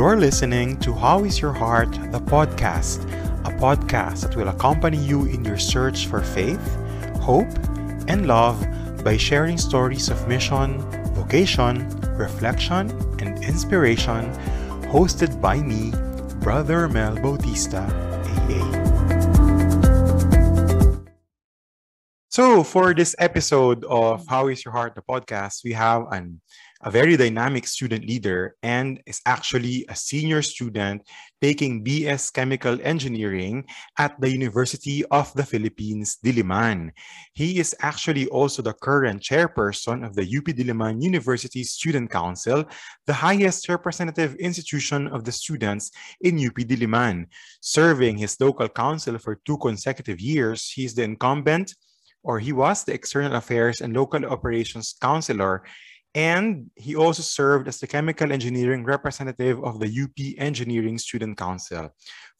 You're 0.00 0.16
listening 0.16 0.78
to 0.78 0.94
How 0.94 1.24
Is 1.24 1.42
Your 1.42 1.52
Heart, 1.52 1.92
the 2.10 2.20
podcast, 2.24 3.04
a 3.44 3.52
podcast 3.60 4.22
that 4.22 4.34
will 4.34 4.48
accompany 4.48 4.96
you 4.96 5.26
in 5.26 5.44
your 5.44 5.58
search 5.58 6.06
for 6.06 6.22
faith, 6.22 6.74
hope, 7.20 7.52
and 8.08 8.26
love 8.26 8.56
by 9.04 9.18
sharing 9.18 9.58
stories 9.58 10.08
of 10.08 10.26
mission, 10.26 10.80
vocation, 11.12 11.86
reflection, 12.16 12.88
and 13.20 13.44
inspiration, 13.44 14.32
hosted 14.88 15.38
by 15.38 15.60
me, 15.60 15.92
Brother 16.40 16.88
Mel 16.88 17.16
Bautista, 17.16 17.84
AA. 18.24 18.80
So, 22.30 22.64
for 22.64 22.94
this 22.94 23.14
episode 23.18 23.84
of 23.84 24.26
How 24.26 24.48
Is 24.48 24.64
Your 24.64 24.72
Heart, 24.72 24.94
the 24.94 25.02
podcast, 25.02 25.62
we 25.62 25.72
have 25.72 26.06
an, 26.10 26.40
a 26.82 26.90
very 26.90 27.16
dynamic 27.16 27.66
student 27.66 28.06
leader 28.06 28.56
and 28.62 29.02
is 29.04 29.20
actually 29.26 29.84
a 29.88 29.94
senior 29.94 30.40
student 30.40 31.02
taking 31.42 31.84
BS 31.84 32.32
Chemical 32.32 32.78
Engineering 32.82 33.64
at 33.98 34.18
the 34.20 34.30
University 34.30 35.04
of 35.06 35.32
the 35.34 35.44
Philippines, 35.44 36.16
Diliman. 36.24 36.90
He 37.34 37.58
is 37.58 37.74
actually 37.80 38.28
also 38.28 38.62
the 38.62 38.72
current 38.72 39.20
chairperson 39.20 40.06
of 40.06 40.14
the 40.14 40.22
UP 40.22 40.44
Diliman 40.44 41.02
University 41.02 41.64
Student 41.64 42.10
Council, 42.10 42.64
the 43.06 43.12
highest 43.12 43.68
representative 43.68 44.34
institution 44.36 45.06
of 45.08 45.24
the 45.24 45.32
students 45.32 45.90
in 46.22 46.38
UP 46.38 46.54
Diliman. 46.54 47.26
Serving 47.60 48.16
his 48.16 48.40
local 48.40 48.68
council 48.68 49.18
for 49.18 49.40
two 49.44 49.58
consecutive 49.58 50.18
years, 50.18 50.70
he 50.70 50.86
is 50.86 50.94
the 50.94 51.02
incumbent 51.02 51.74
or 52.22 52.38
he 52.38 52.52
was 52.52 52.84
the 52.84 52.92
External 52.92 53.34
Affairs 53.34 53.80
and 53.80 53.94
Local 53.94 54.24
Operations 54.26 54.94
Counselor, 55.00 55.62
and 56.14 56.70
he 56.74 56.96
also 56.96 57.22
served 57.22 57.68
as 57.68 57.78
the 57.78 57.86
Chemical 57.86 58.32
Engineering 58.32 58.84
Representative 58.84 59.62
of 59.62 59.78
the 59.78 59.86
UP 59.86 60.34
Engineering 60.38 60.98
Student 60.98 61.36
Council. 61.36 61.90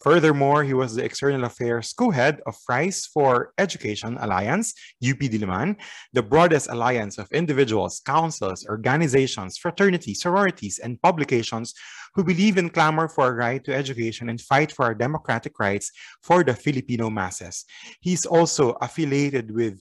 Furthermore, 0.03 0.65
he 0.65 0.75
was 0.75 0.95
the 0.95 1.05
External 1.05 1.45
Affairs 1.45 1.93
co-head 1.93 2.41
of 2.47 2.57
Rise 2.69 3.07
for 3.07 3.53
Education 3.59 4.19
Alliance, 4.21 4.75
UP 5.07 5.19
Diliman, 5.19 5.77
the 6.13 6.23
broadest 6.23 6.69
alliance 6.71 7.19
of 7.19 7.31
individuals, 7.33 8.01
councils, 8.05 8.67
organizations, 8.69 9.59
fraternities, 9.59 10.23
sororities, 10.23 10.79
and 10.79 11.01
publications 11.01 11.75
who 12.15 12.25
believe 12.25 12.59
in 12.59 12.71
clamor 12.71 13.09
for 13.09 13.29
a 13.29 13.35
right 13.35 13.63
to 13.65 13.75
education 13.75 14.31
and 14.31 14.41
fight 14.41 14.73
for 14.73 14.85
our 14.87 14.95
democratic 14.95 15.61
rights 15.61 15.93
for 16.23 16.43
the 16.43 16.55
Filipino 16.55 17.09
masses. 17.09 17.65
He's 18.01 18.27
also 18.27 18.73
affiliated 18.81 19.53
with 19.53 19.81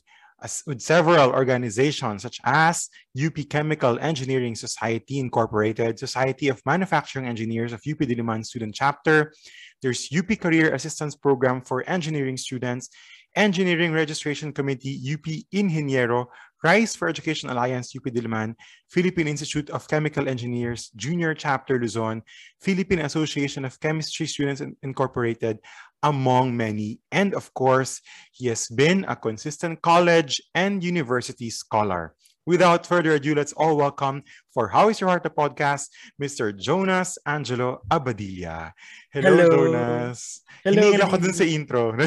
with 0.66 0.82
several 0.82 1.32
organizations 1.32 2.24
such 2.24 2.40
as 2.44 2.90
UP 3.18 3.38
Chemical 3.50 4.00
Engineering 4.00 4.56
Society 4.56 5.20
Incorporated, 5.20 6.00
Society 6.00 6.48
of 6.48 6.62
Manufacturing 6.66 7.28
Engineers 7.28 7.74
of 7.74 7.82
UP 7.90 7.98
Diliman 7.98 8.46
Student 8.46 8.76
Chapter, 8.76 9.34
there's 9.82 10.10
UP 10.16 10.28
Career 10.40 10.74
Assistance 10.74 11.16
Program 11.16 11.62
for 11.62 11.84
Engineering 11.90 12.38
Students, 12.38 12.90
Engineering 13.36 13.94
Registration 13.94 14.52
Committee, 14.52 15.00
UP 15.14 15.26
Ingeniero, 15.54 16.26
Rise 16.64 16.96
for 16.96 17.08
Education 17.08 17.50
Alliance, 17.50 17.96
UP 17.96 18.04
Diliman, 18.04 18.54
Philippine 18.90 19.30
Institute 19.30 19.70
of 19.70 19.88
Chemical 19.88 20.28
Engineers, 20.28 20.92
Junior 20.96 21.34
Chapter 21.34 21.80
Luzon, 21.80 22.22
Philippine 22.60 23.00
Association 23.00 23.64
of 23.64 23.80
Chemistry 23.80 24.28
Students 24.28 24.62
Incorporated, 24.84 25.60
among 26.04 26.56
many. 26.58 27.00
And 27.12 27.34
of 27.34 27.54
course, 27.54 28.02
he 28.34 28.48
has 28.48 28.68
been 28.68 29.06
a 29.08 29.16
consistent 29.16 29.82
college 29.82 30.42
and 30.54 30.84
university 30.84 31.50
scholar. 31.50 32.16
Without 32.46 32.88
further 32.88 33.14
ado, 33.14 33.36
let's 33.36 33.54
all 33.54 33.76
welcome 33.76 34.24
for 34.54 34.70
How 34.70 34.90
is 34.90 35.00
Your 35.00 35.10
Heart, 35.10 35.24
the 35.24 35.30
podcast, 35.30 35.90
Mr. 36.22 36.56
Jonas 36.56 37.18
Angelo 37.28 37.82
Abadilla. 37.92 38.72
Hello, 39.12 39.36
Hello. 39.36 39.70
Jonas. 39.70 40.42
Hello. 40.64 40.80
Hiningin 40.80 41.04
ako 41.04 41.16
dun 41.20 41.36
sa 41.36 41.44
intro. 41.44 41.92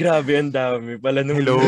Grabe, 0.00 0.32
ang 0.36 0.52
dami 0.52 1.00
pala 1.00 1.24
nung 1.24 1.40
Hello. 1.40 1.58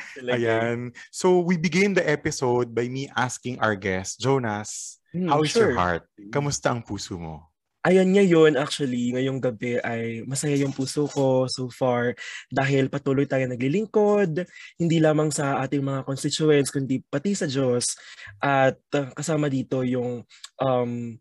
Ayan. 0.34 0.96
So, 1.12 1.44
we 1.44 1.60
begin 1.60 1.92
the 1.92 2.08
episode 2.08 2.72
by 2.72 2.88
me 2.88 3.12
asking 3.12 3.60
our 3.60 3.76
guest, 3.76 4.18
Jonas, 4.18 4.98
hmm, 5.12 5.28
how 5.28 5.44
is 5.44 5.52
sure. 5.52 5.70
your 5.70 5.72
heart? 5.76 6.08
Kamusta 6.32 6.72
ang 6.72 6.82
puso 6.82 7.20
mo? 7.20 7.52
Ayan 7.86 8.10
ngayon, 8.10 8.58
actually, 8.58 9.14
ngayong 9.14 9.38
gabi 9.38 9.78
ay 9.78 10.26
masaya 10.26 10.58
yung 10.58 10.74
puso 10.74 11.06
ko 11.06 11.46
so 11.46 11.70
far 11.70 12.18
dahil 12.50 12.90
patuloy 12.90 13.30
tayo 13.30 13.46
naglilingkod, 13.46 14.42
hindi 14.74 14.98
lamang 14.98 15.30
sa 15.30 15.62
ating 15.62 15.86
mga 15.86 16.02
constituents, 16.02 16.74
kundi 16.74 16.98
pati 17.06 17.38
sa 17.38 17.46
Diyos. 17.46 17.94
At 18.42 18.82
kasama 18.90 19.46
dito 19.46 19.86
yung 19.86 20.26
um, 20.58 21.14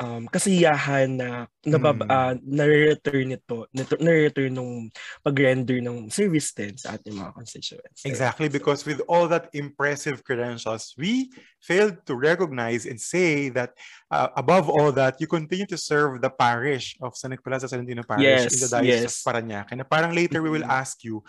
um, 0.00 0.26
kasiyahan 0.30 1.18
na 1.18 1.28
nabab, 1.66 2.02
mm. 2.02 2.08
uh, 2.08 2.34
nare-return 2.42 3.36
ito, 3.36 3.66
nare-return 3.74 4.54
nung 4.54 4.88
pag-render 5.22 5.78
ng 5.82 6.08
service 6.08 6.54
din 6.54 6.74
sa 6.78 6.96
ating 6.96 7.18
mga 7.18 7.34
constituents. 7.34 8.02
Exactly, 8.06 8.48
because 8.48 8.86
with 8.86 9.02
all 9.10 9.28
that 9.28 9.50
impressive 9.52 10.24
credentials, 10.24 10.94
we 10.96 11.28
failed 11.60 11.98
to 12.06 12.14
recognize 12.16 12.86
and 12.86 12.98
say 12.98 13.50
that 13.50 13.74
uh, 14.10 14.28
above 14.38 14.70
all 14.70 14.90
that, 14.94 15.20
you 15.20 15.26
continue 15.26 15.66
to 15.66 15.76
serve 15.76 16.22
the 16.22 16.30
parish 16.30 16.96
of 17.02 17.18
San 17.18 17.30
Nicolas 17.34 17.62
sa 17.62 17.68
Salentino 17.68 18.06
Parish 18.06 18.24
yes, 18.24 18.54
in 18.54 18.60
the 18.64 18.70
Diocese 18.70 19.02
yes. 19.02 19.18
of 19.18 19.22
Parañaque. 19.26 19.74
Na 19.76 19.84
parang 19.84 20.14
later 20.14 20.40
we 20.40 20.50
will 20.50 20.64
mm-hmm. 20.64 20.80
ask 20.82 21.04
you, 21.04 21.20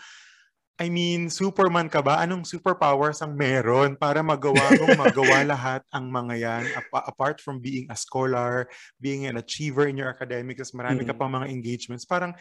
I 0.80 0.88
mean, 0.88 1.28
Superman 1.28 1.92
ka 1.92 2.00
ba? 2.00 2.24
Anong 2.24 2.48
superpowers 2.48 3.20
ang 3.20 3.36
meron 3.36 4.00
para 4.00 4.24
magawa 4.24 4.64
mong 4.80 4.96
magawa 4.96 5.44
lahat 5.52 5.84
ang 5.92 6.08
mga 6.08 6.34
yan? 6.40 6.64
Apart 6.88 7.44
from 7.44 7.60
being 7.60 7.84
a 7.92 7.96
scholar, 8.00 8.64
being 8.96 9.28
an 9.28 9.36
achiever 9.36 9.84
in 9.92 10.00
your 10.00 10.08
academics, 10.08 10.72
marami 10.72 11.04
mm-hmm. 11.04 11.12
ka 11.12 11.20
pang 11.20 11.36
mga 11.36 11.52
engagements. 11.52 12.08
Parang, 12.08 12.32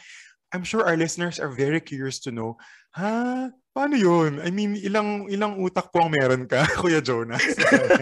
I'm 0.56 0.64
sure 0.64 0.88
our 0.88 0.96
listeners 0.96 1.36
are 1.36 1.52
very 1.52 1.84
curious 1.84 2.24
to 2.24 2.32
know, 2.32 2.56
ha? 2.96 3.52
Paano 3.76 4.00
yun? 4.00 4.40
I 4.40 4.50
mean, 4.56 4.80
ilang 4.80 5.28
ilang 5.28 5.60
utak 5.60 5.92
po 5.92 6.08
ang 6.08 6.16
meron 6.16 6.48
ka, 6.48 6.64
Kuya 6.80 7.04
Jonas? 7.04 7.44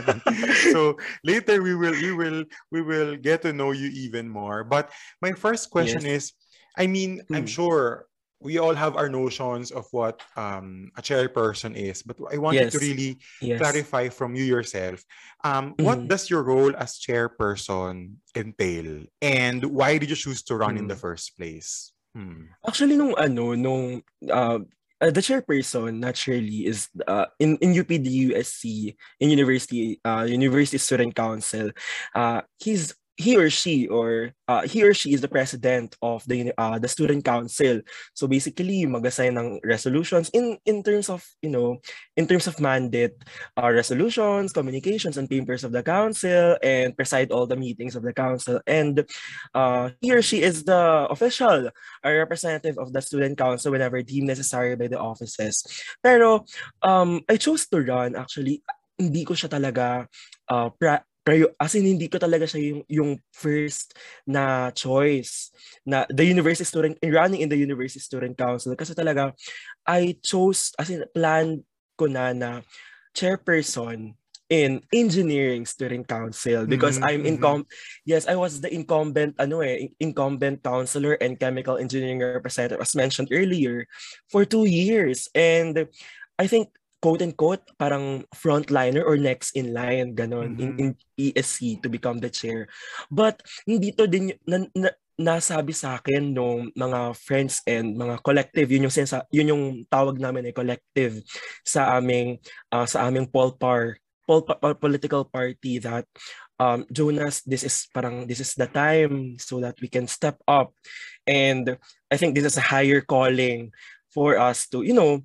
so, 0.74 1.02
later 1.25 1.66
we 1.66 1.74
will 1.74 1.98
we 1.98 2.14
will 2.14 2.40
we 2.69 2.80
will 2.86 3.18
get 3.18 3.42
to 3.42 3.52
know 3.52 3.74
you 3.74 3.90
even 3.90 4.30
more. 4.30 4.62
But 4.62 4.94
my 5.18 5.34
first 5.34 5.74
question 5.74 6.06
yes. 6.06 6.14
is, 6.14 6.24
I 6.78 6.86
mean, 6.86 7.25
hmm. 7.25 7.36
I'm 7.36 7.50
sure 7.50 8.06
we 8.40 8.59
all 8.59 8.74
have 8.74 8.96
our 8.96 9.09
notions 9.09 9.72
of 9.72 9.88
what 9.92 10.22
um, 10.36 10.92
a 10.98 11.02
chairperson 11.02 11.75
is, 11.75 12.03
but 12.03 12.18
I 12.31 12.38
wanted 12.38 12.70
yes. 12.70 12.74
to 12.74 12.80
really 12.80 13.18
yes. 13.42 13.59
clarify 13.59 14.09
from 14.09 14.36
you 14.36 14.44
yourself. 14.44 15.03
Um, 15.44 15.74
mm-hmm. 15.74 15.84
What 15.84 16.08
does 16.08 16.30
your 16.30 16.44
role 16.44 16.75
as 16.78 17.00
chairperson 17.00 18.16
entail, 18.36 19.06
and 19.22 19.66
why 19.66 19.98
did 19.98 20.09
you 20.09 20.16
choose 20.16 20.44
to 20.44 20.56
run 20.56 20.72
mm-hmm. 20.72 20.78
in 20.78 20.88
the 20.88 20.96
mm. 20.96 21.02
first 21.02 21.38
place? 21.38 21.92
Hmm. 22.14 22.50
Actually, 22.66 22.98
nung 22.98 23.14
ano, 23.18 23.53
nung 23.53 24.02
uh, 24.30 24.59
uh, 25.02 25.12
the 25.12 25.22
chairperson 25.22 26.00
naturally 26.00 26.66
is 26.66 26.90
uh, 27.06 27.25
in 27.40 27.58
in 27.62 27.74
UPD 27.74 28.34
USC 28.34 28.96
in 29.19 29.30
University 29.30 30.02
uh, 30.06 30.25
University 30.25 30.78
Student 30.78 31.14
Council. 31.16 31.69
Uh, 32.14 32.42
he's 32.58 32.94
he 33.18 33.36
or 33.36 33.50
she 33.50 33.90
or 33.90 34.32
uh, 34.48 34.62
he 34.62 34.86
or 34.86 34.94
she 34.94 35.12
is 35.12 35.22
the 35.22 35.28
president 35.28 35.98
of 36.06 36.22
the 36.30 36.54
uh, 36.56 36.78
the 36.78 36.88
student 36.88 37.26
council. 37.26 37.82
So 38.14 38.30
basically 38.30 38.86
mag-assign 38.86 39.36
ng 39.36 39.60
resolutions 39.66 40.30
in 40.38 40.62
in 40.70 40.86
terms 40.86 41.10
of 41.10 41.26
you 41.42 41.50
know 41.50 41.82
in 42.16 42.30
terms 42.30 42.46
of 42.46 42.62
mandate 42.62 43.18
uh, 43.58 43.74
resolutions 43.74 44.54
communications 44.54 45.18
and 45.18 45.26
papers 45.26 45.66
of 45.66 45.74
the 45.74 45.82
council 45.82 46.56
and 46.62 46.94
preside 46.96 47.34
all 47.34 47.50
the 47.50 47.58
meetings 47.58 47.98
of 47.98 48.06
the 48.06 48.14
council. 48.14 48.62
And 48.70 49.02
uh, 49.58 49.98
he 50.00 50.14
or 50.14 50.22
she 50.22 50.46
is 50.46 50.64
the 50.64 51.10
official 51.10 51.74
uh, 51.74 52.12
representative 52.14 52.78
of 52.78 52.94
the 52.94 53.02
student 53.02 53.36
council 53.38 53.74
whenever 53.74 54.00
deemed 54.06 54.30
necessary 54.30 54.78
by 54.78 54.88
the 54.88 55.02
offices. 55.02 55.66
Pero 56.06 56.46
um 56.86 57.26
I 57.26 57.42
chose 57.42 57.66
to 57.74 57.82
run 57.82 58.14
actually. 58.14 58.62
Hindi 58.98 59.30
ko 59.30 59.38
siya 59.38 59.46
talaga 59.46 60.10
uh, 60.50 60.74
pra- 60.74 61.06
pero 61.27 61.51
as 61.59 61.75
in, 61.75 61.83
hindi 61.83 62.07
ko 62.07 62.15
talaga 62.15 62.47
siya 62.47 62.71
yung, 62.71 62.81
yung 62.88 63.12
first 63.35 63.91
na 64.24 64.71
choice 64.71 65.51
na 65.83 66.07
the 66.07 66.24
university 66.24 66.63
student, 66.63 66.95
running 67.03 67.44
in 67.44 67.51
the 67.51 67.59
university 67.59 68.00
student 68.00 68.39
council. 68.39 68.71
Kasi 68.79 68.95
talaga, 68.95 69.35
I 69.83 70.15
chose, 70.24 70.71
as 70.79 70.88
in, 70.88 71.03
plan 71.12 71.68
ko 72.00 72.07
na 72.07 72.31
na 72.31 72.63
chairperson 73.12 74.15
in 74.47 74.79
engineering 74.95 75.68
student 75.68 76.07
council 76.07 76.63
because 76.63 76.95
mm-hmm. 76.95 77.12
I'm 77.12 77.27
mm-hmm. 77.27 77.44
incom 77.44 77.59
yes 78.07 78.31
I 78.31 78.39
was 78.39 78.63
the 78.63 78.71
incumbent 78.71 79.35
ano 79.44 79.59
eh 79.59 79.91
incumbent 80.00 80.63
counselor 80.63 81.19
and 81.19 81.35
chemical 81.35 81.75
engineering 81.75 82.24
representative 82.24 82.79
as 82.79 82.95
mentioned 82.95 83.27
earlier 83.35 83.83
for 84.31 84.47
two 84.47 84.63
years 84.63 85.27
and 85.35 85.91
I 86.39 86.47
think 86.47 86.71
quote 87.02 87.22
unquote 87.22 87.64
parang 87.78 88.26
frontliner 88.34 89.06
or 89.06 89.18
next 89.18 89.54
in 89.54 89.74
line 89.74 90.18
ganon 90.18 90.58
mm-hmm. 90.58 90.78
in, 90.82 90.98
in 91.18 91.32
ESC 91.34 91.82
to 91.82 91.90
become 91.90 92.18
the 92.18 92.30
chair 92.30 92.66
but 93.14 93.42
hindi 93.66 93.94
to 93.94 94.10
din 94.10 94.34
na, 94.46 94.66
na, 94.74 94.90
nasabi 95.18 95.74
sa 95.74 95.98
akin 95.98 96.34
nung 96.34 96.70
mga 96.78 97.18
friends 97.18 97.66
and 97.66 97.98
mga 97.98 98.22
collective 98.22 98.70
yun 98.70 98.86
yung 98.90 98.94
sensa 98.94 99.26
yun 99.34 99.50
yung 99.50 99.66
tawag 99.90 100.22
namin 100.22 100.50
ay 100.50 100.54
collective 100.54 101.22
sa 101.66 101.98
aming 101.98 102.38
uh, 102.70 102.86
sa 102.86 103.10
aming 103.10 103.26
Polpar 103.26 103.98
pol- 104.28 104.46
pol- 104.46 104.78
political 104.78 105.26
party 105.26 105.82
that 105.82 106.06
um, 106.60 106.86
Jonas, 106.92 107.42
this 107.46 107.64
is 107.64 107.88
parang 107.94 108.28
this 108.28 108.42
is 108.42 108.54
the 108.54 108.68
time 108.68 109.38
so 109.40 109.62
that 109.62 109.78
we 109.82 109.88
can 109.88 110.06
step 110.06 110.38
up, 110.48 110.74
and 111.26 111.78
I 112.12 112.18
think 112.18 112.36
this 112.36 112.46
is 112.46 112.58
a 112.58 112.66
higher 112.66 113.02
calling 113.02 113.72
for 114.12 114.38
us 114.38 114.68
to 114.74 114.82
you 114.82 114.94
know 114.94 115.24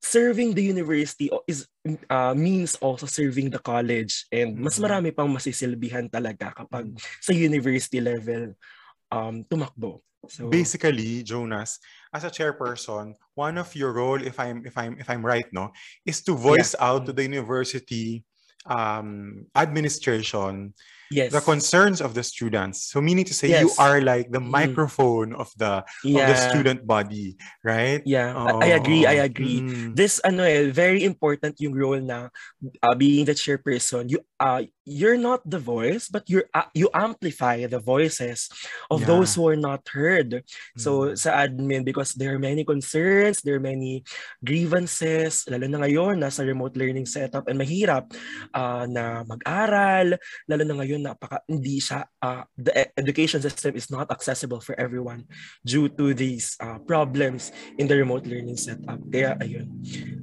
serving 0.00 0.56
the 0.56 0.64
university 0.64 1.28
is 1.46 1.68
uh, 2.08 2.32
means 2.32 2.74
also 2.80 3.04
serving 3.04 3.52
the 3.52 3.60
college 3.60 4.24
and 4.32 4.56
mas 4.56 4.80
Mm. 4.80 4.84
marami 4.88 5.10
pang 5.12 5.28
masisilbihan 5.28 6.08
talaga 6.08 6.56
kapag 6.56 6.88
sa 7.20 7.36
university 7.36 8.00
level 8.00 8.56
um 9.12 9.44
tumakbo. 9.44 10.00
So 10.28 10.52
Basically, 10.52 11.24
Jonas, 11.24 11.80
as 12.12 12.28
a 12.28 12.32
chairperson, 12.32 13.16
one 13.32 13.56
of 13.56 13.72
your 13.72 13.96
role, 13.96 14.20
if 14.20 14.36
I'm 14.36 14.64
if 14.68 14.76
I'm 14.76 15.00
if 15.00 15.08
I'm 15.08 15.24
right, 15.24 15.48
no, 15.52 15.72
is 16.04 16.20
to 16.28 16.36
voice 16.36 16.76
out 16.76 17.08
to 17.08 17.12
the 17.16 17.24
university 17.24 18.20
um, 18.68 19.48
administration 19.56 20.76
yes. 21.10 21.34
the 21.34 21.42
concerns 21.42 22.00
of 22.00 22.14
the 22.14 22.22
students. 22.22 22.88
So 22.90 23.02
meaning 23.02 23.26
to 23.26 23.34
say, 23.34 23.50
you 23.50 23.68
Yes. 23.68 23.78
are 23.78 24.00
like 24.00 24.30
the 24.30 24.40
Mm. 24.40 24.50
microphone 24.50 25.34
of 25.34 25.50
the 25.58 25.82
of 25.82 26.06
yeah. 26.06 26.30
the 26.30 26.36
student 26.38 26.86
body, 26.86 27.36
right? 27.66 28.00
Yeah, 28.06 28.32
I, 28.32 28.70
I 28.70 28.78
agree, 28.78 29.04
I 29.04 29.26
agree. 29.26 29.60
Mm. 29.60 29.98
This 29.98 30.22
ano 30.22 30.46
eh, 30.46 30.70
very 30.70 31.02
important 31.04 31.58
yung 31.58 31.74
role 31.74 32.00
na 32.00 32.30
uh, 32.82 32.94
being 32.94 33.26
the 33.26 33.34
chairperson. 33.34 34.06
You 34.08 34.22
uh 34.40 34.64
you're 34.86 35.20
not 35.20 35.44
the 35.46 35.60
voice, 35.60 36.10
but 36.10 36.26
you're 36.26 36.48
uh, 36.54 36.66
you 36.74 36.90
amplify 36.94 37.62
the 37.66 37.78
voices 37.78 38.48
of 38.90 39.06
those 39.06 39.34
Yeah. 39.34 39.36
who 39.38 39.44
are 39.54 39.60
not 39.60 39.86
heard. 39.90 40.42
So 40.78 41.12
Mm. 41.12 41.18
sa 41.18 41.30
admin 41.46 41.82
because 41.84 42.14
there 42.16 42.32
are 42.34 42.42
many 42.42 42.62
concerns, 42.64 43.42
there 43.42 43.58
are 43.58 43.62
many 43.62 44.02
grievances, 44.42 45.46
lalo 45.48 45.64
na 45.66 45.80
ngayon 45.86 46.20
nasa 46.20 46.44
remote 46.44 46.76
learning 46.76 47.06
setup 47.06 47.46
and 47.48 47.56
mahirap 47.56 48.10
uh, 48.52 48.84
na 48.84 49.24
mag-aral, 49.24 50.18
lalo 50.50 50.62
na 50.66 50.74
ngayon 50.82 50.99
napaka 51.02 51.40
hindi 51.48 51.80
siya 51.80 52.04
uh, 52.20 52.44
the 52.56 52.72
e- 52.74 52.92
education 53.00 53.40
system 53.40 53.74
is 53.76 53.88
not 53.88 54.10
accessible 54.12 54.60
for 54.60 54.76
everyone 54.78 55.24
due 55.64 55.88
to 55.88 56.12
these 56.12 56.54
uh, 56.60 56.78
problems 56.84 57.50
in 57.80 57.88
the 57.88 57.96
remote 57.96 58.24
learning 58.28 58.56
setup. 58.56 59.00
Kaya 59.08 59.36
ayun. 59.40 59.66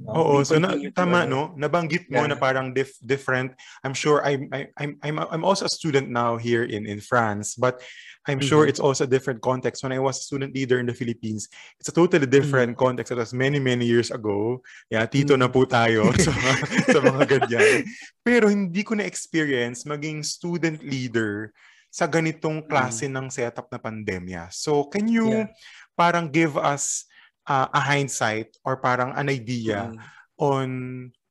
Uh, 0.08 0.16
Oo, 0.16 0.34
so 0.46 0.56
na, 0.56 0.72
to, 0.72 0.88
tama 0.94 1.28
ano, 1.28 1.52
no, 1.52 1.68
nabanggit 1.68 2.08
mo 2.08 2.24
Yeah. 2.24 2.32
na 2.32 2.36
parang 2.40 2.72
dif- 2.72 2.96
different. 3.04 3.52
I'm 3.84 3.92
sure 3.94 4.24
I'm 4.24 4.48
I'm 4.78 4.96
I'm 5.04 5.16
I'm 5.18 5.44
also 5.44 5.68
a 5.68 5.72
student 5.72 6.08
now 6.08 6.38
here 6.40 6.64
in 6.64 6.88
in 6.88 7.02
France, 7.04 7.54
but 7.58 7.82
I'm 8.28 8.44
sure 8.44 8.68
Mhm. 8.68 8.70
it's 8.70 8.78
also 8.78 9.08
a 9.08 9.10
different 9.10 9.40
context. 9.40 9.80
When 9.80 9.90
I 9.90 9.98
was 9.98 10.20
a 10.20 10.24
student 10.28 10.52
leader 10.52 10.76
in 10.76 10.84
the 10.84 10.92
Philippines, 10.92 11.48
it's 11.80 11.88
a 11.88 11.96
totally 11.96 12.28
different 12.28 12.76
context. 12.76 13.08
It 13.10 13.16
was 13.16 13.32
many 13.32 13.56
many 13.56 13.88
years 13.88 14.12
ago. 14.12 14.60
Yeah, 14.92 15.08
tito 15.08 15.32
na 15.34 15.48
Mhm. 15.48 15.54
po 15.56 15.64
tayo 15.64 16.12
sa, 16.20 16.30
sa 16.92 16.98
mga 17.00 17.22
ganyan. 17.40 17.88
Pero 18.20 18.52
hindi 18.52 18.84
ko 18.84 18.94
na 19.00 19.08
experience 19.08 19.88
maging 19.88 20.20
student 20.20 20.84
leader 20.84 21.56
sa 21.88 22.04
ganitong 22.04 22.68
klase 22.68 23.08
ng 23.08 23.32
setup 23.32 23.72
na 23.72 23.80
pandemya. 23.80 24.52
So, 24.52 24.84
can 24.92 25.08
you 25.08 25.48
Yeah. 25.48 25.48
parang 25.96 26.28
give 26.28 26.54
us 26.60 27.08
uh, 27.48 27.64
a 27.72 27.80
hindsight 27.80 28.52
or 28.60 28.76
parang 28.76 29.16
an 29.16 29.32
idea 29.32 29.88
mm, 29.88 29.96
on 30.36 30.68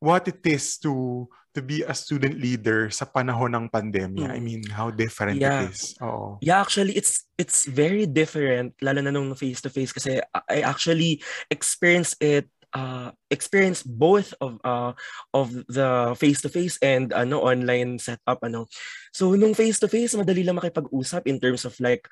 what 0.02 0.26
it 0.26 0.42
is 0.42 0.74
to 0.82 1.24
to 1.54 1.60
be 1.62 1.80
a 1.82 1.94
student 1.94 2.36
leader 2.36 2.90
sa 2.90 3.08
panahon 3.08 3.56
ng 3.56 3.66
pandemya. 3.72 4.28
I 4.34 4.38
Mm. 4.38 4.44
mean, 4.44 4.62
how 4.68 4.90
different 4.92 5.40
Yeah. 5.40 5.64
it 5.64 5.72
is. 5.72 5.96
Oo. 6.02 6.36
Yeah, 6.42 6.60
actually, 6.60 6.94
it's 6.98 7.24
it's 7.38 7.64
very 7.64 8.04
different, 8.04 8.74
lalo 8.82 8.98
na 9.00 9.14
nung 9.14 9.30
face-to-face 9.32 9.94
kasi 9.94 10.18
I 10.50 10.60
actually 10.66 11.22
experienced 11.48 12.18
it 12.18 12.50
uh 12.74 13.10
experience 13.30 13.80
both 13.80 14.34
of 14.40 14.60
uh 14.64 14.92
of 15.32 15.52
the 15.68 16.12
face-to-face 16.20 16.76
and 16.84 17.12
ano 17.12 17.40
online 17.40 17.96
setup 17.98 18.40
ano. 18.44 18.68
So 19.12 19.32
nung 19.32 19.56
face-to-face 19.56 20.16
madali 20.20 20.44
lang 20.44 20.60
makipag-usap 20.60 21.24
in 21.24 21.40
terms 21.40 21.64
of 21.64 21.72
like 21.80 22.04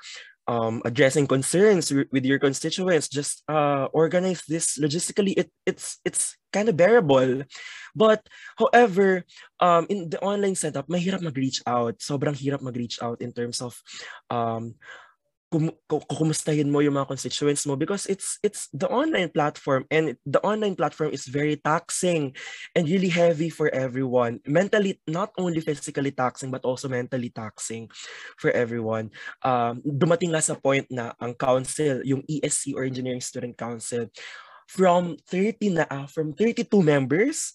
um 0.47 0.81
addressing 0.87 1.27
concerns 1.27 1.91
wi- 1.91 2.09
with 2.09 2.25
your 2.25 2.39
constituents. 2.39 3.09
Just 3.11 3.43
uh 3.51 3.91
organize 3.93 4.47
this 4.49 4.79
logistically. 4.79 5.37
It 5.37 5.53
it's 5.67 6.01
it's 6.07 6.39
kind 6.53 6.71
of 6.71 6.79
bearable. 6.79 7.45
But 7.93 8.25
however 8.57 9.29
um 9.61 9.85
in 9.93 10.09
the 10.09 10.21
online 10.25 10.57
setup 10.57 10.89
mahirap 10.89 11.21
mag-reach 11.21 11.61
out. 11.69 12.01
Sobrang 12.01 12.37
hirap 12.37 12.65
mag-reach 12.65 13.03
out 13.03 13.21
in 13.21 13.33
terms 13.35 13.61
of 13.61 13.77
um 14.33 14.79
kum- 15.51 15.75
ku- 15.87 16.03
kukumustahin 16.11 16.71
mo 16.71 16.83
yung 16.83 16.99
mga 16.99 17.07
constituents 17.09 17.67
mo 17.67 17.79
because 17.79 18.07
it's 18.11 18.39
it's 18.43 18.67
the 18.75 18.89
online 18.91 19.31
platform 19.31 19.87
and 19.95 20.19
the 20.27 20.43
online 20.43 20.75
platform 20.75 21.15
is 21.15 21.27
very 21.31 21.55
taxing 21.57 22.35
and 22.75 22.91
really 22.91 23.11
heavy 23.11 23.47
for 23.47 23.71
everyone 23.71 24.43
mentally 24.47 24.99
not 25.07 25.31
only 25.39 25.63
physically 25.63 26.11
taxing 26.11 26.51
but 26.51 26.67
also 26.67 26.91
mentally 26.91 27.31
taxing 27.31 27.87
for 28.37 28.51
everyone 28.51 29.11
um 29.47 29.79
dumating 29.87 30.35
nga 30.35 30.43
sa 30.43 30.59
point 30.59 30.87
na 30.91 31.15
ang 31.23 31.35
council 31.35 32.03
yung 32.03 32.27
ESC 32.27 32.75
or 32.75 32.83
Engineering 32.83 33.23
Student 33.23 33.55
Council 33.55 34.11
from 34.67 35.15
30 35.31 35.79
na 35.79 35.85
ah, 35.87 36.11
from 36.11 36.35
32 36.35 36.67
members 36.83 37.55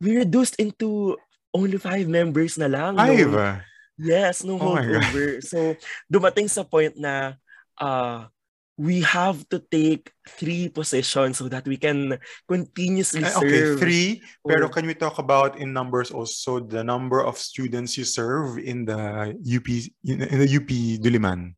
we 0.00 0.16
reduced 0.16 0.56
into 0.56 1.16
only 1.52 1.76
five 1.76 2.08
members 2.08 2.56
na 2.56 2.68
lang 2.68 2.96
Five. 2.96 3.32
ah. 3.36 3.56
Yes, 3.98 4.44
nung 4.44 4.60
Oh 4.64 4.76
holdover. 4.76 5.40
So, 5.42 5.74
dumating 6.06 6.48
sa 6.48 6.64
point 6.64 6.96
na 6.96 7.34
uh, 7.80 8.28
we 8.76 9.00
have 9.00 9.40
to 9.48 9.56
take 9.58 10.12
three 10.36 10.68
positions 10.68 11.40
so 11.40 11.48
that 11.48 11.64
we 11.64 11.80
can 11.80 12.20
continuously 12.44 13.24
Ay, 13.24 13.32
okay, 13.32 13.48
serve. 13.72 13.80
three. 13.80 14.20
Pero 14.44 14.68
or- 14.68 14.72
can 14.72 14.84
we 14.84 14.92
talk 14.92 15.16
about 15.16 15.56
in 15.56 15.72
numbers 15.72 16.12
also 16.12 16.60
the 16.60 16.84
number 16.84 17.24
of 17.24 17.40
students 17.40 17.96
you 17.96 18.04
serve 18.04 18.60
in 18.60 18.84
the 18.84 19.32
UP 19.40 19.68
in 20.04 20.20
the 20.44 20.48
UP 20.48 20.68
Diliman? 21.00 21.56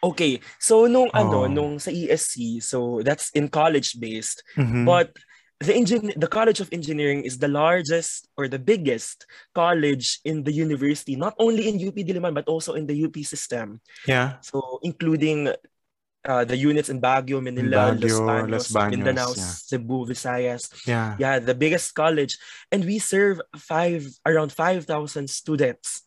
Okay, 0.00 0.40
so 0.56 0.86
nung 0.88 1.10
ano, 1.12 1.44
Oh. 1.44 1.50
nung 1.50 1.76
sa 1.76 1.90
ESC, 1.92 2.62
so 2.64 3.04
that's 3.04 3.28
in 3.36 3.52
college-based. 3.52 4.40
Mhm. 4.56 4.88
But 4.88 5.12
the 5.60 5.72
engin- 5.72 6.16
the 6.16 6.26
College 6.26 6.60
of 6.60 6.72
Engineering 6.72 7.22
is 7.24 7.36
the 7.36 7.48
largest 7.48 8.28
or 8.36 8.48
the 8.48 8.58
biggest 8.58 9.26
college 9.54 10.20
in 10.24 10.42
the 10.42 10.52
university, 10.52 11.16
not 11.16 11.34
only 11.38 11.68
in 11.68 11.76
UP 11.76 11.94
Diliman 11.94 12.32
but 12.34 12.48
also 12.48 12.74
in 12.74 12.86
the 12.86 12.96
UP 13.04 13.16
system. 13.24 13.80
yeah. 14.06 14.40
So 14.40 14.80
including 14.82 15.52
uh, 16.24 16.44
the 16.44 16.56
units 16.56 16.88
in 16.88 17.00
Baguio, 17.00 17.42
Manila, 17.42 17.92
Los 17.92 18.00
Baguio, 18.00 18.20
Baños, 18.20 18.50
Los 18.50 18.68
Baños, 18.68 18.90
Mindanao, 18.90 19.32
yeah. 19.36 19.52
Cebu, 19.68 20.06
Visayas. 20.06 20.86
Yeah. 20.86 21.16
Yeah, 21.18 21.38
the 21.38 21.54
biggest 21.54 21.94
college. 21.94 22.36
And 22.72 22.84
we 22.84 22.98
serve 22.98 23.40
five 23.56 24.06
around 24.26 24.52
5,000 24.52 25.30
students. 25.30 26.02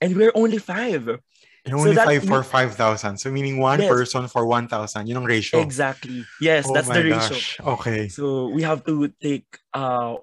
And 0.00 0.16
we're 0.16 0.32
only 0.34 0.58
five. 0.58 1.18
And 1.66 1.74
So 1.74 1.82
only 1.82 1.98
that 1.98 2.06
five 2.06 2.22
for 2.22 2.46
we- 2.46 2.70
5,000. 2.70 3.18
So 3.18 3.26
meaning 3.34 3.58
one 3.58 3.82
Yes. 3.82 3.90
person 3.90 4.30
for 4.30 4.46
1,000. 4.46 5.10
Yun 5.10 5.18
ang 5.18 5.26
ratio. 5.26 5.58
Exactly. 5.58 6.22
Yes, 6.38 6.62
Oh 6.62 6.70
that's 6.70 6.86
the 6.86 7.02
ratio. 7.02 7.34
gosh. 7.34 7.58
Okay. 7.58 8.06
So 8.06 8.54
we 8.54 8.62
have 8.62 8.86
to 8.86 9.10
take 9.18 9.50
uh, 9.74 10.14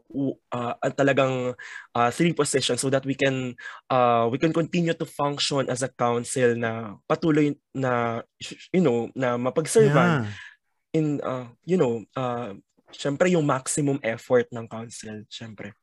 uh 0.56 0.74
ang 0.80 0.94
talagang 0.96 1.52
uh, 1.92 2.10
three 2.16 2.32
positions 2.32 2.80
so 2.80 2.88
that 2.88 3.04
we 3.04 3.12
can 3.12 3.60
uh 3.92 4.32
we 4.32 4.40
can 4.40 4.56
continue 4.56 4.96
to 4.96 5.04
function 5.04 5.68
as 5.68 5.84
a 5.84 5.92
council 5.92 6.56
na 6.56 6.96
patuloy 7.12 7.52
na 7.76 8.24
you 8.72 8.80
know 8.80 9.12
na 9.12 9.36
mapagservan 9.36 10.24
Yeah. 10.24 10.96
in 10.96 11.20
uh 11.28 11.52
you 11.68 11.76
know 11.76 12.08
uh 12.16 12.56
syempre 12.96 13.28
yung 13.28 13.44
maximum 13.44 14.00
effort 14.00 14.48
ng 14.56 14.64
council 14.72 15.28
syempre. 15.28 15.76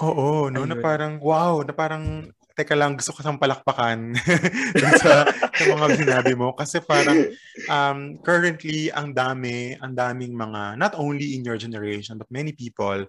Oo, 0.00 0.48
no, 0.48 0.64
na 0.64 0.80
parang, 0.80 1.20
wow, 1.20 1.60
na 1.60 1.76
parang, 1.76 2.24
teka 2.60 2.76
lang, 2.76 3.00
gusto 3.00 3.16
ko 3.16 3.24
sang 3.24 3.40
palakpakan 3.40 4.12
sa, 5.02 5.24
sa 5.56 5.64
mga 5.64 5.86
sinabi 5.96 6.36
mo. 6.36 6.52
Kasi 6.52 6.84
parang, 6.84 7.24
um, 7.64 8.20
currently, 8.20 8.92
ang 8.92 9.16
dami, 9.16 9.80
ang 9.80 9.96
daming 9.96 10.36
mga, 10.36 10.76
not 10.76 10.92
only 11.00 11.32
in 11.36 11.44
your 11.44 11.56
generation, 11.56 12.20
but 12.20 12.28
many 12.28 12.52
people, 12.52 13.08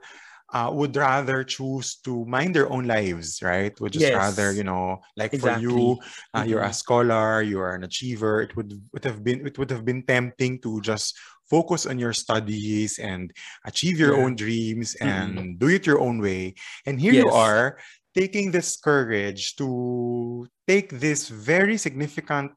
uh, 0.53 0.69
would 0.71 0.95
rather 0.95 1.43
choose 1.43 1.95
to 2.03 2.25
mind 2.25 2.55
their 2.55 2.69
own 2.71 2.87
lives, 2.87 3.39
right? 3.43 3.71
Would 3.79 3.93
just 3.93 4.11
Yes. 4.11 4.15
rather, 4.15 4.51
you 4.51 4.63
know, 4.63 4.99
like 5.15 5.31
for 5.39 5.51
you, 5.59 5.99
uh, 6.35 6.43
you're 6.47 6.63
a 6.63 6.73
scholar, 6.73 7.41
you 7.41 7.59
are 7.59 7.75
an 7.75 7.83
achiever. 7.83 8.41
It 8.43 8.55
would 8.55 8.75
would 8.91 9.05
have 9.05 9.23
been 9.23 9.47
it 9.47 9.57
would 9.57 9.71
have 9.71 9.85
been 9.85 10.03
tempting 10.03 10.59
to 10.61 10.81
just 10.81 11.15
focus 11.47 11.85
on 11.87 11.99
your 11.99 12.13
studies 12.15 12.99
and 12.99 13.31
achieve 13.67 13.99
your 13.99 14.15
Yeah. 14.15 14.23
own 14.23 14.35
dreams 14.35 14.95
Mhm. 14.99 15.07
and 15.07 15.59
do 15.59 15.67
it 15.67 15.87
your 15.87 15.99
own 15.99 16.19
way. 16.23 16.55
And 16.85 16.99
here 16.99 17.15
you 17.15 17.27
Yes. 17.27 17.35
are 17.35 17.79
taking 18.15 18.51
this 18.51 18.75
courage 18.77 19.55
to 19.55 20.47
take 20.67 20.91
this 20.99 21.27
very 21.29 21.77
significant 21.77 22.51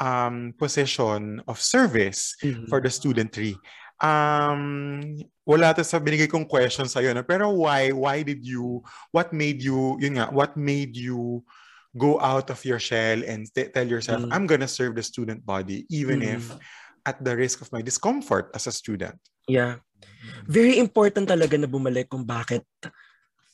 um, 0.00 0.52
position 0.58 1.40
of 1.48 1.60
service 1.60 2.34
Mhm. 2.42 2.68
for 2.68 2.80
the 2.80 2.90
studentry. 2.90 3.56
Um, 3.96 5.16
wala 5.48 5.72
to 5.72 5.80
sa 5.84 5.96
binigay 5.96 6.28
kong 6.28 6.44
question 6.44 6.84
sa'yo, 6.84 7.16
no? 7.16 7.24
pero 7.24 7.48
why, 7.48 7.92
why 7.96 8.20
did 8.20 8.44
you, 8.44 8.84
what 9.08 9.32
made 9.32 9.62
you, 9.64 9.96
yun 10.00 10.20
nga, 10.20 10.28
what 10.28 10.52
made 10.56 10.92
you 10.96 11.40
go 11.96 12.20
out 12.20 12.52
of 12.52 12.60
your 12.64 12.76
shell 12.76 13.24
and 13.24 13.48
t- 13.56 13.72
tell 13.72 13.88
yourself, 13.88 14.20
Mm. 14.20 14.32
I'm 14.36 14.44
gonna 14.44 14.68
serve 14.68 15.00
the 15.00 15.06
student 15.06 15.40
body, 15.48 15.88
even 15.88 16.20
Mhm. 16.20 16.36
if 16.36 16.44
at 17.08 17.22
the 17.24 17.32
risk 17.32 17.64
of 17.64 17.72
my 17.72 17.80
discomfort 17.80 18.52
as 18.52 18.68
a 18.68 18.74
student. 18.74 19.16
Yeah. 19.48 19.80
Very 20.44 20.76
important 20.76 21.30
talaga 21.32 21.56
na 21.56 21.70
bumalik 21.70 22.12
kung 22.12 22.26
bakit 22.26 22.66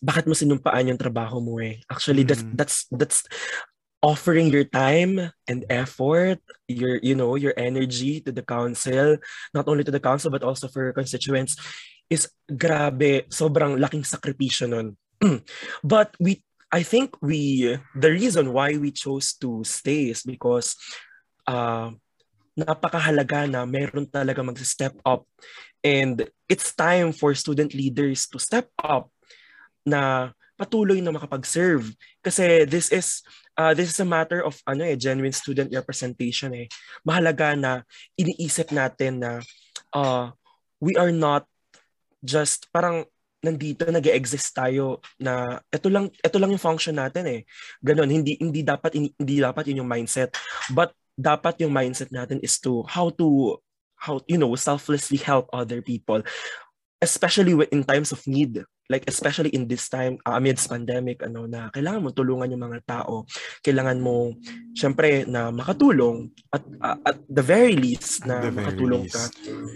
bakit 0.02 0.26
mo 0.26 0.34
sinumpaan 0.34 0.90
yung 0.90 0.98
trabaho 0.98 1.38
mo 1.38 1.62
eh. 1.62 1.78
Actually, 1.86 2.26
that's 2.26 2.42
Mm. 2.42 2.58
that's 2.58 2.76
that's 2.90 3.20
offering 4.02 4.50
your 4.50 4.66
time 4.66 5.30
and 5.46 5.62
effort, 5.70 6.42
your 6.66 6.98
you 7.06 7.14
know, 7.14 7.38
your 7.38 7.54
energy 7.54 8.18
to 8.18 8.34
the 8.34 8.42
council, 8.42 9.14
not 9.54 9.70
only 9.70 9.86
to 9.86 9.94
the 9.94 10.02
council 10.02 10.26
but 10.26 10.42
also 10.42 10.66
for 10.66 10.90
your 10.90 10.96
constituents 10.96 11.54
is 12.10 12.26
grabe, 12.50 13.30
sobrang 13.30 13.78
laking 13.78 14.02
sakripisyo 14.02 14.66
nun. 14.66 14.98
but 15.86 16.12
we 16.18 16.42
I 16.74 16.82
think 16.82 17.14
we 17.22 17.72
the 17.94 18.10
reason 18.10 18.50
why 18.50 18.74
we 18.74 18.90
chose 18.90 19.38
to 19.38 19.62
stay 19.62 20.10
is 20.10 20.26
because 20.26 20.74
uh, 21.46 21.94
napakahalaga 22.58 23.48
na 23.48 23.62
meron 23.64 24.10
talaga 24.10 24.42
mag-step 24.42 24.98
up 25.06 25.24
and 25.84 26.26
it's 26.50 26.74
time 26.74 27.14
for 27.14 27.32
student 27.32 27.72
leaders 27.72 28.28
to 28.28 28.36
step 28.36 28.68
up 28.82 29.08
na 29.86 30.32
patuloy 30.56 31.02
na 31.02 31.10
makapag-serve. 31.10 31.90
Kasi 32.22 32.68
this 32.68 32.92
is 32.94 33.26
uh, 33.58 33.74
this 33.74 33.90
is 33.90 33.98
a 33.98 34.06
matter 34.06 34.44
of 34.46 34.54
ano 34.68 34.86
eh 34.86 34.94
genuine 34.94 35.34
student 35.34 35.72
representation 35.74 36.54
eh. 36.54 36.66
Mahalaga 37.02 37.58
na 37.58 37.82
iniisip 38.14 38.70
natin 38.70 39.22
na 39.22 39.42
uh, 39.96 40.30
we 40.78 40.94
are 40.94 41.10
not 41.10 41.48
just 42.22 42.70
parang 42.70 43.02
nandito 43.42 43.82
nag-exist 43.90 44.54
tayo 44.54 45.02
na 45.18 45.58
ito 45.66 45.90
lang 45.90 46.06
ito 46.14 46.36
lang 46.38 46.54
yung 46.54 46.62
function 46.62 46.94
natin 46.94 47.26
eh. 47.26 47.40
Ganon 47.82 48.06
hindi 48.06 48.38
hindi 48.38 48.62
dapat 48.62 48.94
hindi 48.94 49.36
dapat 49.42 49.66
yun 49.66 49.82
yung 49.82 49.90
mindset. 49.90 50.30
But 50.70 50.94
dapat 51.18 51.58
yung 51.60 51.74
mindset 51.74 52.14
natin 52.14 52.38
is 52.38 52.62
to 52.62 52.86
how 52.86 53.10
to 53.18 53.58
how 53.98 54.22
you 54.30 54.38
know 54.38 54.54
selflessly 54.54 55.18
help 55.18 55.50
other 55.50 55.82
people 55.82 56.22
especially 57.02 57.52
in 57.74 57.82
times 57.82 58.14
of 58.14 58.22
need 58.30 58.62
like 58.86 59.02
especially 59.08 59.50
in 59.56 59.66
this 59.66 59.88
time 59.88 60.20
uh, 60.28 60.36
amidst 60.38 60.70
pandemic 60.70 61.18
ano 61.24 61.50
na 61.50 61.72
kailangan 61.74 62.02
mo 62.04 62.10
tulungan 62.12 62.52
yung 62.52 62.62
mga 62.62 62.84
tao 62.86 63.24
kailangan 63.64 63.98
mo 63.98 64.36
syempre 64.76 65.24
na 65.26 65.48
makatulong 65.50 66.28
at 66.52 66.62
uh, 66.84 66.98
at 67.02 67.16
the 67.26 67.42
very 67.42 67.74
least 67.74 68.22
na 68.28 68.38
The 68.38 68.52
very 68.52 68.56
makatulong 68.60 69.02
least. 69.08 69.16
ka 69.16 69.24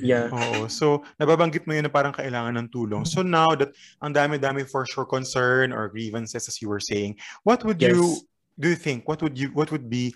yeah 0.05 0.29
Oo. 0.31 0.69
So, 0.69 1.03
nababanggit 1.17 1.65
mo 1.65 1.73
yun 1.73 1.89
na 1.89 1.93
parang 1.93 2.13
kailangan 2.13 2.61
ng 2.61 2.69
tulong. 2.69 3.09
So 3.09 3.25
now 3.25 3.57
that 3.57 3.73
ang 4.05 4.13
dami-dami 4.13 4.69
for 4.69 4.85
sure 4.85 5.09
concern 5.09 5.73
or 5.73 5.89
grievances 5.89 6.47
as 6.47 6.61
you 6.61 6.69
were 6.69 6.83
saying, 6.83 7.17
what 7.43 7.65
would 7.65 7.81
yes 7.81 7.97
you 7.97 8.21
do 8.61 8.73
you 8.73 8.79
think 8.79 9.09
what 9.09 9.23
would 9.23 9.37
you 9.39 9.49
what 9.57 9.73
would 9.73 9.89
be 9.89 10.13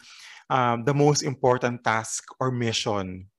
um, 0.50 0.84
the 0.84 0.92
most 0.92 1.22
important 1.22 1.80
task 1.86 2.26
or 2.42 2.50
mission 2.50 3.29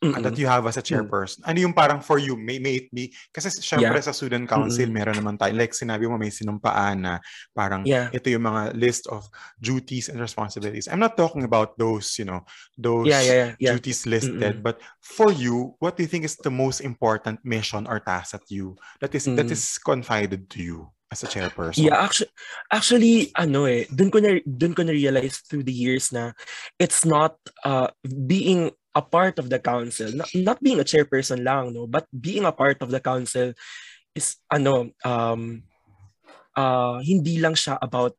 Mm-mm. 0.00 0.24
that 0.24 0.36
you 0.40 0.48
have 0.48 0.64
as 0.64 0.80
a 0.80 0.82
chairperson? 0.82 1.44
Ano 1.44 1.60
yung 1.60 1.76
parang 1.76 2.00
for 2.00 2.16
you? 2.16 2.32
May, 2.32 2.56
may 2.56 2.80
it 2.80 2.88
be? 2.88 3.12
Kasi 3.36 3.52
syempre 3.60 4.00
sa 4.00 4.16
student 4.16 4.48
council, 4.48 4.88
Mm-mm. 4.88 4.96
meron 4.96 5.16
naman 5.20 5.36
tayo. 5.36 5.52
Like 5.52 5.76
sinabi 5.76 6.08
mo, 6.08 6.16
may 6.16 6.32
sinumpaan 6.32 7.04
na 7.04 7.12
parang 7.52 7.84
yeah 7.84 8.08
ito 8.08 8.32
yung 8.32 8.48
mga 8.48 8.72
list 8.80 9.04
of 9.12 9.28
duties 9.60 10.08
and 10.08 10.16
responsibilities. 10.16 10.88
I'm 10.88 11.04
not 11.04 11.20
talking 11.20 11.44
about 11.44 11.76
those, 11.76 12.16
you 12.16 12.24
know, 12.24 12.48
those 12.80 13.12
yeah 13.12 13.20
yeah 13.20 13.36
yeah, 13.36 13.50
yeah. 13.60 13.72
duties 13.76 14.08
listed, 14.08 14.40
Mm-mm. 14.40 14.64
but 14.64 14.80
for 15.04 15.28
you, 15.36 15.76
what 15.84 16.00
do 16.00 16.02
you 16.02 16.08
think 16.08 16.24
is 16.24 16.40
the 16.40 16.50
most 16.50 16.80
important 16.80 17.44
mission 17.44 17.84
or 17.84 18.00
task 18.00 18.32
that 18.32 18.48
you 18.48 18.80
that 19.04 19.12
is 19.12 19.28
that 19.28 19.46
Mm. 19.46 19.52
is 19.52 19.76
confided 19.76 20.48
to 20.48 20.64
you 20.64 20.88
as 21.10 21.22
a 21.22 21.28
chairperson? 21.28 21.90
Yeah, 21.90 21.98
actually, 21.98 22.30
actually 22.70 23.16
ano 23.34 23.66
eh, 23.66 23.90
dun 23.90 24.10
ko 24.10 24.22
na 24.22 24.38
dun 24.46 24.74
ko 24.74 24.86
na 24.86 24.94
realize 24.94 25.42
through 25.42 25.66
the 25.66 25.74
years 25.74 26.14
na 26.14 26.32
it's 26.78 27.02
not 27.02 27.36
uh 27.66 27.90
being 28.06 28.70
a 28.94 29.02
part 29.02 29.38
of 29.38 29.50
the 29.50 29.58
council, 29.58 30.10
not, 30.14 30.30
not 30.34 30.58
being 30.62 30.78
a 30.78 30.86
chairperson 30.86 31.42
lang, 31.42 31.74
no, 31.74 31.86
but 31.86 32.06
being 32.10 32.46
a 32.46 32.54
part 32.54 32.82
of 32.82 32.90
the 32.90 33.02
council 33.02 33.52
is 34.14 34.38
ano 34.50 34.90
um 35.06 35.62
uh 36.54 36.98
hindi 37.02 37.38
lang 37.38 37.54
siya 37.54 37.78
about 37.82 38.14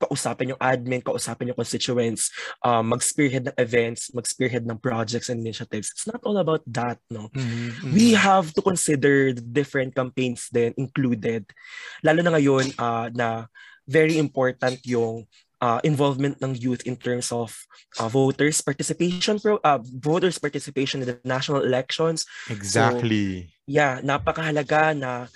kausapin 0.00 0.56
yung 0.56 0.62
admin, 0.62 1.04
kausapin 1.04 1.52
yung 1.52 1.60
constituents, 1.60 2.32
uh, 2.64 2.80
mag-spearhead 2.80 3.52
ng 3.52 3.56
events, 3.60 4.08
mag-spearhead 4.16 4.64
ng 4.64 4.80
projects 4.80 5.28
and 5.28 5.44
initiatives. 5.44 5.92
It's 5.92 6.08
not 6.08 6.24
all 6.24 6.40
about 6.40 6.64
that, 6.72 6.96
no? 7.12 7.28
Mhm, 7.36 7.92
we 7.92 8.16
mhm. 8.16 8.20
have 8.20 8.56
to 8.56 8.64
consider 8.64 9.36
the 9.36 9.44
different 9.44 9.92
campaigns 9.92 10.48
then 10.48 10.72
included. 10.80 11.44
Lalo 12.00 12.24
na 12.24 12.32
ngayon 12.32 12.72
uh, 12.80 13.12
na 13.12 13.46
very 13.84 14.16
important 14.16 14.80
yung 14.88 15.28
uh, 15.60 15.80
involvement 15.84 16.40
ng 16.40 16.56
youth 16.56 16.82
in 16.88 16.96
terms 16.96 17.30
of 17.30 17.52
uh, 18.00 18.08
voters 18.08 18.64
participation 18.64 19.36
pro 19.38 19.60
uh, 19.62 19.78
voters 20.00 20.40
participation 20.40 21.04
in 21.04 21.06
the 21.06 21.18
national 21.22 21.62
elections. 21.62 22.24
exactly. 22.48 23.52
Yeah, 23.68 24.00
napakahalaga 24.02 24.96
na 24.96 25.28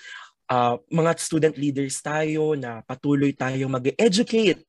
uh, 0.50 0.76
mga 0.90 1.10
student 1.20 1.56
leaders 1.56 2.00
tayo 2.00 2.56
na 2.58 2.84
patuloy 2.84 3.32
tayong 3.32 3.72
mag-educate, 3.72 4.60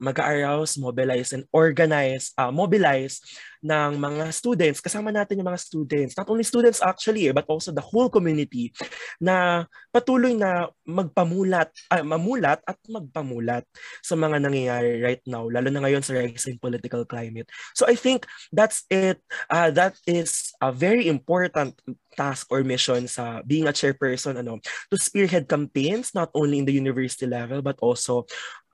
mag-arouse, 0.00 0.78
mobilize, 0.78 1.32
and 1.32 1.44
organize, 1.52 2.32
uh, 2.38 2.50
mobilize 2.50 3.20
ng 3.64 3.96
mga 3.96 4.24
students. 4.28 4.84
Kasama 4.84 5.08
natin 5.08 5.40
yung 5.40 5.48
mga 5.48 5.64
students. 5.64 6.12
Not 6.12 6.28
only 6.28 6.44
students 6.44 6.84
actually, 6.84 7.32
eh, 7.32 7.34
but 7.34 7.48
also 7.48 7.72
the 7.72 7.80
whole 7.80 8.12
community 8.12 8.76
na 9.16 9.64
patuloy 9.88 10.36
na 10.36 10.68
magpamulat, 10.84 11.72
ah, 11.88 12.04
mamulat 12.04 12.60
at 12.68 12.76
magpamulat 12.84 13.64
sa 14.04 14.14
mga 14.20 14.44
nangyayari 14.44 15.00
right 15.00 15.24
now, 15.24 15.48
lalo 15.48 15.72
na 15.72 15.80
ngayon 15.80 16.04
sa 16.04 16.12
rising 16.12 16.60
political 16.60 17.08
climate. 17.08 17.48
So 17.72 17.88
I 17.88 17.96
think 17.96 18.28
that's 18.52 18.84
it. 18.92 19.24
Uh, 19.48 19.72
that 19.72 19.96
is 20.04 20.52
a 20.60 20.68
very 20.68 21.08
important 21.08 21.80
task 22.14 22.46
or 22.48 22.62
mission 22.62 23.10
sa 23.10 23.42
being 23.42 23.66
a 23.66 23.74
chairperson 23.74 24.38
ano 24.38 24.62
to 24.88 24.96
spearhead 24.96 25.50
campaigns 25.50 26.14
not 26.14 26.30
only 26.32 26.62
in 26.62 26.66
the 26.66 26.72
university 26.72 27.26
level 27.26 27.58
but 27.60 27.74
also 27.82 28.22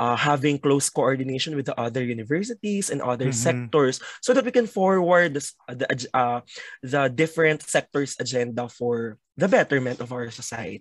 uh, 0.00 0.16
having 0.16 0.57
close 0.57 0.88
coordination 0.88 1.52
with 1.54 1.69
the 1.69 1.76
other 1.76 2.00
universities 2.00 2.88
and 2.88 3.04
other 3.04 3.28
Mhm. 3.28 3.37
sectors 3.37 4.00
so 4.25 4.33
that 4.33 4.49
we 4.49 4.50
can 4.50 4.64
forward 4.64 5.37
the, 5.37 5.45
the 5.69 5.87
uh, 6.16 6.40
the 6.80 7.12
different 7.12 7.61
sectors 7.61 8.16
agenda 8.16 8.64
for 8.73 9.21
the 9.37 9.45
betterment 9.49 10.00
of 10.00 10.09
our 10.16 10.33
society 10.33 10.80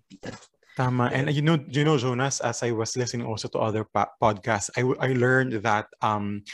Tama. 0.79 1.11
And 1.11 1.27
uh, 1.27 1.31
you 1.35 1.43
know, 1.43 1.59
you 1.67 1.83
know, 1.83 1.99
Jonas, 1.99 2.39
as 2.39 2.63
I 2.63 2.71
was 2.71 2.95
listening 2.95 3.27
also 3.27 3.51
to 3.51 3.59
other 3.59 3.83
pa- 3.83 4.15
podcasts, 4.23 4.71
I, 4.79 4.87
w- 4.87 4.95
I 5.03 5.11
learned 5.11 5.59
that 5.67 5.91
um, 5.99 6.47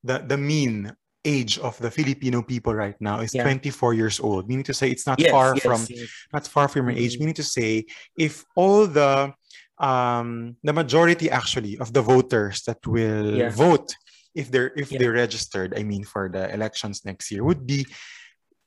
the 0.00 0.24
the 0.24 0.40
mean 0.40 0.96
age 1.26 1.58
of 1.60 1.76
the 1.84 1.90
Filipino 1.92 2.40
people 2.40 2.72
right 2.72 2.96
now 3.04 3.20
is 3.20 3.34
Yeah. 3.36 3.42
24 3.44 3.92
years 3.92 4.16
old. 4.22 4.48
Meaning 4.48 4.64
to 4.70 4.72
say, 4.72 4.88
it's 4.88 5.04
not 5.04 5.20
yes 5.20 5.28
far 5.28 5.52
yes, 5.58 5.66
from 5.66 5.80
yes. 5.92 6.08
not 6.32 6.48
far 6.48 6.72
from 6.72 6.88
your 6.88 6.96
age. 6.96 7.18
Mhm. 7.18 7.28
Meaning 7.28 7.36
to 7.36 7.44
say, 7.44 7.84
if 8.16 8.46
all 8.56 8.86
the 8.88 9.34
um, 9.78 10.56
the 10.62 10.72
majority 10.72 11.30
actually 11.30 11.78
of 11.78 11.92
the 11.92 12.02
voters 12.02 12.62
that 12.64 12.84
will 12.86 13.44
Yeah. 13.44 13.50
vote, 13.50 13.94
if 14.34 14.50
they're 14.50 14.72
if 14.76 14.90
Yeah. 14.90 14.98
they're 14.98 15.12
registered, 15.12 15.78
I 15.78 15.82
mean, 15.82 16.04
for 16.04 16.28
the 16.28 16.52
elections 16.52 17.04
next 17.04 17.30
year, 17.30 17.44
would 17.44 17.66
be 17.66 17.86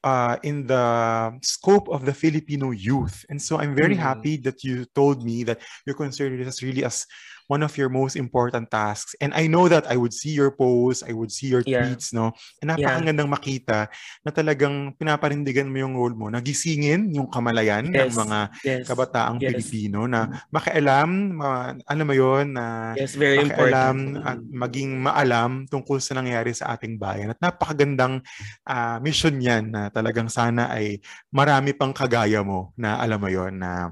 uh, 0.04 0.38
in 0.44 0.66
the 0.68 1.38
scope 1.42 1.90
of 1.90 2.06
the 2.06 2.14
Filipino 2.14 2.72
youth. 2.72 3.26
And 3.30 3.42
so 3.42 3.60
I'm 3.60 3.76
very 3.76 3.96
Mhm. 3.96 4.00
happy 4.00 4.38
that 4.38 4.64
you 4.64 4.86
told 4.96 5.24
me 5.24 5.44
that 5.44 5.60
you 5.86 5.94
consider 5.94 6.42
this 6.44 6.64
really 6.64 6.86
as 6.86 7.06
one 7.50 7.66
of 7.66 7.74
your 7.76 7.90
most 7.90 8.14
important 8.14 8.70
tasks. 8.70 9.18
And 9.18 9.34
I 9.34 9.50
know 9.50 9.66
that 9.68 9.90
I 9.90 9.98
would 9.98 10.14
see 10.14 10.32
your 10.38 10.54
posts, 10.54 11.02
I 11.02 11.12
would 11.18 11.34
see 11.34 11.50
your 11.50 11.66
Yeah. 11.66 11.82
tweets, 11.82 12.14
no? 12.14 12.32
And 12.62 12.70
napakagandang 12.70 13.26
makita 13.28 13.90
na 14.22 14.30
talagang 14.30 14.94
pinaparindigan 14.96 15.66
mo 15.66 15.82
yung 15.82 15.98
role 15.98 16.14
mo, 16.14 16.30
nagisingin 16.30 17.10
yung 17.18 17.26
kamalayan 17.34 17.90
ng 17.90 17.98
Yes. 17.98 18.14
mga 18.14 18.38
yes 18.64 18.86
kabataang 18.86 19.42
Yes. 19.42 19.50
Pilipino 19.50 20.06
na 20.06 20.30
makialam, 20.54 21.10
ma, 21.42 21.74
alam 21.90 22.06
mo 22.06 22.14
yun, 22.14 22.54
na 22.54 22.94
yes 23.02 23.18
very 23.18 23.42
makialam 23.42 23.98
important 23.98 24.22
at 24.30 24.40
maging 24.46 24.90
maalam 25.02 25.66
tungkol 25.66 25.98
sa 25.98 26.14
nangyayari 26.22 26.54
sa 26.54 26.78
ating 26.78 27.02
bayan. 27.02 27.34
At 27.34 27.42
napakagandang 27.42 28.22
ah, 28.70 29.02
mission 29.02 29.34
yan 29.42 29.74
na 29.74 29.90
talagang 29.90 30.30
sana 30.30 30.70
ay 30.70 31.02
marami 31.34 31.74
pang 31.74 31.96
kagaya 31.98 32.46
mo 32.46 32.76
na 32.78 33.02
alam 33.02 33.18
mo 33.18 33.30
yon 33.32 33.58
na 33.58 33.90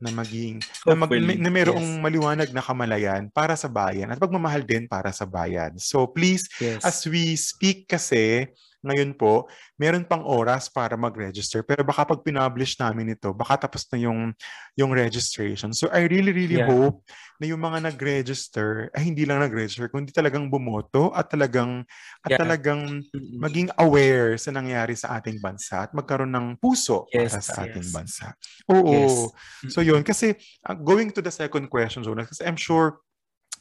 na 0.00 0.10
maging 0.10 0.64
na, 0.88 0.96
mag, 0.96 1.10
na 1.12 1.50
mayroong 1.52 2.00
yes. 2.00 2.02
maliwanag 2.02 2.50
na 2.50 2.64
kamalayan 2.64 3.28
para 3.28 3.52
sa 3.54 3.68
bayan 3.68 4.08
at 4.08 4.16
pagmamahal 4.16 4.64
din 4.64 4.88
para 4.88 5.12
sa 5.12 5.28
bayan. 5.28 5.76
So 5.76 6.08
please 6.08 6.48
yes 6.58 6.80
As 6.80 7.04
we 7.04 7.36
speak 7.36 7.84
kasi, 7.86 8.48
ngayon 8.80 9.12
po, 9.12 9.44
meron 9.76 10.08
pang 10.08 10.24
oras 10.24 10.72
para 10.72 10.96
mag-register. 10.96 11.60
Pero 11.60 11.84
baka 11.84 12.08
pag 12.08 12.20
pinublish 12.24 12.80
namin 12.80 13.12
ito, 13.12 13.32
baka 13.36 13.68
tapos 13.68 13.84
na 13.92 14.00
yung, 14.00 14.32
yung 14.76 14.92
registration. 14.96 15.72
So 15.76 15.92
I 15.92 16.08
really, 16.08 16.32
really 16.32 16.58
Yeah. 16.60 16.68
hope 16.68 17.04
na 17.40 17.48
yung 17.48 17.60
mga 17.60 17.92
nag-register, 17.92 18.88
ay 18.96 19.12
hindi 19.12 19.24
lang 19.28 19.40
nag-register, 19.44 19.88
kundi 19.92 20.12
talagang 20.12 20.48
bumoto 20.48 21.12
at 21.12 21.28
talagang, 21.28 21.84
at 22.24 22.36
Yeah. 22.36 22.40
talagang 22.40 23.04
maging 23.40 23.68
aware 23.80 24.36
sa 24.36 24.52
nangyari 24.52 24.96
sa 24.96 25.20
ating 25.20 25.40
bansa 25.40 25.88
at 25.88 25.92
magkaroon 25.96 26.32
ng 26.32 26.60
puso 26.60 27.04
para 27.08 27.28
Yes, 27.28 27.48
sa 27.48 27.64
ating 27.64 27.84
yes. 27.84 27.92
bansa. 27.92 28.26
Oo. 28.72 28.92
Yes. 28.92 29.28
So 29.72 29.80
yun, 29.84 30.04
kasi 30.04 30.36
uh, 30.68 30.76
going 30.76 31.12
to 31.12 31.20
the 31.20 31.32
second 31.32 31.68
question, 31.68 32.00
Jonas, 32.04 32.28
kasi 32.32 32.44
I'm 32.48 32.56
sure 32.60 33.00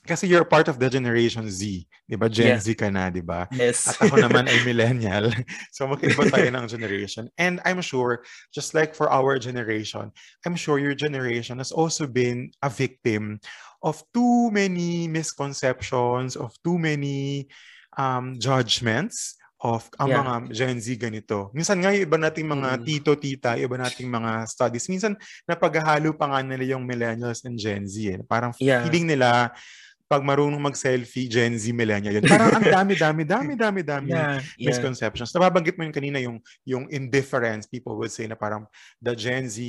kasi 0.06 0.27
you're 0.27 0.46
part 0.46 0.68
of 0.68 0.79
the 0.79 0.89
Generation 0.89 1.50
Z. 1.50 1.86
Di 2.10 2.18
ba? 2.18 2.25
Gen 2.27 2.58
Yeah. 2.58 2.62
Z 2.62 2.74
ka 2.74 2.89
na, 2.89 3.10
di 3.10 3.22
ba? 3.22 3.46
Yes. 3.53 3.86
At 3.86 4.10
ako 4.10 4.18
naman 4.18 4.50
ay 4.50 4.60
millennial. 4.70 5.29
So 5.70 5.86
magkaiba 5.86 6.25
tayo 6.27 6.50
ng 6.50 6.65
generation. 6.65 7.29
And 7.38 7.62
I'm 7.63 7.82
sure, 7.86 8.25
just 8.50 8.74
like 8.74 8.98
for 8.98 9.12
our 9.13 9.38
generation, 9.38 10.10
I'm 10.46 10.58
sure 10.58 10.82
your 10.82 10.98
generation 10.98 11.62
has 11.62 11.70
also 11.70 12.10
been 12.10 12.50
a 12.65 12.70
victim 12.70 13.38
of 13.86 14.01
too 14.12 14.50
many 14.50 15.08
misconceptions, 15.08 16.36
of 16.36 16.51
too 16.63 16.77
many 16.77 17.48
um, 17.98 18.38
judgments 18.39 19.36
of 19.60 19.91
ang 20.00 20.08
Yeah. 20.08 20.24
mga 20.24 20.34
Gen 20.56 20.77
Z 20.79 20.88
ganito. 20.96 21.51
Minsan 21.51 21.84
nga 21.84 21.91
iba 21.91 22.15
nating 22.15 22.48
mga 22.48 22.79
Mm. 22.79 22.84
tito, 22.88 23.12
tita, 23.20 23.60
iba 23.60 23.75
nating 23.75 24.08
mga 24.08 24.48
studies, 24.48 24.88
minsan 24.88 25.20
napaghahalo 25.44 26.15
pa 26.15 26.32
nga 26.32 26.39
nila 26.39 26.74
yung 26.74 26.88
millennials 26.88 27.44
and 27.44 27.60
Gen 27.60 27.84
Z. 27.84 27.96
Eh. 28.08 28.24
Parang 28.24 28.56
Yeah. 28.56 28.88
feeling 28.88 29.12
nila 29.12 29.51
pag 30.10 30.25
marunong 30.25 30.58
mag-selfie, 30.58 31.30
Gen 31.30 31.54
Z, 31.54 31.70
millennial 31.70 32.18
yun. 32.18 32.25
Parang 32.25 32.50
ang 32.50 32.66
dami, 32.82 32.98
dami, 32.98 33.22
dami, 33.22 33.54
dami, 33.54 33.86
dami 33.86 34.10
Yeah. 34.10 34.42
Yeah. 34.58 34.74
misconceptions. 34.74 35.30
Nababanggit 35.38 35.78
mo 35.78 35.86
yung 35.86 35.94
kanina 35.94 36.18
yung 36.18 36.42
yung 36.66 36.89
indifference. 36.89 37.70
People 37.70 37.94
would 38.01 38.10
say 38.10 38.25
na 38.25 38.34
parang 38.34 38.66
the 38.98 39.13
Gen 39.13 39.46
Z, 39.46 39.62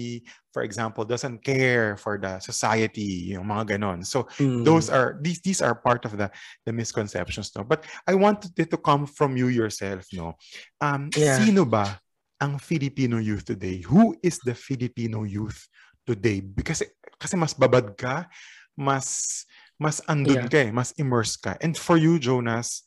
for 0.48 0.64
example, 0.64 1.04
doesn't 1.04 1.44
care 1.44 2.00
for 2.00 2.16
the 2.16 2.40
society, 2.40 3.36
yung 3.36 3.52
mga 3.52 3.76
ganon. 3.76 4.00
So 4.00 4.32
Mm. 4.40 4.64
those 4.64 4.88
are 4.88 5.20
these 5.20 5.44
these 5.44 5.60
are 5.60 5.76
part 5.76 6.08
of 6.08 6.16
the 6.16 6.32
the 6.64 6.72
misconceptions 6.72 7.52
no. 7.52 7.60
But 7.60 7.84
I 8.08 8.16
wanted 8.16 8.56
it 8.56 8.72
to 8.72 8.80
come 8.80 9.04
from 9.04 9.36
you 9.36 9.52
yourself, 9.52 10.08
no. 10.16 10.40
Um 10.80 11.12
Yeah. 11.12 11.36
sino 11.36 11.68
ba 11.68 12.00
ang 12.40 12.56
Filipino 12.56 13.20
youth 13.20 13.44
today? 13.44 13.84
Who 13.84 14.16
is 14.24 14.40
the 14.40 14.56
Filipino 14.56 15.28
youth 15.28 15.68
today? 16.08 16.40
Because 16.40 16.80
kasi 17.20 17.36
mas 17.36 17.52
babad 17.52 17.92
ka, 18.00 18.24
mas 18.72 19.44
mas 19.80 20.04
andun 20.04 20.44
Yeah. 20.44 20.52
ka 20.52 20.58
eh, 20.68 20.70
mas 20.70 20.92
immersed 21.00 21.40
ka. 21.40 21.56
And 21.64 21.72
for 21.72 21.96
you, 21.96 22.20
Jonas, 22.20 22.84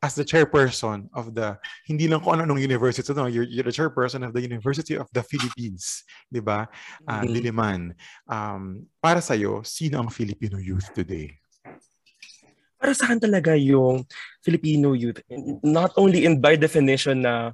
as 0.00 0.16
the 0.16 0.24
chairperson 0.24 1.12
of 1.12 1.36
the, 1.36 1.60
hindi 1.84 2.08
lang 2.08 2.24
kung 2.24 2.40
ano-anong 2.40 2.64
university, 2.64 3.04
no, 3.12 3.28
you're, 3.28 3.44
you're 3.44 3.68
the 3.68 3.76
chairperson 3.76 4.24
of 4.24 4.32
the 4.32 4.40
University 4.40 4.96
of 4.96 5.04
the 5.12 5.20
Philippines, 5.20 6.08
di 6.32 6.40
ba? 6.40 6.64
Ah, 7.04 7.20
Mhm. 7.20 7.36
Diliman. 7.36 7.82
Um, 8.24 8.88
para 8.96 9.20
sa'yo, 9.20 9.60
sino 9.60 10.00
ang 10.00 10.08
Filipino 10.08 10.56
youth 10.56 10.88
today? 10.96 11.36
para 12.80 12.96
sa 12.96 13.04
akin 13.04 13.20
talaga 13.20 13.52
yung 13.60 14.08
Filipino 14.40 14.96
youth, 14.96 15.20
not 15.60 15.92
only 16.00 16.24
in 16.24 16.40
by 16.40 16.56
definition 16.56 17.20
na 17.20 17.52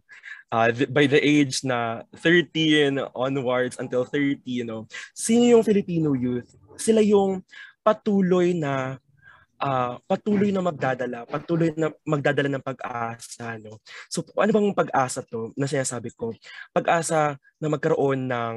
uh, 0.55 0.71
th- 0.71 0.87
by 0.87 1.11
the 1.11 1.19
age 1.19 1.67
na 1.67 2.07
13 2.15 3.03
onwards 3.11 3.75
until 3.83 4.07
30, 4.07 4.39
you 4.47 4.63
know, 4.63 4.87
sino 5.19 5.51
yung 5.59 5.67
Filipino 5.67 6.15
youth? 6.15 6.47
Sila 6.79 7.03
yung 7.03 7.43
patuloy 7.87 8.51
na 8.59 8.99
ah, 9.63 9.97
patuloy 10.05 10.51
na 10.51 10.61
magdadala, 10.65 11.25
patuloy 11.31 11.71
na 11.79 11.95
magdadala 12.05 12.49
ng 12.51 12.67
pag-asa, 12.67 13.57
no? 13.63 13.79
So, 14.11 14.27
ano 14.37 14.51
bang 14.53 14.75
pag-asa 14.77 15.23
to 15.25 15.55
na 15.57 15.71
sinasabi 15.71 16.13
ko? 16.13 16.35
Pag-asa 16.75 17.39
na 17.63 17.69
magkaroon 17.71 18.27
ng 18.27 18.57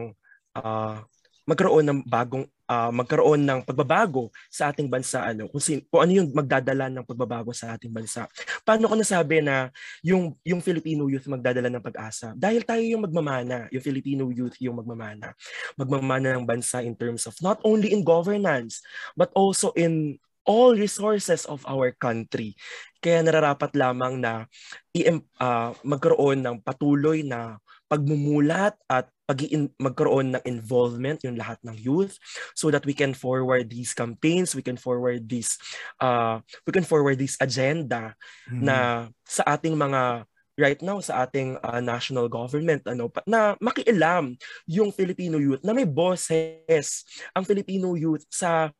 ah, 0.57 1.05
magkaroon 1.47 1.85
ng 1.87 1.99
bagong 2.09 2.45
ah, 2.69 2.93
magkaroon 2.93 3.41
ng 3.41 3.59
pagbabago 3.65 4.29
sa 4.45 4.69
ating 4.69 4.85
bansa 4.85 5.25
ano 5.25 5.49
kung, 5.49 5.57
sin- 5.59 5.83
kung 5.89 6.05
ano 6.05 6.11
yung 6.21 6.29
magdadala 6.29 6.85
ng 6.93 7.01
pagbabago 7.01 7.49
sa 7.49 7.73
ating 7.73 7.89
bansa. 7.89 8.29
Paano 8.61 8.85
ko 8.85 8.93
nasabi 8.93 9.41
na 9.41 9.73
yung 10.05 10.37
yung 10.45 10.61
Filipino 10.61 11.09
youth 11.09 11.25
magdadala 11.25 11.73
ng 11.73 11.81
pag-asa? 11.81 12.37
Dahil 12.37 12.61
tayo 12.61 12.85
yung 12.85 13.01
magmamana, 13.09 13.65
yung 13.73 13.81
Filipino 13.81 14.29
youth 14.29 14.61
yung 14.61 14.77
magmamana. 14.77 15.33
Magmamana 15.73 16.37
ng 16.37 16.45
bansa 16.45 16.85
in 16.85 16.93
terms 16.93 17.25
of 17.25 17.33
not 17.41 17.57
only 17.65 17.89
in 17.89 18.05
governance 18.05 18.85
but 19.17 19.33
also 19.33 19.73
in 19.73 20.21
all 20.45 20.77
resources 20.77 21.49
of 21.49 21.65
our 21.65 21.93
country. 21.97 22.53
Kaya 23.01 23.25
nararapat 23.25 23.73
lamang 23.73 24.21
na 24.21 24.45
i 24.93 25.09
ah, 25.41 25.73
magkaroon 25.81 26.45
ng 26.45 26.57
patuloy 26.61 27.25
na 27.25 27.57
pagmumulat 27.89 28.77
at 28.85 29.09
pag 29.29 29.45
magkaroon 29.77 30.33
ng 30.33 30.43
involvement 30.49 31.21
yung 31.21 31.37
lahat 31.37 31.61
ng 31.61 31.77
youth 31.77 32.17
so 32.57 32.73
that 32.73 32.81
we 32.89 32.97
can 32.97 33.13
forward 33.13 33.69
these 33.69 33.93
campaigns, 33.93 34.57
we 34.57 34.65
can 34.65 34.73
forward 34.81 35.29
this 35.29 35.61
uh, 36.01 36.41
we 36.65 36.73
can 36.73 36.81
forward 36.85 37.21
this 37.21 37.37
agenda 37.37 38.17
Mm-hmm. 38.49 38.65
na 38.65 39.07
sa 39.27 39.43
ating 39.45 39.77
mga 39.77 40.25
right 40.57 40.81
now 40.81 40.97
sa 40.99 41.23
ating 41.23 41.55
uh, 41.61 41.79
national 41.79 42.27
government 42.27 42.81
ano 42.89 43.07
pa- 43.07 43.23
na 43.29 43.53
makialam 43.61 44.35
yung 44.65 44.89
Filipino 44.89 45.37
youth 45.37 45.61
na 45.61 45.71
may 45.71 45.85
boses. 45.85 47.05
Ang 47.31 47.45
Filipino 47.45 47.93
youth 47.93 48.25
sa 48.27 48.73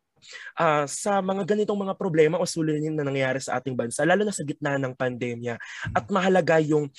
ah, 0.60 0.84
sa 0.90 1.24
mga 1.24 1.48
ganitong 1.48 1.80
mga 1.80 1.96
problema 1.96 2.36
o 2.42 2.44
suliranin 2.44 2.98
na 2.98 3.08
nangyayari 3.08 3.40
sa 3.40 3.62
ating 3.62 3.78
bansa 3.78 4.04
lalo 4.04 4.26
na 4.26 4.36
sa 4.36 4.44
gitna 4.44 4.76
ng 4.76 4.92
pandemya. 4.98 5.56
At 5.96 6.10
mahalaga 6.12 6.60
yung 6.60 6.92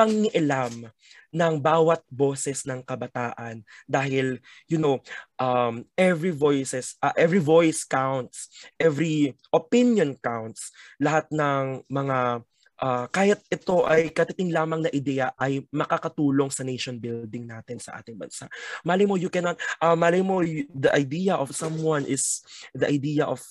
pangialam 0.00 0.88
ng 1.28 1.54
bawat 1.60 2.00
boses 2.08 2.64
ng 2.64 2.80
kabataan. 2.80 3.60
Dahil 3.84 4.40
you 4.64 4.80
know 4.80 5.04
um 5.36 5.84
every 5.92 6.32
voices 6.32 6.96
uh, 7.04 7.12
every 7.20 7.38
voice 7.38 7.84
counts 7.84 8.48
every 8.80 9.36
opinion 9.52 10.16
counts. 10.16 10.72
Lahat 10.96 11.28
ng 11.28 11.84
mga 11.84 12.48
uh, 12.80 13.06
kahit 13.12 13.44
ito 13.52 13.84
ay 13.84 14.08
katiting 14.08 14.56
lamang 14.56 14.88
na 14.88 14.90
ideya 14.90 15.36
ay 15.36 15.68
makakatulong 15.68 16.48
sa 16.48 16.64
nation 16.64 16.96
building 16.96 17.44
natin 17.44 17.76
sa 17.76 18.00
ating 18.00 18.16
bansa. 18.16 18.48
Mali 18.82 19.04
mo 19.04 19.20
you 19.20 19.28
cannot 19.28 19.60
uh, 19.84 19.94
mali 19.94 20.24
mo 20.24 20.40
you- 20.40 20.66
the 20.72 20.90
idea 20.96 21.36
of 21.36 21.52
someone 21.52 22.08
is 22.08 22.40
the 22.72 22.88
idea 22.88 23.28
of 23.28 23.44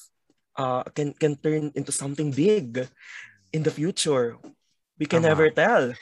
uh, 0.57 0.81
can 0.97 1.13
can 1.13 1.37
turn 1.37 1.69
into 1.77 1.93
something 1.93 2.33
big 2.33 2.89
in 3.53 3.61
the 3.61 3.71
future. 3.71 4.35
We 4.99 5.07
can 5.07 5.23
Tama. 5.23 5.31
never 5.31 5.47
tell 5.53 5.95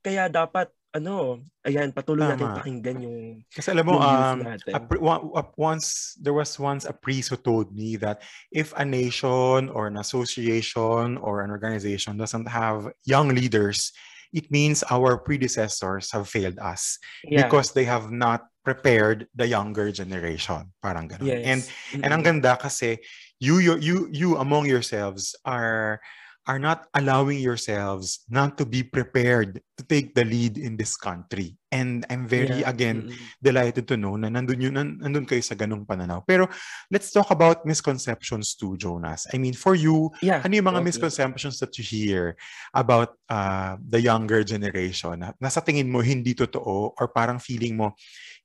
kaya 0.00 0.28
dapat 0.32 0.68
ano 0.90 1.46
ayan 1.62 1.94
patuloy 1.94 2.26
natin 2.26 2.50
Tama. 2.50 2.58
pakinggan 2.58 2.98
yung 2.98 3.20
Kasi 3.54 3.70
alam 3.70 3.86
mo, 3.86 4.02
um, 4.02 4.42
natin. 4.42 4.74
a 4.74 5.42
once 5.54 6.18
there 6.18 6.34
was 6.34 6.58
once 6.58 6.82
a 6.82 6.90
priest 6.90 7.30
who 7.30 7.38
told 7.38 7.70
me 7.70 7.94
that 7.94 8.26
if 8.50 8.74
a 8.74 8.82
nation 8.82 9.70
or 9.70 9.86
an 9.86 10.02
association 10.02 11.14
or 11.22 11.46
an 11.46 11.54
organization 11.54 12.18
doesn't 12.18 12.50
have 12.50 12.90
young 13.06 13.30
leaders, 13.30 13.94
it 14.34 14.50
means 14.50 14.82
our 14.90 15.14
predecessors 15.14 16.10
have 16.10 16.26
failed 16.26 16.58
us 16.58 16.98
yeah 17.22 17.46
because 17.46 17.70
they 17.70 17.86
have 17.86 18.10
not 18.10 18.50
prepared 18.66 19.30
the 19.38 19.46
younger 19.46 19.94
generation. 19.94 20.74
Parang 20.82 21.06
ganun. 21.06 21.26
yes 21.30 21.46
And 21.46 21.60
and 22.02 22.10
ang 22.18 22.22
ganda 22.26 22.58
kasi 22.58 22.98
you 23.38 23.62
you 23.62 23.78
you, 23.78 23.96
you 24.10 24.28
among 24.42 24.66
yourselves 24.66 25.38
are 25.46 26.02
are 26.48 26.58
not 26.58 26.88
allowing 26.96 27.38
yourselves 27.38 28.24
not 28.32 28.56
to 28.56 28.64
be 28.64 28.82
prepared 28.82 29.60
to 29.76 29.82
take 29.84 30.16
the 30.16 30.24
lead 30.24 30.56
in 30.56 30.76
this 30.76 30.96
country. 30.96 31.56
And 31.70 32.04
I'm 32.08 32.26
very 32.26 32.64
Yeah. 32.64 32.72
again 32.72 33.12
Mm-mm. 33.12 33.16
delighted 33.38 33.86
to 33.92 33.96
know 34.00 34.16
na 34.16 34.32
nandun, 34.32 34.58
yun, 34.58 34.74
nan- 34.74 34.98
nandun 34.98 35.28
kayo 35.28 35.44
sa 35.44 35.54
ganung 35.54 35.84
pananaw. 35.84 36.24
Pero 36.24 36.48
let's 36.88 37.12
talk 37.12 37.30
about 37.30 37.68
misconceptions 37.68 38.56
too, 38.56 38.74
Jonas. 38.80 39.28
I 39.30 39.38
mean, 39.38 39.52
for 39.54 39.76
you, 39.76 40.10
yeah 40.24 40.40
ano 40.40 40.56
yung 40.56 40.68
mga 40.68 40.80
okay. 40.80 40.88
misconceptions 40.90 41.60
that 41.60 41.76
you 41.76 41.84
hear 41.84 42.34
about 42.72 43.14
uh, 43.28 43.76
the 43.80 44.00
younger 44.00 44.40
generation 44.42 45.20
na 45.20 45.36
nasa 45.38 45.60
tingin 45.60 45.92
mo 45.92 46.00
hindi 46.00 46.32
totoo 46.34 46.96
or 46.96 47.06
parang 47.12 47.38
feeling 47.38 47.76
mo 47.76 47.92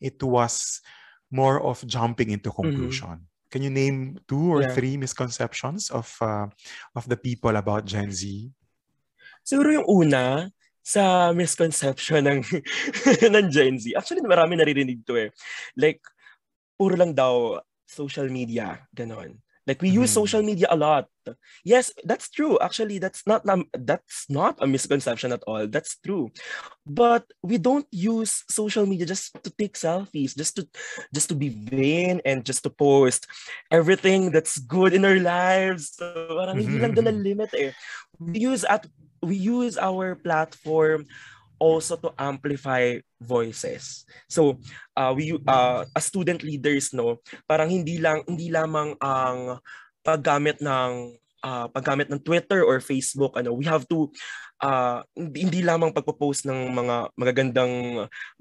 it 0.03 0.19
was 0.21 0.83
more 1.31 1.63
of 1.63 1.81
jumping 1.87 2.29
into 2.29 2.51
conclusion? 2.51 3.23
Can 3.51 3.63
you 3.63 3.71
name 3.71 4.19
two 4.27 4.51
or 4.51 4.65
Yeah. 4.65 4.73
three 4.73 4.97
misconceptions 4.97 5.89
of 5.93 6.11
uh, 6.19 6.49
of 6.97 7.05
the 7.07 7.15
people 7.15 7.55
about 7.55 7.85
Gen 7.87 8.11
Z? 8.11 8.51
Siguro 9.45 9.69
yung 9.71 9.87
una, 9.87 10.49
sa 10.85 11.33
misconception 11.33 12.25
ng 12.29 12.39
ng 13.33 13.45
Gen 13.49 13.81
Z. 13.81 13.93
Actually, 13.97 14.21
marami 14.21 14.53
naririnig 14.57 15.01
to 15.01 15.17
eh. 15.17 15.29
Like, 15.73 16.01
puro 16.77 16.93
lang 16.93 17.17
daw 17.17 17.57
social 17.85 18.29
media, 18.29 18.85
ganon. 18.93 19.41
Like 19.65 19.81
we 19.81 19.89
use 19.89 20.13
Mhm. 20.13 20.21
social 20.21 20.43
media 20.45 20.69
a 20.69 20.77
lot. 20.77 21.09
Yes, 21.65 21.89
that's 22.05 22.29
true. 22.29 22.61
Actually, 22.61 23.01
that's 23.01 23.25
not 23.25 23.41
that's 23.73 24.29
not 24.29 24.61
a 24.61 24.69
misconception 24.69 25.33
at 25.33 25.41
all. 25.49 25.65
That's 25.65 25.97
true. 25.97 26.29
But 26.85 27.25
we 27.41 27.57
don't 27.57 27.89
use 27.89 28.45
social 28.45 28.85
media 28.85 29.09
just 29.09 29.33
to 29.41 29.49
take 29.49 29.73
selfies, 29.73 30.37
just 30.37 30.61
to 30.61 30.69
just 31.09 31.33
to 31.33 31.35
be 31.35 31.49
vain 31.49 32.21
and 32.21 32.45
just 32.45 32.61
to 32.63 32.69
post 32.69 33.25
everything 33.73 34.29
that's 34.29 34.61
good 34.61 34.93
in 34.93 35.01
our 35.01 35.17
lives. 35.17 35.97
So, 35.97 36.37
parang 36.37 36.61
hindi 36.61 36.77
lang 36.77 36.93
doon 36.93 37.09
ang 37.09 37.21
limit 37.25 37.49
eh. 37.57 37.73
We 38.21 38.45
use 38.45 38.61
at 38.69 38.85
we 39.25 39.33
use 39.33 39.81
our 39.81 40.13
platform 40.13 41.09
also 41.59 41.95
to 41.99 42.11
amplify 42.19 42.97
voices. 43.19 44.05
So, 44.27 44.59
uh, 44.95 45.13
we 45.15 45.35
uh, 45.47 45.85
as 45.95 46.05
student 46.05 46.43
leaders 46.43 46.91
no, 46.91 47.21
parang 47.47 47.71
hindi 47.71 47.97
lang 47.97 48.23
hindi 48.27 48.51
lamang 48.51 48.95
ang 48.99 49.59
paggamit 50.05 50.61
ng 50.61 51.17
uh, 51.45 51.65
paggamit 51.69 52.09
ng 52.09 52.21
Twitter 52.21 52.65
or 52.65 52.81
Facebook, 52.81 53.37
ano, 53.37 53.53
we 53.53 53.65
have 53.65 53.85
to 53.85 54.09
uh, 54.61 55.05
hindi, 55.13 55.45
hindi 55.45 55.59
lamang 55.61 55.93
pagpo-post 55.93 56.49
ng 56.49 56.71
mga 56.73 56.95
magagandang 57.13 57.73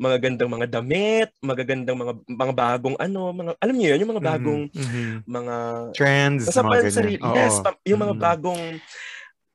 magagandang 0.00 0.50
mga 0.50 0.66
damit, 0.70 1.29
magagandang 1.44 1.96
mga 1.98 2.14
mga 2.24 2.55
bagong 2.55 2.96
ano, 2.96 3.33
mga 3.33 3.53
alam 3.59 3.74
niyo 3.77 3.88
'yun, 3.94 4.00
yung 4.05 4.12
mga 4.16 4.22
mm-hmm. 4.22 4.37
bagong 4.40 4.62
mm-hmm. 4.70 5.11
mga 5.27 5.57
trends, 5.96 6.42
mga 6.48 6.92
sarili. 6.92 7.20
Yes, 7.35 7.61
pa, 7.61 7.77
yung 7.85 8.00
mga 8.00 8.14
mm-hmm. 8.16 8.29
bagong 8.29 8.64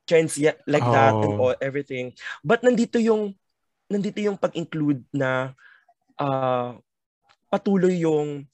trends 0.10 0.42
yeah, 0.42 0.58
like 0.66 0.86
oh. 0.86 0.94
that 0.94 1.14
and 1.14 1.34
all 1.38 1.56
everything. 1.62 2.12
But 2.42 2.66
nandito 2.66 2.98
yung 2.98 3.38
nandito 3.90 4.22
yung 4.22 4.38
pag-include 4.38 5.02
na 5.12 5.58
uh, 6.22 6.78
patuloy 7.50 8.06
yung 8.06 8.46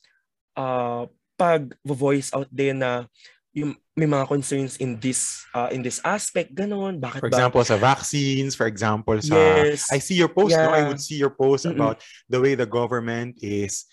uh, 0.55 1.03
pag-voice 1.35 2.31
out 2.31 2.47
din 2.47 2.79
na 2.79 3.11
yung 3.55 3.75
may 3.95 4.07
mga 4.07 4.27
concerns 4.27 4.75
in 4.83 4.99
this 4.99 5.47
uh, 5.55 5.71
in 5.71 5.79
this 5.79 6.03
aspect 6.03 6.51
ganon 6.51 6.99
bakit 6.99 7.23
for 7.23 7.31
example 7.31 7.63
ba? 7.63 7.67
sa 7.71 7.79
vaccines 7.79 8.51
for 8.51 8.67
example 8.67 9.15
sa 9.23 9.31
yes. 9.31 9.87
I 9.87 10.03
see 10.03 10.19
your 10.19 10.27
post 10.27 10.51
yeah. 10.51 10.67
no 10.67 10.75
I 10.75 10.83
would 10.83 10.99
see 10.99 11.15
your 11.15 11.31
post 11.31 11.63
Mm-mm. 11.63 11.79
about 11.79 12.03
the 12.27 12.39
way 12.43 12.59
the 12.59 12.67
government 12.67 13.39
is 13.39 13.87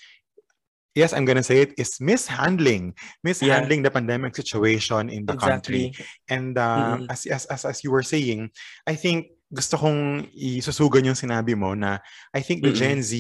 yes 0.99 1.15
I'm 1.15 1.23
gonna 1.23 1.47
say 1.47 1.63
it 1.63 1.79
is 1.79 2.03
mishandling 2.03 2.99
mishandling 3.23 3.87
yeah. 3.87 3.87
the 3.87 3.95
pandemic 3.95 4.35
situation 4.35 5.07
in 5.07 5.31
the 5.31 5.39
exactly. 5.39 5.95
country 5.95 6.07
and 6.27 6.59
uh, 6.59 7.07
as, 7.07 7.23
as 7.31 7.47
as 7.47 7.63
as 7.63 7.77
you 7.87 7.95
were 7.95 8.03
saying 8.03 8.51
I 8.91 8.99
think 8.99 9.31
gusto 9.53 9.77
kong 9.77 10.33
isusugan 10.33 11.13
yung 11.13 11.19
sinabi 11.19 11.53
mo 11.53 11.77
na 11.77 12.01
I 12.33 12.41
think 12.41 12.65
the 12.65 12.73
Mm-mm. 12.73 12.81
Gen 12.81 13.01
Z 13.05 13.13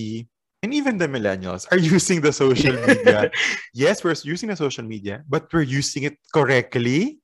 and 0.64 0.73
even 0.73 0.97
the 0.97 1.07
millennials 1.07 1.68
are 1.68 1.79
using 1.97 2.25
the 2.25 2.33
social 2.33 2.73
media. 2.73 3.29
yes, 3.77 4.01
we're 4.01 4.16
using 4.25 4.49
the 4.49 4.57
social 4.57 4.85
media, 4.85 5.21
but 5.29 5.53
we're 5.53 5.68
using 5.68 6.09
it 6.09 6.16
correctly, 6.33 7.21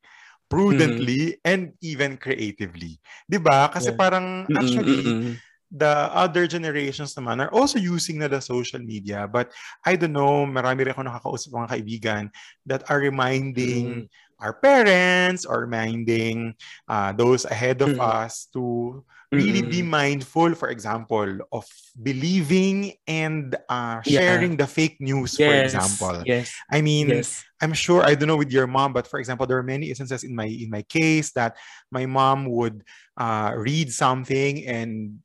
prudently, 0.50 1.38
mm-hmm. 1.38 1.48
and 1.48 1.72
even 1.80 2.20
creatively. 2.20 3.00
Diba? 3.30 3.72
Kasi 3.72 3.94
yeah. 3.94 3.96
parang 3.96 4.44
actually, 4.52 4.98
mm-hmm. 5.00 5.32
the 5.70 5.94
other 6.12 6.44
generations 6.50 7.14
naman 7.14 7.40
are 7.40 7.52
also 7.54 7.78
using 7.78 8.18
na 8.18 8.28
the 8.28 8.42
social 8.42 8.82
media. 8.82 9.24
But 9.24 9.54
I 9.86 9.96
don't 9.96 10.12
know, 10.12 10.44
marami 10.44 10.84
rin 10.84 10.92
ako 10.92 11.06
nakakausap 11.06 11.48
mga 11.54 11.70
kaibigan 11.72 12.22
that 12.66 12.84
are 12.90 13.00
reminding 13.00 14.04
mm-hmm. 14.04 14.27
Our 14.40 14.52
parents 14.54 15.44
or 15.44 15.66
reminding 15.66 16.54
uh, 16.88 17.12
those 17.12 17.44
ahead 17.44 17.82
of 17.82 17.90
mm-hmm. 17.90 18.00
us 18.00 18.46
to 18.54 19.04
really 19.32 19.60
mm-hmm. 19.60 19.70
be 19.70 19.82
mindful, 19.82 20.54
for 20.54 20.70
example, 20.70 21.38
of 21.52 21.66
believing 22.02 22.94
and 23.06 23.56
uh, 23.68 24.00
sharing 24.02 24.52
yeah. 24.52 24.56
the 24.64 24.66
fake 24.66 24.96
news, 25.00 25.38
yes. 25.38 25.48
for 25.48 25.54
example. 25.64 26.22
Yes. 26.24 26.52
I 26.70 26.80
mean, 26.80 27.08
yes. 27.08 27.44
I'm 27.60 27.74
sure 27.74 28.04
I 28.04 28.14
don't 28.14 28.28
know 28.28 28.38
with 28.38 28.52
your 28.52 28.66
mom, 28.66 28.92
but 28.92 29.06
for 29.06 29.18
example, 29.18 29.46
there 29.46 29.58
are 29.58 29.66
many 29.66 29.88
instances 29.90 30.24
in 30.24 30.34
my 30.34 30.46
in 30.46 30.70
my 30.70 30.82
case 30.82 31.32
that 31.32 31.56
my 31.90 32.06
mom 32.06 32.46
would 32.46 32.84
uh, 33.18 33.52
read 33.56 33.92
something 33.92 34.64
and 34.64 35.18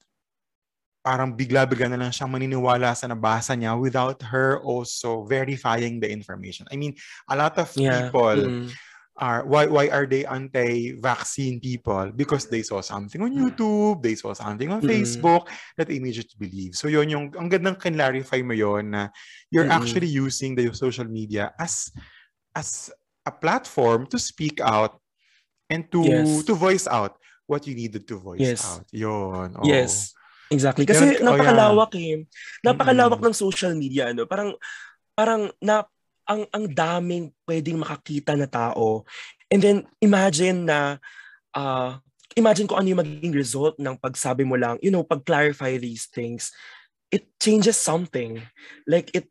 parang 1.03 1.35
bigla-bigla 1.35 1.91
na 1.91 1.99
lang 1.99 2.15
siyang 2.15 2.31
maniniwala 2.31 2.95
sa 2.95 3.11
nabasa 3.11 3.59
niya 3.59 3.75
without 3.75 4.23
her 4.23 4.63
also 4.63 5.27
verifying 5.27 5.99
the 5.99 6.07
information. 6.07 6.63
I 6.71 6.79
mean, 6.79 6.95
a 7.27 7.35
lot 7.35 7.59
of 7.59 7.71
yeah. 7.75 8.07
people 8.07 8.39
mm 8.39 8.71
are 9.17 9.45
why 9.45 9.69
why 9.69 9.85
are 9.93 10.09
they 10.09 10.25
anti-vaccine 10.25 11.61
people 11.61 12.09
because 12.15 12.49
they 12.49 12.65
saw 12.65 12.81
something 12.81 13.21
on 13.21 13.29
hmm. 13.29 13.45
YouTube 13.45 14.01
they 14.01 14.15
saw 14.15 14.33
something 14.33 14.71
on 14.73 14.81
mm-hmm. 14.81 14.89
Facebook 14.89 15.49
that 15.77 15.87
they 15.87 16.01
immediately 16.01 16.33
believe 16.41 16.73
so 16.73 16.89
yon 16.89 17.09
yung 17.09 17.25
ang 17.37 17.49
gandang 17.49 17.77
clarify 17.77 18.41
mo 18.41 18.57
yon 18.57 18.89
na 18.89 19.13
you're 19.53 19.69
mm-hmm. 19.69 19.77
actually 19.77 20.09
using 20.09 20.57
the 20.57 20.65
social 20.73 21.05
media 21.05 21.53
as 21.61 21.93
as 22.57 22.89
a 23.29 23.31
platform 23.31 24.09
to 24.09 24.17
speak 24.17 24.57
out 24.65 24.97
and 25.69 25.85
to 25.93 26.01
yes. 26.01 26.41
to 26.41 26.57
voice 26.57 26.89
out 26.89 27.13
what 27.45 27.69
you 27.69 27.77
needed 27.77 28.09
to 28.09 28.17
voice 28.17 28.41
yes. 28.41 28.65
out 28.65 28.85
yon 28.89 29.53
oh. 29.53 29.65
yes 29.65 30.17
exactly 30.49 30.89
kasi 30.89 31.21
Pero, 31.21 31.37
napakalawak 31.37 31.93
oh, 31.93 32.01
yeah. 32.01 32.17
eh 32.17 32.19
napakalawak 32.65 33.21
mm-hmm. 33.21 33.37
ng 33.37 33.43
social 33.45 33.73
media 33.77 34.09
ano 34.09 34.25
parang 34.25 34.57
parang 35.13 35.53
na 35.61 35.85
ang 36.23 36.47
ang 36.51 36.65
daming 36.69 37.31
pwedeng 37.47 37.81
makakita 37.81 38.35
na 38.35 38.47
tao. 38.47 39.03
And 39.51 39.59
then 39.59 39.77
imagine 39.99 40.65
na 40.67 40.97
uh, 41.53 41.99
imagine 42.33 42.65
ko 42.65 42.79
ano 42.79 42.89
yung 42.89 43.01
magiging 43.01 43.35
result 43.35 43.77
ng 43.77 43.99
pagsabi 43.99 44.47
mo 44.47 44.57
lang, 44.57 44.81
you 44.81 44.89
know, 44.89 45.05
pag-clarify 45.05 45.77
these 45.77 46.09
things. 46.09 46.49
It 47.13 47.29
changes 47.37 47.77
something. 47.77 48.41
Like 48.89 49.13
it 49.13 49.29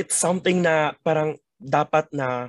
it's 0.00 0.16
something 0.16 0.64
na 0.64 0.96
parang 1.04 1.36
dapat 1.60 2.08
na 2.10 2.48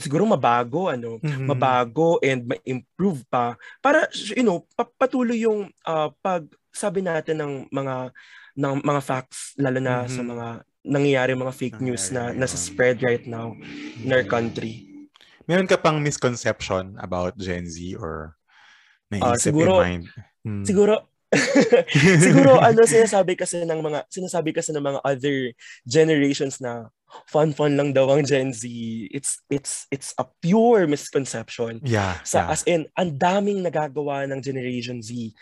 siguro 0.00 0.24
mabago 0.24 0.88
ano 0.88 1.20
mm-hmm. 1.20 1.44
mabago 1.44 2.16
and 2.24 2.48
ma-improve 2.48 3.20
pa 3.28 3.52
para 3.84 4.08
you 4.32 4.40
know 4.40 4.64
patuloy 4.96 5.44
yung 5.44 5.68
uh, 5.84 6.08
pag 6.24 6.48
sabi 6.72 7.04
natin 7.04 7.36
ng 7.36 7.52
mga 7.68 8.08
ng 8.56 8.74
mga 8.80 9.00
facts 9.04 9.52
lalo 9.60 9.76
na 9.84 10.08
mm-hmm. 10.08 10.14
sa 10.16 10.22
mga 10.24 10.46
nangyayari 10.84 11.32
mga 11.32 11.56
fake 11.56 11.80
news 11.80 12.12
na 12.12 12.36
nasa 12.36 12.60
spread 12.60 13.00
right 13.00 13.24
now 13.24 13.56
in 14.04 14.12
our 14.12 14.22
country. 14.22 14.84
Meron 15.48 15.68
ka 15.68 15.80
pang 15.80 16.00
misconception 16.00 16.96
about 17.00 17.36
Gen 17.40 17.64
Z 17.64 17.96
or 17.96 18.36
naisip 19.08 19.24
uh, 19.24 19.36
siguro, 19.40 19.72
in 19.80 19.80
mind? 19.80 20.04
Hmm. 20.44 20.64
Siguro, 20.64 20.94
siguro 22.24 22.62
ano 22.62 22.86
sinasabi 22.86 23.34
kasi 23.34 23.64
ng 23.64 23.80
mga 23.80 24.06
sinasabi 24.06 24.54
kasi 24.54 24.70
ng 24.70 24.84
mga 24.84 25.00
other 25.02 25.50
generations 25.82 26.62
na 26.62 26.86
fun 27.26 27.50
fun 27.54 27.74
lang 27.74 27.90
daw 27.90 28.10
ang 28.10 28.22
Gen 28.22 28.54
Z 28.54 28.66
it's 29.10 29.42
it's 29.50 29.86
it's 29.90 30.10
a 30.18 30.26
pure 30.42 30.86
misconception 30.86 31.78
yeah 31.82 32.18
sa 32.26 32.46
yeah. 32.46 32.54
as 32.54 32.62
in 32.66 32.86
ang 32.98 33.14
daming 33.18 33.62
nagagawa 33.62 34.26
ng 34.30 34.38
generation 34.42 35.02
Z 35.02 35.34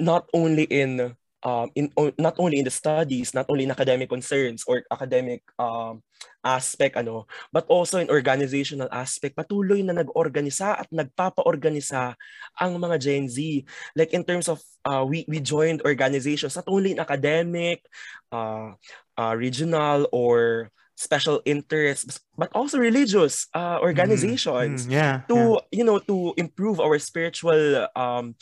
not 0.00 0.24
only 0.32 0.64
in 0.68 1.12
um, 1.42 1.70
in 1.74 1.90
not 2.18 2.36
only 2.38 2.58
in 2.58 2.64
the 2.64 2.72
studies, 2.72 3.32
not 3.32 3.46
only 3.48 3.64
in 3.64 3.70
academic 3.70 4.08
concerns 4.08 4.64
or 4.66 4.84
academic 4.90 5.42
um, 5.58 6.02
aspect 6.44 6.96
ano, 6.96 7.26
but 7.52 7.64
also 7.68 7.98
in 7.98 8.10
organizational 8.12 8.88
aspect, 8.92 9.36
patuloy 9.36 9.84
na 9.84 9.96
nag-organisa 9.96 10.76
at 10.80 10.88
nagpapa-organisa 10.92 12.16
ang 12.60 12.76
mga 12.76 12.96
Gen 13.00 13.24
Z. 13.28 13.64
Like 13.96 14.12
in 14.12 14.24
terms 14.24 14.48
of 14.48 14.60
uh, 14.84 15.04
we 15.04 15.24
we 15.28 15.40
joined 15.40 15.84
organizations 15.84 16.56
not 16.56 16.68
only 16.68 16.92
in 16.92 17.00
academic, 17.00 17.84
uh, 18.32 18.76
uh, 19.16 19.34
regional 19.36 20.08
or 20.12 20.70
special 21.00 21.40
interests 21.48 22.20
but 22.36 22.52
also 22.52 22.76
religious 22.76 23.48
uh, 23.56 23.80
organizations 23.80 24.84
mm, 24.84 24.88
mm, 24.88 24.92
yeah, 24.92 25.24
to 25.24 25.56
yeah. 25.56 25.80
you 25.80 25.84
know 25.84 25.96
to 25.96 26.36
improve 26.36 26.76
our 26.76 27.00
spiritual 27.00 27.88
um 27.96 28.36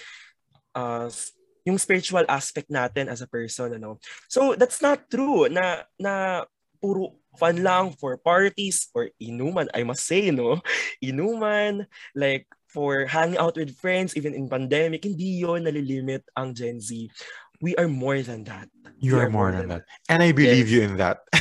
uh 0.75 1.07
yung 1.69 1.77
spiritual 1.77 2.25
aspect 2.33 2.73
natin 2.73 3.13
as 3.13 3.21
a 3.21 3.29
person 3.29 3.77
ano 3.77 4.01
so 4.33 4.57
that's 4.57 4.81
not 4.81 5.05
true 5.13 5.45
na 5.53 5.85
na 6.01 6.45
puro 6.81 7.13
fun 7.37 7.61
lang 7.61 7.93
for 7.93 8.17
parties 8.17 8.89
or 8.97 9.13
inuman 9.21 9.69
I 9.77 9.85
must 9.85 10.09
say 10.09 10.33
no 10.33 10.65
inuman 11.05 11.85
like 12.17 12.49
for 12.69 13.05
hanging 13.05 13.37
out 13.37 13.61
with 13.61 13.77
friends 13.77 14.17
even 14.17 14.33
in 14.33 14.49
pandemic 14.49 15.05
hindi 15.05 15.45
yon 15.45 15.69
nalilimit 15.69 16.25
ang 16.33 16.57
Gen 16.57 16.81
Z 16.81 17.13
we 17.61 17.75
are 17.77 17.89
more 17.89 18.23
than 18.23 18.45
that. 18.45 18.69
You 18.99 19.19
are, 19.19 19.27
are, 19.27 19.31
more, 19.31 19.53
than, 19.53 19.69
than 19.69 19.71
that. 19.79 19.87
that. 19.87 20.15
And 20.15 20.23
I 20.23 20.33
believe 20.33 20.69
yes. 20.69 20.75
you 20.75 20.83
in 20.83 20.97
that. 20.99 21.19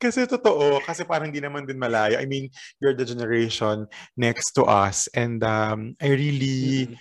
kasi 0.00 0.24
totoo, 0.24 0.80
kasi 0.84 1.04
parang 1.04 1.32
di 1.32 1.40
naman 1.40 1.68
din 1.68 1.76
malayo. 1.76 2.16
I 2.16 2.24
mean, 2.24 2.48
you're 2.80 2.96
the 2.96 3.04
generation 3.04 3.86
next 4.16 4.56
to 4.56 4.64
us. 4.64 5.08
And 5.12 5.44
um, 5.44 5.96
I 6.00 6.16
really, 6.16 6.88
mm-hmm. 6.88 6.96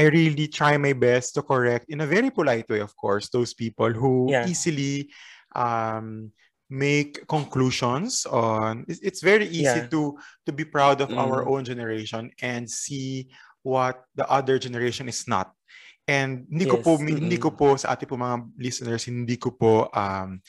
I 0.00 0.08
really 0.08 0.48
try 0.48 0.80
my 0.80 0.96
best 0.96 1.36
to 1.36 1.44
correct 1.44 1.92
in 1.92 2.00
a 2.00 2.08
very 2.08 2.32
polite 2.32 2.64
way, 2.72 2.80
of 2.80 2.96
course, 2.96 3.28
those 3.28 3.52
people 3.52 3.92
who 3.92 4.32
yeah. 4.32 4.48
easily 4.48 5.12
um, 5.52 6.32
make 6.72 7.28
conclusions 7.28 8.24
on. 8.24 8.88
It's 8.88 9.20
very 9.20 9.44
easy 9.52 9.84
yeah. 9.84 9.92
to 9.92 10.16
to 10.48 10.50
be 10.56 10.64
proud 10.64 11.04
of 11.04 11.12
mm. 11.12 11.20
our 11.20 11.44
own 11.44 11.68
generation 11.68 12.32
and 12.40 12.64
see 12.64 13.28
what 13.60 14.08
the 14.16 14.24
other 14.24 14.56
generation 14.56 15.04
is 15.04 15.28
not. 15.28 15.52
And 16.08 16.48
hindi 16.48 16.64
yes. 16.64 16.72
ko 16.72 16.76
po 16.80 16.90
mm-hmm. 16.96 17.28
hindi 17.28 17.36
ko 17.36 17.52
po 17.52 17.76
sa 17.76 17.92
ating 17.92 18.08
po 18.08 18.16
mga 18.16 18.56
listeners 18.56 19.04
hindi 19.04 19.36
ko 19.36 19.52
po 19.52 19.92
um 19.92 20.40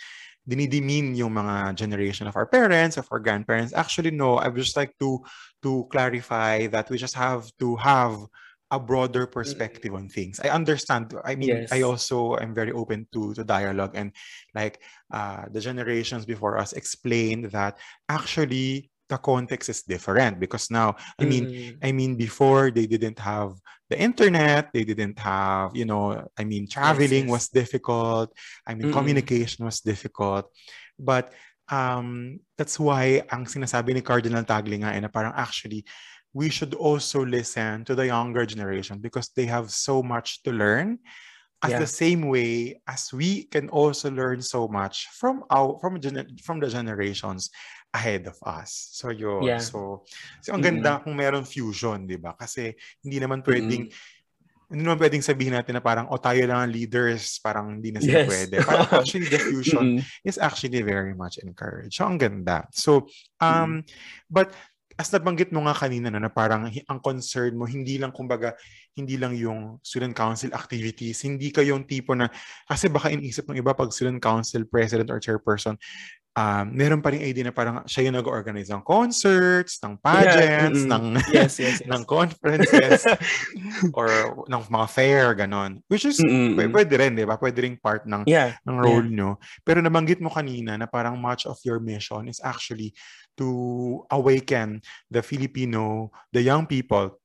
yung 0.47 1.33
mga 1.37 1.75
generation 1.75 2.25
of 2.25 2.35
our 2.35 2.47
parents, 2.47 2.97
of 2.97 3.05
our 3.11 3.19
grandparents. 3.19 3.73
Actually, 3.73 4.09
no. 4.11 4.41
I 4.41 4.47
would 4.47 4.63
just 4.63 4.79
like 4.79 4.97
to 4.99 5.21
to 5.61 5.85
clarify 5.91 6.65
that 6.71 6.89
we 6.89 6.97
just 6.97 7.13
have 7.13 7.45
to 7.59 7.75
have 7.77 8.17
a 8.71 8.79
broader 8.79 9.27
perspective 9.27 9.93
on 9.93 10.07
things. 10.07 10.39
I 10.39 10.49
understand. 10.49 11.13
I 11.25 11.35
mean, 11.35 11.67
yes. 11.67 11.71
I 11.71 11.83
also 11.83 12.39
am 12.39 12.55
very 12.55 12.71
open 12.71 13.05
to 13.11 13.35
to 13.35 13.43
dialogue 13.43 13.91
and 13.93 14.15
like 14.55 14.79
uh, 15.11 15.51
the 15.51 15.59
generations 15.59 16.25
before 16.25 16.57
us 16.57 16.71
explained 16.71 17.51
that 17.51 17.77
actually 18.07 18.89
the 19.11 19.19
context 19.19 19.67
is 19.67 19.83
different 19.83 20.39
because 20.39 20.71
now 20.71 20.95
I 21.19 21.27
mean 21.27 21.45
mm. 21.51 21.77
I 21.83 21.91
mean 21.91 22.15
before 22.15 22.71
they 22.71 22.87
didn't 22.87 23.19
have 23.19 23.59
the 23.91 23.99
internet, 23.99 24.71
they 24.71 24.87
didn't 24.87 25.19
have 25.19 25.75
you 25.75 25.83
know 25.83 26.23
I 26.39 26.47
mean 26.47 26.63
traveling 26.71 27.27
yes, 27.27 27.29
yes. 27.29 27.35
was 27.35 27.45
difficult. 27.51 28.31
I 28.63 28.73
mean 28.73 28.87
mm. 28.87 28.95
communication 28.95 29.67
was 29.67 29.83
difficult, 29.83 30.47
but 30.95 31.35
um, 31.67 32.39
that's 32.55 32.79
why 32.79 33.27
ang 33.27 33.47
sinasabi 33.47 33.95
ni 33.95 34.01
Cardinal 34.03 34.47
Tagle 34.47 34.79
nga 34.79 34.95
ay 34.95 35.03
na 35.03 35.11
parang 35.11 35.35
actually 35.35 35.83
we 36.33 36.49
should 36.49 36.73
also 36.73 37.25
listen 37.25 37.83
to 37.85 37.95
the 37.95 38.07
younger 38.07 38.45
generation 38.45 38.99
because 38.99 39.29
they 39.35 39.45
have 39.45 39.71
so 39.71 40.01
much 40.01 40.43
to 40.43 40.51
learn 40.51 40.99
as 41.61 41.77
Yeah. 41.77 41.79
the 41.79 41.91
same 41.91 42.25
way 42.27 42.81
as 42.87 43.13
we 43.13 43.45
can 43.45 43.69
also 43.69 44.09
learn 44.09 44.41
so 44.41 44.65
much 44.67 45.07
from 45.13 45.45
our 45.53 45.77
from 45.77 46.01
from 46.41 46.57
the 46.57 46.69
generations 46.69 47.53
ahead 47.93 48.25
of 48.25 48.37
us. 48.41 48.89
So 48.97 49.11
yun. 49.11 49.43
Yeah. 49.45 49.61
So, 49.61 50.07
so 50.41 50.55
ang 50.55 50.63
ganda 50.63 50.97
mm-hmm. 50.97 51.03
kung 51.05 51.15
meron 51.15 51.45
fusion, 51.45 52.07
'di 52.07 52.17
ba? 52.17 52.33
Kasi 52.33 52.73
hindi 53.05 53.21
naman 53.21 53.45
mm-hmm. 53.45 53.51
pwedeng 53.51 53.83
hindi 54.71 54.87
naman 54.87 55.03
pwedeng 55.03 55.19
sabihin 55.19 55.51
natin 55.51 55.75
na 55.75 55.83
parang 55.83 56.07
o 56.07 56.15
tayo 56.15 56.39
lang 56.47 56.63
ang 56.63 56.71
leaders, 56.71 57.43
parang 57.43 57.75
hindi 57.77 57.91
na 57.91 57.99
sila 57.99 58.23
Yes. 58.23 58.29
pwede. 58.31 58.55
Parang 58.63 58.87
actually 59.03 59.27
the 59.27 59.37
fusion 59.43 59.99
Mm-mm. 59.99 60.23
is 60.23 60.39
actually 60.39 60.79
very 60.79 61.11
much 61.11 61.35
encouraged. 61.43 61.99
So, 61.99 62.07
ang 62.07 62.15
ganda. 62.15 62.71
So, 62.71 63.11
um, 63.43 63.83
mm-hmm. 63.83 63.91
but 64.31 64.55
as 65.01 65.09
nabanggit 65.09 65.49
mo 65.49 65.65
nga 65.65 65.73
kanina 65.73 66.13
no, 66.13 66.21
na 66.21 66.29
parang 66.29 66.69
ang 66.69 66.99
concern 67.01 67.57
mo, 67.57 67.65
hindi 67.65 67.97
lang 67.97 68.13
kumbaga, 68.13 68.53
hindi 68.93 69.17
lang 69.17 69.33
yung 69.33 69.81
student 69.81 70.13
council 70.13 70.53
activities, 70.53 71.25
hindi 71.25 71.49
ka 71.49 71.65
yung 71.65 71.89
tipo 71.89 72.13
na, 72.13 72.29
kasi 72.69 72.85
baka 72.85 73.09
iniisip 73.09 73.49
ng 73.49 73.57
iba 73.57 73.73
pag 73.73 73.89
student 73.89 74.21
council 74.21 74.61
president 74.69 75.09
or 75.09 75.17
chairperson, 75.17 75.73
um, 76.35 76.65
meron 76.71 77.03
pa 77.03 77.11
rin 77.11 77.23
idea 77.23 77.43
na 77.43 77.55
parang 77.55 77.83
siya 77.83 78.07
yung 78.07 78.17
nag-organize 78.19 78.71
ng 78.71 78.83
concerts, 78.87 79.79
ng 79.83 79.99
pageants, 79.99 80.87
mm-mm. 80.87 80.91
ng, 80.91 81.05
Yes, 81.35 81.59
yes, 81.59 81.79
yes. 81.83 81.89
ng 81.89 82.03
conferences, 82.07 83.03
or 83.97 84.07
ng 84.47 84.61
mga 84.67 84.87
fair, 84.87 85.35
ganon. 85.35 85.83
Which 85.91 86.07
is, 86.07 86.19
Mm-mm. 86.23 86.55
pw- 86.55 86.71
pwede 86.71 86.93
rin, 86.95 87.19
di 87.19 87.27
ba? 87.27 87.35
Pwede 87.35 87.63
rin 87.63 87.75
part 87.79 88.07
ng 88.07 88.23
Yeah. 88.27 88.55
ng 88.63 88.77
role 88.79 89.09
nyo. 89.11 89.39
Pero 89.67 89.83
nabanggit 89.83 90.23
mo 90.23 90.31
kanina 90.31 90.79
na 90.79 90.87
parang 90.87 91.19
much 91.19 91.43
of 91.43 91.59
your 91.67 91.83
mission 91.83 92.31
is 92.31 92.39
actually 92.43 92.95
to 93.35 94.03
awaken 94.11 94.79
the 95.11 95.23
Filipino, 95.23 96.11
the 96.31 96.43
young 96.43 96.67
people 96.67 97.19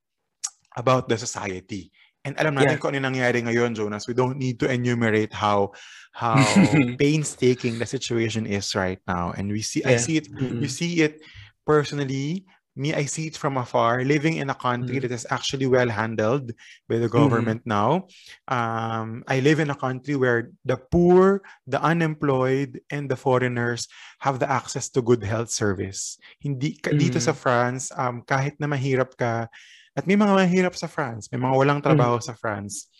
about 0.76 1.08
the 1.08 1.18
society. 1.18 1.90
And 2.26 2.34
alam 2.42 2.58
natin 2.58 2.74
Yeah. 2.74 2.82
kung 2.82 2.90
ano 2.98 3.06
nangyari 3.06 3.38
ngayon, 3.38 3.78
Jonas. 3.78 4.10
We 4.10 4.18
don't 4.18 4.34
need 4.34 4.58
to 4.58 4.66
enumerate 4.66 5.30
how 5.30 5.70
how 6.10 6.34
painstaking 6.98 7.78
the 7.78 7.86
situation 7.86 8.50
is 8.50 8.74
right 8.74 8.98
now. 9.06 9.30
And 9.30 9.46
we 9.54 9.62
see, 9.62 9.86
I 9.86 9.94
Yeah. 9.94 10.02
see 10.02 10.16
it, 10.18 10.26
Mm-mm. 10.34 10.58
you 10.58 10.66
see 10.66 11.06
it 11.06 11.22
personally. 11.62 12.42
Me, 12.76 12.92
I 12.92 13.08
see 13.08 13.32
it 13.32 13.40
from 13.40 13.56
afar, 13.56 14.04
living 14.04 14.36
in 14.36 14.52
a 14.52 14.58
country 14.58 15.00
Mm. 15.00 15.08
that 15.08 15.14
is 15.14 15.24
actually 15.32 15.64
well 15.64 15.88
handled 15.88 16.52
by 16.84 17.00
the 17.00 17.08
government 17.08 17.64
now. 17.64 18.04
Um, 18.52 19.24
I 19.24 19.40
live 19.40 19.64
in 19.64 19.72
a 19.72 19.78
country 19.78 20.12
where 20.12 20.52
the 20.60 20.76
poor, 20.76 21.40
the 21.64 21.80
unemployed, 21.80 22.84
and 22.92 23.08
the 23.08 23.16
foreigners 23.16 23.88
have 24.20 24.44
the 24.44 24.48
access 24.50 24.92
to 24.92 25.00
good 25.00 25.24
health 25.24 25.48
service. 25.48 26.20
Hindi 26.36 26.76
dito 27.00 27.16
sa 27.16 27.32
Mm. 27.32 27.40
France, 27.40 27.88
um, 27.96 28.20
kahit 28.28 28.60
na 28.60 28.68
mahirap 28.68 29.16
ka, 29.16 29.48
at 29.96 30.04
may 30.04 30.14
mga 30.14 30.36
mahirap 30.36 30.74
sa 30.76 30.86
France, 30.86 31.32
may 31.32 31.40
mga 31.40 31.56
walang 31.56 31.80
trabaho 31.80 32.20
sa 32.20 32.36
France, 32.36 32.92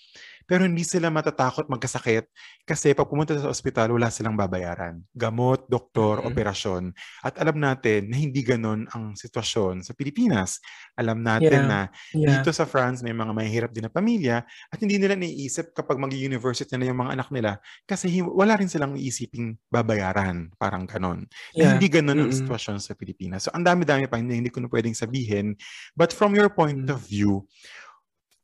pero 0.46 0.62
hindi 0.62 0.86
sila 0.86 1.10
matatakot 1.10 1.66
magkasakit 1.66 2.30
kasi 2.64 2.94
pag 2.94 3.10
pumunta 3.10 3.34
sa 3.34 3.50
ospital, 3.50 3.92
wala 3.92 4.08
silang 4.08 4.38
babayaran. 4.38 5.02
Gamot, 5.12 5.66
doktor, 5.66 6.22
Mhm. 6.22 6.26
operasyon. 6.30 6.82
At 7.22 7.36
alam 7.36 7.58
natin 7.58 8.08
na 8.10 8.16
hindi 8.16 8.40
ganon 8.42 8.86
ang 8.94 9.18
sitwasyon 9.18 9.82
sa 9.82 9.92
Pilipinas. 9.92 10.62
Alam 10.94 11.20
natin 11.20 11.62
Yeah. 11.62 11.68
na 11.68 11.80
Yeah. 12.14 12.30
dito 12.40 12.54
sa 12.54 12.64
France, 12.64 13.02
may 13.02 13.12
mga 13.12 13.32
mahihirap 13.34 13.70
din 13.74 13.84
na 13.86 13.92
pamilya 13.92 14.42
at 14.42 14.78
hindi 14.78 14.96
nila 14.96 15.18
naiisip 15.18 15.74
kapag 15.74 15.98
mag-university 15.98 16.72
na 16.78 16.86
yung 16.86 17.02
mga 17.02 17.18
anak 17.18 17.28
nila 17.34 17.58
kasi 17.84 18.08
wala 18.22 18.54
rin 18.54 18.70
silang 18.70 18.94
iisiping 18.94 19.58
babayaran. 19.68 20.50
Parang 20.56 20.86
ganon. 20.86 21.26
Na 21.52 21.58
Yeah. 21.58 21.72
hindi 21.74 21.90
ganon 21.90 22.18
ang 22.22 22.30
Mm-mm. 22.30 22.38
sitwasyon 22.46 22.78
sa 22.78 22.94
Pilipinas. 22.94 23.44
So, 23.46 23.50
ang 23.50 23.66
dami-dami 23.66 24.06
pa, 24.06 24.16
hindi, 24.16 24.38
hindi 24.38 24.50
ko 24.50 24.62
na 24.62 24.70
pwedeng 24.70 24.94
sabihin. 24.94 25.58
But 25.92 26.14
from 26.14 26.32
your 26.32 26.48
point 26.48 26.86
Mm. 26.86 26.92
of 26.92 27.02
view, 27.02 27.44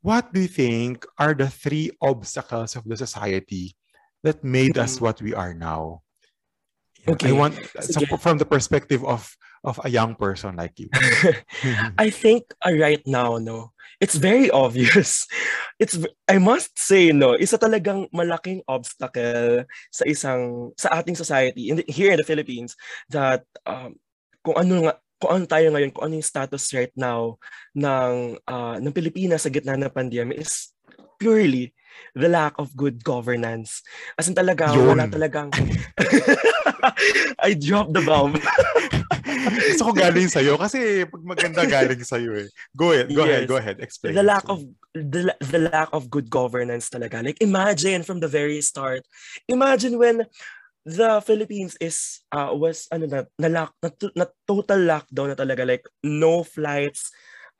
what 0.02 0.34
do 0.34 0.42
you 0.42 0.50
think 0.50 1.06
are 1.18 1.34
the 1.34 1.48
three 1.48 1.90
obstacles 2.02 2.76
of 2.76 2.84
the 2.84 2.98
society 2.98 3.74
that 4.22 4.44
made 4.44 4.76
us 4.76 4.98
Mm. 4.98 5.02
what 5.02 5.22
we 5.22 5.32
are 5.34 5.54
now? 5.54 6.02
Yeah, 7.02 7.14
I 7.14 7.14
Okay. 7.14 7.32
want 7.34 7.54
so 7.82 7.98
from 8.18 8.38
the 8.38 8.46
perspective 8.46 9.02
of 9.02 9.26
of 9.64 9.78
a 9.82 9.90
young 9.90 10.14
person 10.14 10.54
like 10.58 10.78
you. 10.78 10.90
I 11.98 12.10
think 12.10 12.50
uh, 12.62 12.74
right 12.74 13.02
now, 13.06 13.38
no, 13.38 13.74
it's 13.98 14.14
very 14.14 14.50
obvious. 14.54 15.26
It's 15.78 15.98
I 16.30 16.38
must 16.38 16.78
say, 16.78 17.10
no, 17.10 17.34
isa 17.34 17.58
talagang 17.58 18.10
malaking 18.14 18.62
obstacle 18.70 19.66
sa 19.90 20.04
isang 20.06 20.74
sa 20.78 20.94
ating 20.98 21.18
society 21.18 21.70
in 21.74 21.82
the, 21.82 21.84
here 21.90 22.14
in 22.14 22.18
the 22.22 22.26
Philippines 22.26 22.78
that 23.10 23.46
um, 23.66 23.98
kung 24.46 24.58
ano 24.58 24.90
nga 24.90 24.94
kung 25.22 25.38
ano 25.38 25.46
tayo 25.46 25.70
ngayon, 25.70 25.94
kung 25.94 26.10
ano 26.10 26.18
yung 26.18 26.26
status 26.26 26.66
right 26.74 26.90
now 26.98 27.38
ng 27.78 28.42
uh, 28.42 28.76
ng 28.82 28.90
Pilipinas 28.90 29.46
sa 29.46 29.54
gitna 29.54 29.78
ng 29.78 29.94
pandemya 29.94 30.34
is 30.34 30.74
purely 31.22 31.70
the 32.18 32.26
lack 32.26 32.58
of 32.58 32.74
good 32.74 33.06
governance. 33.06 33.86
As 34.18 34.26
in 34.26 34.34
talaga, 34.34 34.74
Yun. 34.74 34.98
wala 34.98 35.06
talagang... 35.06 35.54
I 37.46 37.54
dropped 37.54 37.94
the 37.94 38.02
bomb. 38.02 38.34
Gusto 39.70 39.90
ko 39.90 39.92
galing 39.94 40.26
sa'yo 40.26 40.58
kasi 40.58 41.06
pag 41.06 41.22
maganda 41.22 41.62
galing 41.66 42.02
sa'yo 42.02 42.42
eh. 42.42 42.48
Go 42.74 42.90
ahead, 42.90 43.08
go 43.14 43.22
ahead, 43.22 43.46
Yes. 43.46 43.50
go 43.50 43.56
ahead. 43.58 43.76
Explain. 43.78 44.14
the 44.18 44.26
lack 44.26 44.46
of 44.50 44.60
the, 44.94 45.30
the 45.50 45.62
lack 45.70 45.90
of 45.94 46.10
good 46.10 46.28
governance 46.30 46.90
talaga. 46.90 47.22
Like 47.22 47.38
imagine 47.40 48.02
from 48.02 48.20
the 48.20 48.28
very 48.28 48.60
start. 48.60 49.06
Imagine 49.48 49.98
when 49.98 50.26
the 50.82 51.22
Philippines 51.22 51.78
is 51.78 52.22
uh 52.34 52.50
was 52.54 52.90
ano 52.90 53.06
na 53.06 53.20
na, 53.38 53.48
lock, 53.48 53.72
na, 53.82 53.90
na 54.18 54.26
total 54.46 54.82
lockdown 54.82 55.30
na 55.30 55.38
talaga. 55.38 55.62
Like 55.66 55.86
no 56.02 56.42
flights 56.42 57.10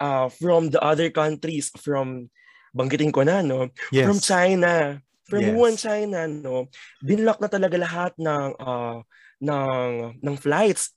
uh 0.03 0.27
from 0.29 0.71
the 0.71 0.83
other 0.83 1.11
countries 1.11 1.71
from 1.79 2.31
banggitin 2.75 3.15
ko 3.15 3.23
na 3.23 3.43
no? 3.43 3.71
Yes. 3.95 4.07
from 4.07 4.19
China. 4.19 4.99
From 5.31 5.43
Yes. 5.47 5.55
Wuhan 5.55 5.77
China 5.79 6.27
no? 6.27 6.67
Binlock 7.01 7.39
na 7.39 7.49
talaga 7.49 7.79
lahat 7.79 8.13
ng 8.19 8.51
uh 8.59 8.99
ng 9.39 10.19
ng 10.19 10.37
flights 10.37 10.93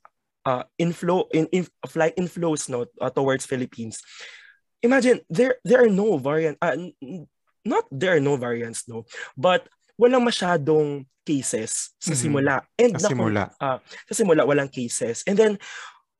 uh 0.46 0.66
inflow 0.82 1.30
in, 1.30 1.46
in 1.54 1.64
flight 1.86 2.18
inflows 2.18 2.70
no 2.70 2.90
uh, 3.02 3.14
towards 3.14 3.46
Philippines. 3.46 4.02
Imagine 4.82 5.22
there 5.30 5.62
there 5.66 5.86
are 5.86 5.94
no 5.94 6.18
variant 6.18 6.58
uh, 6.62 6.78
not 7.66 7.86
there 7.90 8.18
are 8.18 8.24
no 8.24 8.38
variants 8.38 8.90
no? 8.90 9.06
But 9.38 9.70
walang 10.00 10.24
masyadong 10.24 11.04
cases 11.26 11.96
sa 11.98 12.14
Mhm. 12.14 12.22
simula. 12.22 12.56
And 12.78 12.94
Sa 13.00 13.08
na- 13.08 13.12
simula. 13.12 13.44
sa 14.06 14.14
simula 14.14 14.46
walang 14.46 14.70
cases. 14.70 15.26
And 15.26 15.34
then 15.36 15.58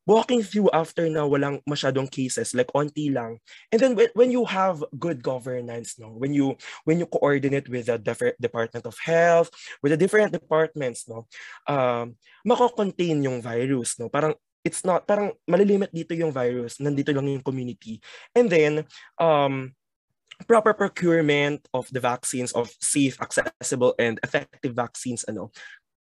walking 0.06 0.46
through 0.46 0.70
after 0.70 1.10
na 1.10 1.26
walang 1.26 1.66
masyadong 1.66 2.06
cases 2.06 2.54
like 2.54 2.70
onti 2.78 3.10
lang. 3.10 3.42
And 3.74 3.82
then 3.82 3.94
when, 3.98 4.10
when 4.14 4.30
you 4.30 4.46
have 4.46 4.86
good 5.02 5.26
governance 5.26 5.98
no 5.98 6.14
when 6.14 6.30
you 6.30 6.54
when 6.86 7.02
you 7.02 7.10
coordinate 7.10 7.66
with 7.70 7.90
the 7.90 7.98
different 7.98 8.38
department 8.38 8.86
of 8.86 8.94
health 9.02 9.50
with 9.82 9.90
the 9.90 9.98
different 9.98 10.30
departments 10.30 11.10
no 11.10 11.26
um 11.66 12.14
mako-contain 12.46 13.18
yung 13.26 13.42
virus 13.42 13.98
no. 13.98 14.06
Parang 14.14 14.38
it's 14.62 14.86
not 14.86 15.10
parang 15.10 15.34
malilimit 15.50 15.90
dito 15.90 16.14
yung 16.14 16.30
virus 16.30 16.78
nandito 16.78 17.10
lang 17.10 17.26
yung 17.26 17.46
community. 17.46 17.98
And 18.38 18.46
then 18.46 18.86
um 19.18 19.74
proper 20.43 20.76
procurement 20.76 21.63
of 21.71 21.88
the 21.95 22.00
vaccines 22.04 22.52
of 22.52 22.67
safe 22.84 23.15
accessible 23.24 23.95
and 23.95 24.19
effective 24.24 24.76
vaccines 24.76 25.24
ano 25.32 25.52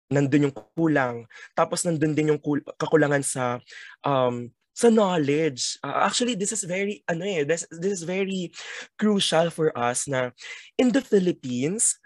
nandun 0.09 0.49
yung 0.49 0.57
kulang. 0.77 1.17
Tapos 1.53 1.85
nandun 1.85 2.17
din 2.17 2.33
yung 2.37 2.41
kul- 2.41 2.64
kakulangan 2.81 3.21
sa 3.21 3.61
um 4.05 4.49
sa 4.73 4.88
knowledge. 4.88 5.77
Uh, 5.83 6.07
actually 6.07 6.38
this 6.38 6.53
is 6.53 6.64
very 6.64 7.05
ano 7.09 7.25
eh 7.27 7.45
this, 7.45 7.69
this 7.69 8.01
is 8.01 8.05
very 8.05 8.53
crucial 8.97 9.53
for 9.53 9.75
us 9.77 10.09
na 10.09 10.33
in 10.81 10.93
the 10.93 11.03
Philippines 11.03 12.01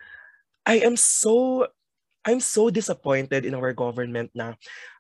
I 0.67 0.83
am 0.83 0.95
so 0.99 1.67
I'm 2.23 2.39
so 2.39 2.71
disappointed 2.71 3.43
in 3.43 3.55
our 3.55 3.75
government 3.75 4.31
na 4.35 4.55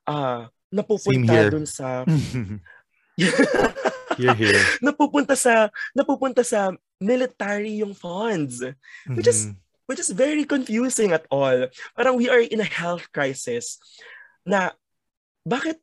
uh 0.07 0.51
napupunta 0.73 1.49
dun 1.51 1.67
sa 1.67 2.03
here, 4.19 4.35
here. 4.37 4.63
napupunta 4.81 5.37
sa 5.37 5.69
napupunta 5.93 6.43
sa 6.45 6.73
military 7.03 7.83
yung 7.83 7.93
funds 7.93 8.63
Which 9.11 9.27
is- 9.27 9.51
Mhm. 9.51 9.59
which 9.91 9.99
is 10.01 10.09
very 10.15 10.47
confusing 10.47 11.11
at 11.13 11.27
all. 11.29 11.69
Parang 11.99 12.17
we 12.17 12.31
are 12.31 12.41
in 12.41 12.63
a 12.63 12.69
health 12.69 13.11
crisis 13.13 13.77
na 14.47 14.73
bakit 15.45 15.77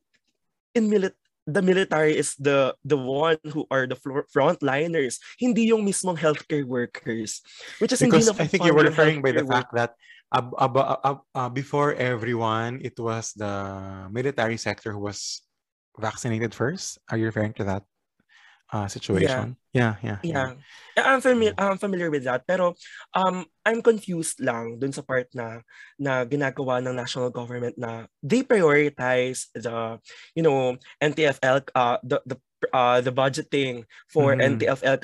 in 0.73 0.87
milit 0.87 1.13
the 1.49 1.61
military 1.61 2.13
is 2.15 2.33
the 2.37 2.77
the 2.85 2.97
one 2.97 3.37
who 3.53 3.65
are 3.73 3.89
the 3.89 3.97
flo- 3.97 4.25
frontliners, 4.29 5.17
hindi 5.37 5.69
yung 5.73 5.81
mismong 5.81 6.17
healthcare 6.17 6.63
workers. 6.65 7.41
Which 7.81 7.91
is 7.91 7.99
because 8.01 8.29
I 8.37 8.45
think 8.47 8.63
you 8.65 8.73
were 8.73 8.85
referring 8.87 9.19
by 9.25 9.33
the 9.33 9.41
healthcare 9.43 9.65
fact 9.65 9.69
that 9.75 9.91
ab- 10.29 10.53
ab- 10.57 11.25
uh, 11.35 11.49
before 11.49 11.97
everyone, 11.97 12.79
it 12.85 12.95
was 13.01 13.33
the 13.33 13.49
military 14.13 14.57
sector 14.61 14.93
who 14.93 15.01
was 15.01 15.41
vaccinated 15.97 16.53
first. 16.53 17.01
Are 17.09 17.17
you 17.19 17.25
referring 17.29 17.53
to 17.59 17.65
that? 17.67 17.83
uh, 18.69 18.85
situation. 18.85 19.57
Yeah, 19.57 19.58
yeah. 19.73 19.95
Yeah. 20.03 20.19
yeah. 20.23 20.49
I'm 20.97 21.21
familiar 21.21 21.53
I'm 21.57 21.77
familiar 21.77 22.09
with 22.09 22.25
that 22.25 22.43
pero 22.49 22.75
um 23.13 23.45
I'm 23.63 23.81
confused 23.85 24.41
lang 24.41 24.81
dun 24.81 24.91
sa 24.91 25.05
part 25.05 25.29
na 25.31 25.61
na 26.01 26.25
ginagawa 26.25 26.81
ng 26.83 26.97
national 26.97 27.29
government 27.29 27.77
na 27.77 28.09
they 28.25 28.41
prioritize 28.41 29.47
the 29.53 30.01
you 30.33 30.43
know 30.43 30.75
NTFL 30.99 31.69
uh 31.77 32.01
the 32.01 32.19
the 32.25 32.37
uh, 32.73 32.99
the 32.99 33.11
budgeting 33.11 33.87
for 34.11 34.35
mm-hmm. 34.35 34.59
NTFL 34.59 34.99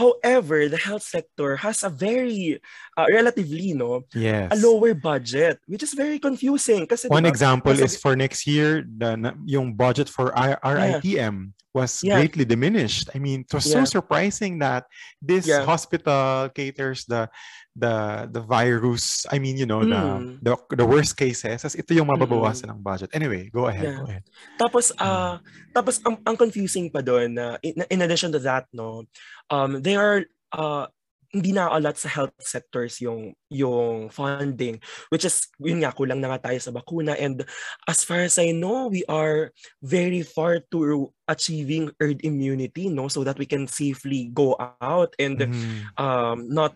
However, 0.00 0.64
the 0.72 0.80
health 0.80 1.04
sector 1.04 1.60
has 1.60 1.84
a 1.84 1.92
very 1.92 2.56
uh, 2.96 3.04
relatively 3.12 3.76
no 3.76 4.08
yes. 4.16 4.48
a 4.48 4.56
lower 4.56 4.96
budget 4.96 5.60
which 5.68 5.84
is 5.84 5.92
very 5.92 6.16
confusing 6.16 6.88
kasi 6.88 7.08
One 7.12 7.28
diba, 7.28 7.36
example 7.36 7.76
kasi, 7.76 7.84
is 7.84 7.94
for 8.00 8.16
next 8.16 8.48
year 8.48 8.80
the 8.88 9.36
yung 9.44 9.76
budget 9.76 10.08
for 10.08 10.32
RITM 10.32 11.04
yeah. 11.04 11.28
was 11.76 12.00
yeah. 12.02 12.16
greatly 12.16 12.48
diminished. 12.48 13.12
I 13.14 13.20
mean, 13.20 13.44
it 13.44 13.52
was 13.52 13.68
yeah. 13.68 13.84
so 13.84 14.00
surprising 14.00 14.58
that 14.64 14.88
this 15.20 15.44
hospital 15.68 16.48
caters 16.50 17.04
the 17.04 17.28
the 17.76 18.26
the 18.30 18.42
virus, 18.42 19.26
I 19.30 19.38
mean, 19.38 19.56
you 19.56 19.66
know, 19.66 19.80
mm. 19.80 19.90
the, 19.90 20.02
hmm. 20.02 20.30
the 20.42 20.52
the 20.82 20.86
worst 20.86 21.14
cases, 21.16 21.62
as 21.62 21.78
ito 21.78 21.94
yung 21.94 22.10
mababawasan 22.10 22.66
mm. 22.66 22.74
ng 22.74 22.80
budget. 22.82 23.10
Anyway, 23.14 23.46
go 23.54 23.70
ahead, 23.70 23.94
go 23.94 24.10
ahead. 24.10 24.24
Tapos 24.58 24.90
uh 24.98 25.38
tapos 25.70 26.02
ang, 26.02 26.18
ang 26.26 26.34
confusing 26.34 26.90
pa 26.90 26.98
doon 26.98 27.38
uh, 27.38 27.54
in, 27.62 27.78
in 27.86 28.02
addition 28.02 28.34
to 28.34 28.42
that, 28.42 28.66
no, 28.74 29.06
um 29.50 29.82
they 29.82 29.98
are 29.98 30.24
uh 30.54 30.86
hindi 31.30 31.54
na 31.54 31.70
lot 31.78 31.94
sa 31.94 32.10
health 32.10 32.34
sectors 32.42 32.98
yung 32.98 33.38
yung 33.54 34.10
funding 34.10 34.82
which 35.14 35.22
is 35.22 35.46
yun 35.62 35.78
nga 35.78 35.94
kulang 35.94 36.18
na 36.18 36.34
nga 36.34 36.50
tayo 36.50 36.58
sa 36.58 36.74
bakuna. 36.74 37.14
And 37.14 37.46
as 37.86 38.02
far 38.02 38.26
as 38.26 38.34
I 38.38 38.50
know 38.50 38.90
we 38.90 39.06
are 39.06 39.54
very 39.78 40.26
far 40.26 40.58
to 40.74 41.10
achieving 41.30 41.94
herd 42.02 42.18
immunity 42.26 42.90
no? 42.90 43.06
So 43.06 43.22
that 43.22 43.38
we 43.38 43.46
can 43.46 43.70
safely 43.70 44.34
go 44.34 44.58
out 44.82 45.14
and 45.22 45.38
mm. 45.38 45.86
um 45.94 46.50
not 46.50 46.74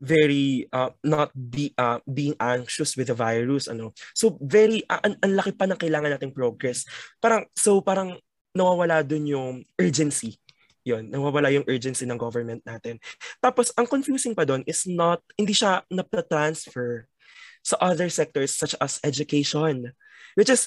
very 0.00 0.70
uh, 0.72 0.94
not 1.04 1.28
be 1.34 1.76
uh, 1.76 2.00
being 2.08 2.32
anxious 2.40 2.94
with 2.94 3.10
the 3.10 3.18
virus 3.18 3.66
ano? 3.66 3.92
So 4.14 4.38
very 4.38 4.86
uh, 4.86 5.02
ang, 5.02 5.18
ang 5.18 5.34
laki 5.34 5.58
pa 5.58 5.66
ng 5.66 5.76
kailangan 5.82 6.14
nating 6.14 6.32
progress. 6.32 6.86
Parang 7.18 7.44
so 7.58 7.82
parang 7.82 8.16
nawawala 8.54 9.06
dun 9.06 9.30
yung 9.30 9.62
urgency 9.78 10.39
yon 10.96 11.08
nawawala 11.08 11.52
yung 11.54 11.66
urgency 11.66 12.04
ng 12.04 12.18
government 12.18 12.62
natin. 12.66 12.98
Tapos 13.38 13.70
ang 13.78 13.86
confusing 13.86 14.34
pa 14.34 14.44
doon 14.44 14.66
is 14.66 14.84
not 14.86 15.22
hindi 15.38 15.54
siya 15.54 15.86
na-transfer 15.88 17.06
sa 17.60 17.76
other 17.80 18.08
sectors 18.08 18.56
such 18.56 18.72
as 18.80 18.96
education 19.04 19.92
which 20.32 20.48
is 20.48 20.64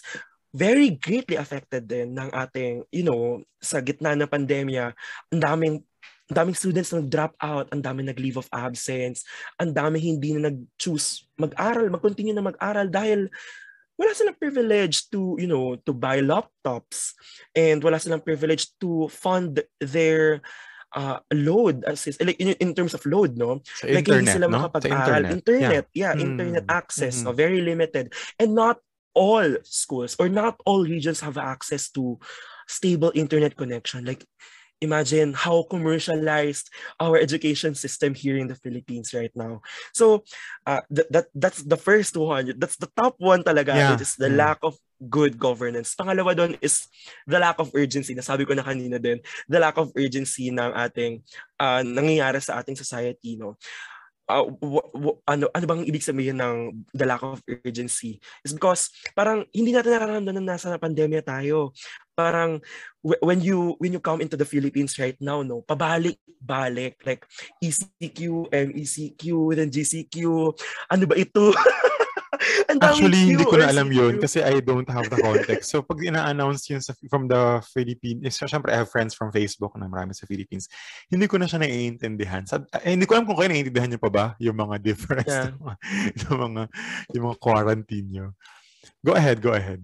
very 0.54 0.94
greatly 0.94 1.34
affected 1.34 1.90
din 1.90 2.14
ng 2.14 2.30
ating 2.30 2.86
you 2.94 3.02
know 3.02 3.42
sa 3.58 3.82
gitna 3.82 4.14
ng 4.14 4.30
pandemya 4.30 4.94
ang 5.34 5.42
daming 5.42 5.76
ang 6.32 6.36
daming 6.40 6.56
students 6.56 6.96
na 6.96 7.04
nag-drop 7.04 7.36
out, 7.44 7.68
ang 7.76 7.84
daming 7.84 8.08
nag-leave 8.08 8.40
of 8.40 8.48
absence, 8.56 9.28
ang 9.60 9.76
daming 9.76 10.16
hindi 10.16 10.32
na 10.34 10.50
nag-choose 10.50 11.28
mag-aral, 11.36 11.92
mag-continue 11.92 12.32
na 12.32 12.48
mag-aral 12.48 12.88
dahil 12.88 13.28
wala 13.98 14.14
silang 14.14 14.40
privilege 14.40 15.10
to, 15.10 15.38
you 15.40 15.48
know, 15.48 15.76
to 15.86 15.94
buy 15.94 16.22
laptops. 16.22 17.14
And 17.56 17.84
wala 17.84 18.00
silang 18.00 18.26
privilege 18.26 18.74
to 18.82 19.08
fund 19.10 19.62
their 19.80 20.42
uh, 20.94 21.20
load 21.34 21.84
as 21.86 22.06
like 22.22 22.40
in, 22.40 22.54
in 22.62 22.74
terms 22.74 22.94
of 22.94 23.06
load 23.06 23.38
no? 23.38 23.62
So 23.82 23.88
like 23.88 24.06
internet, 24.06 24.18
hindi 24.18 24.32
sila 24.32 24.48
no? 24.48 24.58
makapag-aral. 24.58 25.02
internet, 25.02 25.32
internet 25.34 25.86
yeah, 25.94 26.14
yeah 26.14 26.14
mm. 26.14 26.26
internet 26.26 26.66
access 26.70 27.18
mm-hmm. 27.18 27.34
so 27.34 27.38
very 27.38 27.62
limited. 27.62 28.14
And 28.40 28.56
not 28.56 28.78
all 29.14 29.46
schools 29.64 30.16
or 30.18 30.30
not 30.30 30.58
all 30.66 30.86
regions 30.86 31.22
have 31.22 31.38
access 31.38 31.90
to 31.94 32.18
stable 32.68 33.12
internet 33.14 33.58
connection. 33.58 34.06
Like 34.06 34.26
imagine 34.84 35.32
how 35.32 35.64
commercialized 35.72 36.68
our 37.00 37.16
education 37.16 37.74
system 37.74 38.14
here 38.14 38.36
in 38.36 38.52
the 38.52 38.60
Philippines 38.60 39.16
right 39.16 39.32
now. 39.34 39.64
So 39.96 40.28
uh, 40.68 40.84
th- 40.92 41.08
that 41.10 41.32
that's 41.32 41.64
the 41.64 41.80
first 41.80 42.20
one. 42.20 42.52
That's 42.60 42.76
the 42.76 42.92
top 42.92 43.16
one 43.18 43.48
talaga. 43.48 43.74
Yeah. 43.74 43.96
It 43.96 44.04
is 44.04 44.20
the 44.20 44.28
mm. 44.30 44.38
lack 44.38 44.60
of 44.62 44.76
good 45.10 45.40
governance. 45.40 45.96
Pangalawa 45.96 46.36
doon 46.36 46.54
is 46.62 46.88
the 47.28 47.40
lack 47.40 47.60
of 47.60 47.72
urgency. 47.76 48.16
Nasabi 48.16 48.48
ko 48.48 48.54
na 48.56 48.64
kanina 48.64 49.00
din, 49.00 49.20
the 49.48 49.60
lack 49.60 49.76
of 49.80 49.92
urgency 49.96 50.52
ng 50.52 50.72
ating 50.76 51.24
uh, 51.60 51.84
nangyayari 51.84 52.40
sa 52.40 52.60
ating 52.60 52.78
society. 52.80 53.36
No? 53.36 53.56
Uh, 54.30 54.46
ano 55.28 55.46
ano 55.52 55.66
bang 55.68 55.82
ibig 55.88 56.06
sabihin 56.06 56.40
ng 56.40 56.86
the 56.96 57.06
lack 57.08 57.24
of 57.24 57.44
urgency? 57.48 58.20
Is 58.44 58.56
because 58.56 58.92
parang 59.16 59.48
hindi 59.52 59.76
natin 59.76 59.96
nararamdaman 59.96 60.44
na 60.44 60.56
nasa 60.56 60.76
pandemya 60.80 61.24
tayo. 61.24 61.76
Parang 62.14 62.62
when 63.02 63.42
you 63.42 63.76
when 63.82 63.92
you 63.92 64.00
come 64.00 64.22
into 64.22 64.38
the 64.38 64.46
Philippines 64.46 64.96
right 65.02 65.18
now 65.20 65.44
no 65.44 65.66
pabalik-balik 65.66 66.96
like 67.04 67.26
ECQ 67.60 68.48
MECQ 68.54 69.24
then 69.58 69.68
GCQ 69.74 70.18
ano 70.88 71.04
ba 71.10 71.16
ito 71.18 71.52
Actually, 72.68 73.34
hindi 73.34 73.44
ko 73.44 73.60
na 73.60 73.70
alam 73.70 73.90
yun 73.92 74.20
kasi 74.22 74.40
I 74.40 74.64
don't 74.64 74.88
have 74.88 75.10
the 75.10 75.20
context. 75.20 75.72
So, 75.72 75.82
pag 75.82 76.00
ina-announce 76.00 76.70
yun 76.70 76.80
sa, 76.80 76.94
from 77.10 77.28
the 77.28 77.60
Philippines, 77.74 78.24
so, 78.36 78.46
syempre, 78.46 78.72
I 78.72 78.84
have 78.84 78.92
friends 78.92 79.18
from 79.18 79.32
Facebook 79.32 79.76
na 79.76 79.90
marami 79.90 80.16
sa 80.16 80.28
Philippines. 80.30 80.70
Hindi 81.10 81.26
ko 81.28 81.42
na 81.42 81.50
siya 81.50 81.62
naiintindihan. 81.62 82.46
Sa, 82.46 82.64
eh, 82.84 82.94
hindi 82.96 83.10
ko 83.10 83.18
alam 83.18 83.26
kung 83.26 83.36
kayo 83.36 83.52
naiintindihan 83.52 83.90
niyo 83.90 84.02
pa 84.02 84.12
ba 84.12 84.26
yung 84.40 84.56
mga 84.56 84.76
difference 84.80 85.32
yeah. 85.32 85.50
ng, 85.52 85.60
mga, 85.60 85.76
yung 86.24 86.40
mga, 86.40 86.64
yung 87.16 87.24
mga 87.32 87.38
quarantine 87.40 88.08
nyo. 88.10 88.28
Go 89.04 89.14
ahead, 89.16 89.44
go 89.44 89.52
ahead. 89.52 89.84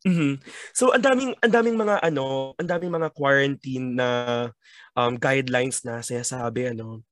Mm-hmm. 0.00 0.40
So 0.72 0.96
ang 0.96 1.04
daming 1.04 1.36
ang 1.44 1.52
daming 1.52 1.76
mga 1.76 2.00
ano, 2.00 2.56
ang 2.56 2.68
daming 2.72 2.88
mga 2.88 3.12
quarantine 3.12 4.00
na 4.00 4.08
um, 4.96 5.20
guidelines 5.20 5.84
na 5.84 6.00
sinasabi 6.00 6.72
ano. 6.72 7.04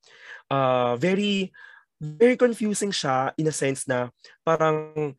Uh, 0.49 0.97
very 0.97 1.53
very 2.01 2.39
confusing 2.39 2.95
siya 2.95 3.35
in 3.37 3.51
a 3.51 3.55
sense 3.55 3.87
na 3.91 4.11
parang 4.47 5.15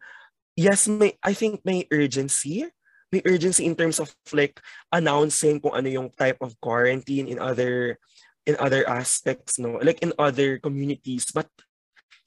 yes 0.56 0.88
may 0.88 1.16
I 1.24 1.36
think 1.36 1.64
may 1.64 1.86
urgency. 1.92 2.68
May 3.10 3.26
urgency 3.26 3.66
in 3.66 3.74
terms 3.74 3.98
of 3.98 4.14
like 4.38 4.62
announcing 4.94 5.58
kung 5.58 5.74
ano 5.74 5.90
yung 5.90 6.14
type 6.14 6.38
of 6.46 6.54
quarantine 6.62 7.26
in 7.26 7.42
other 7.42 7.98
in 8.46 8.54
other 8.62 8.86
aspects 8.86 9.58
no? 9.58 9.82
Like 9.82 10.06
in 10.06 10.14
other 10.22 10.62
communities. 10.62 11.34
But 11.34 11.50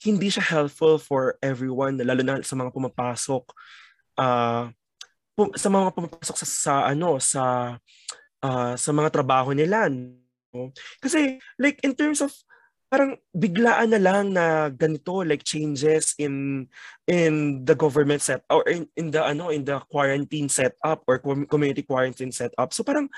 hindi 0.02 0.28
siya 0.28 0.42
helpful 0.42 0.98
for 0.98 1.38
everyone 1.38 2.02
lalo 2.02 2.26
na 2.26 2.42
sa 2.42 2.58
mga 2.58 2.74
pumapasok 2.74 3.44
uh, 4.18 4.66
sa 5.54 5.68
mga 5.70 5.88
pumapasok 5.94 6.36
sa, 6.42 6.46
sa 6.46 6.74
ano 6.90 7.22
sa 7.22 7.42
uh, 8.42 8.74
sa 8.74 8.90
mga 8.90 9.14
trabaho 9.14 9.54
nila 9.54 9.86
no? 9.86 10.74
kasi 10.98 11.38
like 11.56 11.78
in 11.86 11.94
terms 11.94 12.18
of 12.18 12.34
parang 12.92 13.16
biglaan 13.32 13.88
na 13.88 13.96
lang 13.96 14.36
na 14.36 14.68
ganito 14.68 15.24
like 15.24 15.40
changes 15.40 16.12
in 16.20 16.68
in 17.08 17.64
the 17.64 17.72
government 17.72 18.20
set 18.20 18.44
or 18.52 18.60
in, 18.68 18.84
in 19.00 19.08
the 19.08 19.16
ano 19.16 19.48
in 19.48 19.64
the 19.64 19.80
quarantine 19.88 20.52
setup 20.52 21.00
or 21.08 21.16
community 21.48 21.80
quarantine 21.80 22.28
setup 22.28 22.68
so 22.76 22.84
parang 22.84 23.08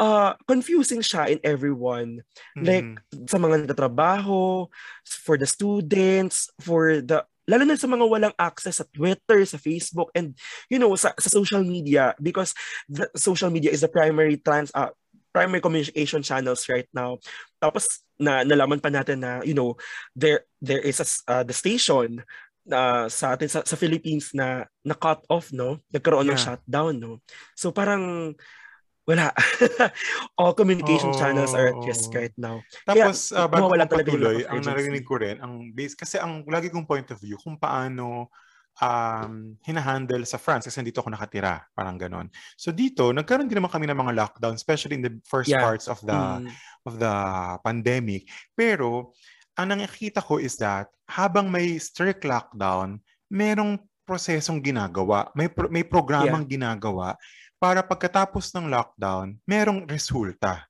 uh 0.00 0.32
confusing 0.48 1.04
siya 1.04 1.36
in 1.36 1.38
everyone 1.44 2.24
mm-hmm. 2.56 2.64
like 2.64 2.88
sa 3.28 3.36
mga 3.36 3.68
nagtatrabaho 3.68 4.64
for 5.04 5.36
the 5.36 5.44
students 5.44 6.48
for 6.56 7.04
the 7.04 7.20
lalo 7.44 7.68
na 7.68 7.76
sa 7.76 7.90
mga 7.90 8.06
walang 8.06 8.36
access 8.38 8.78
sa 8.78 8.86
Twitter, 8.86 9.42
sa 9.42 9.58
Facebook, 9.58 10.14
and 10.14 10.38
you 10.70 10.78
know, 10.78 10.94
sa, 10.94 11.10
sa 11.18 11.26
social 11.26 11.62
media 11.66 12.14
because 12.22 12.54
the 12.86 13.10
social 13.18 13.50
media 13.50 13.74
is 13.74 13.82
the 13.82 13.90
primary 13.90 14.38
trans 14.38 14.70
uh, 14.78 14.94
primary 15.32 15.64
communication 15.64 16.20
channels 16.22 16.68
right 16.68 16.86
now. 16.92 17.18
Tapos 17.58 18.04
na 18.20 18.44
nalaman 18.44 18.78
pa 18.78 18.92
natin 18.92 19.24
na 19.24 19.40
you 19.42 19.56
know 19.56 19.74
there 20.14 20.46
there 20.60 20.84
is 20.84 21.00
a, 21.00 21.06
uh, 21.26 21.42
the 21.42 21.56
station 21.56 22.22
uh, 22.70 23.08
sa 23.08 23.34
atin 23.34 23.48
sa, 23.50 23.64
sa 23.66 23.74
Philippines 23.74 24.30
na 24.36 24.68
na 24.84 24.94
cut 24.94 25.24
off 25.26 25.50
no? 25.50 25.80
Nagkaroon 25.90 26.28
yeah. 26.28 26.36
ng 26.36 26.40
shutdown 26.40 26.94
no? 27.00 27.18
So 27.56 27.72
parang 27.74 28.36
wala. 29.02 29.34
All 30.38 30.54
communication 30.54 31.10
oh, 31.10 31.18
channels 31.18 31.56
are 31.58 31.74
at 31.74 31.80
risk 31.82 32.14
right 32.14 32.34
now. 32.38 32.62
Tapos 32.86 33.34
Kaya, 33.34 33.42
uh, 33.42 33.48
bago 33.50 33.66
talaga 33.74 33.98
patuloy 33.98 34.46
ang 34.46 34.62
narinig 34.62 35.02
ko 35.02 35.18
rin 35.18 35.42
ang 35.42 35.74
base 35.74 35.98
kasi 35.98 36.22
ang 36.22 36.46
lagi 36.46 36.70
kong 36.70 36.86
point 36.86 37.08
of 37.10 37.18
view 37.18 37.34
kung 37.40 37.58
paano 37.58 38.30
um, 38.80 39.58
hinahandle 39.66 40.24
sa 40.24 40.40
France 40.40 40.70
kasi 40.70 40.80
dito 40.80 41.04
ako 41.04 41.12
nakatira, 41.12 41.60
parang 41.76 42.00
ganon. 42.00 42.32
So 42.56 42.72
dito, 42.72 43.12
nagkaroon 43.12 43.50
din 43.50 43.60
naman 43.60 43.72
kami 43.72 43.90
ng 43.90 43.98
mga 43.98 44.16
lockdown, 44.16 44.56
especially 44.56 44.96
in 44.96 45.04
the 45.04 45.12
first 45.28 45.52
yeah. 45.52 45.60
parts 45.60 45.90
of 45.90 46.00
the 46.00 46.16
mm 46.16 46.48
of 46.82 46.98
the 46.98 47.14
pandemic. 47.62 48.26
Pero, 48.58 49.14
ang 49.54 49.70
nakikita 49.70 50.18
ko 50.18 50.42
is 50.42 50.58
that 50.58 50.90
habang 51.06 51.46
may 51.46 51.78
strict 51.78 52.26
lockdown, 52.26 52.98
merong 53.30 53.78
prosesong 54.02 54.58
ginagawa, 54.58 55.30
may 55.38 55.46
pro- 55.46 55.70
may 55.70 55.86
programang 55.86 56.42
yeah. 56.50 56.52
ginagawa 56.58 57.14
para 57.62 57.86
pagkatapos 57.86 58.50
ng 58.50 58.66
lockdown, 58.66 59.38
merong 59.46 59.86
resulta. 59.86 60.66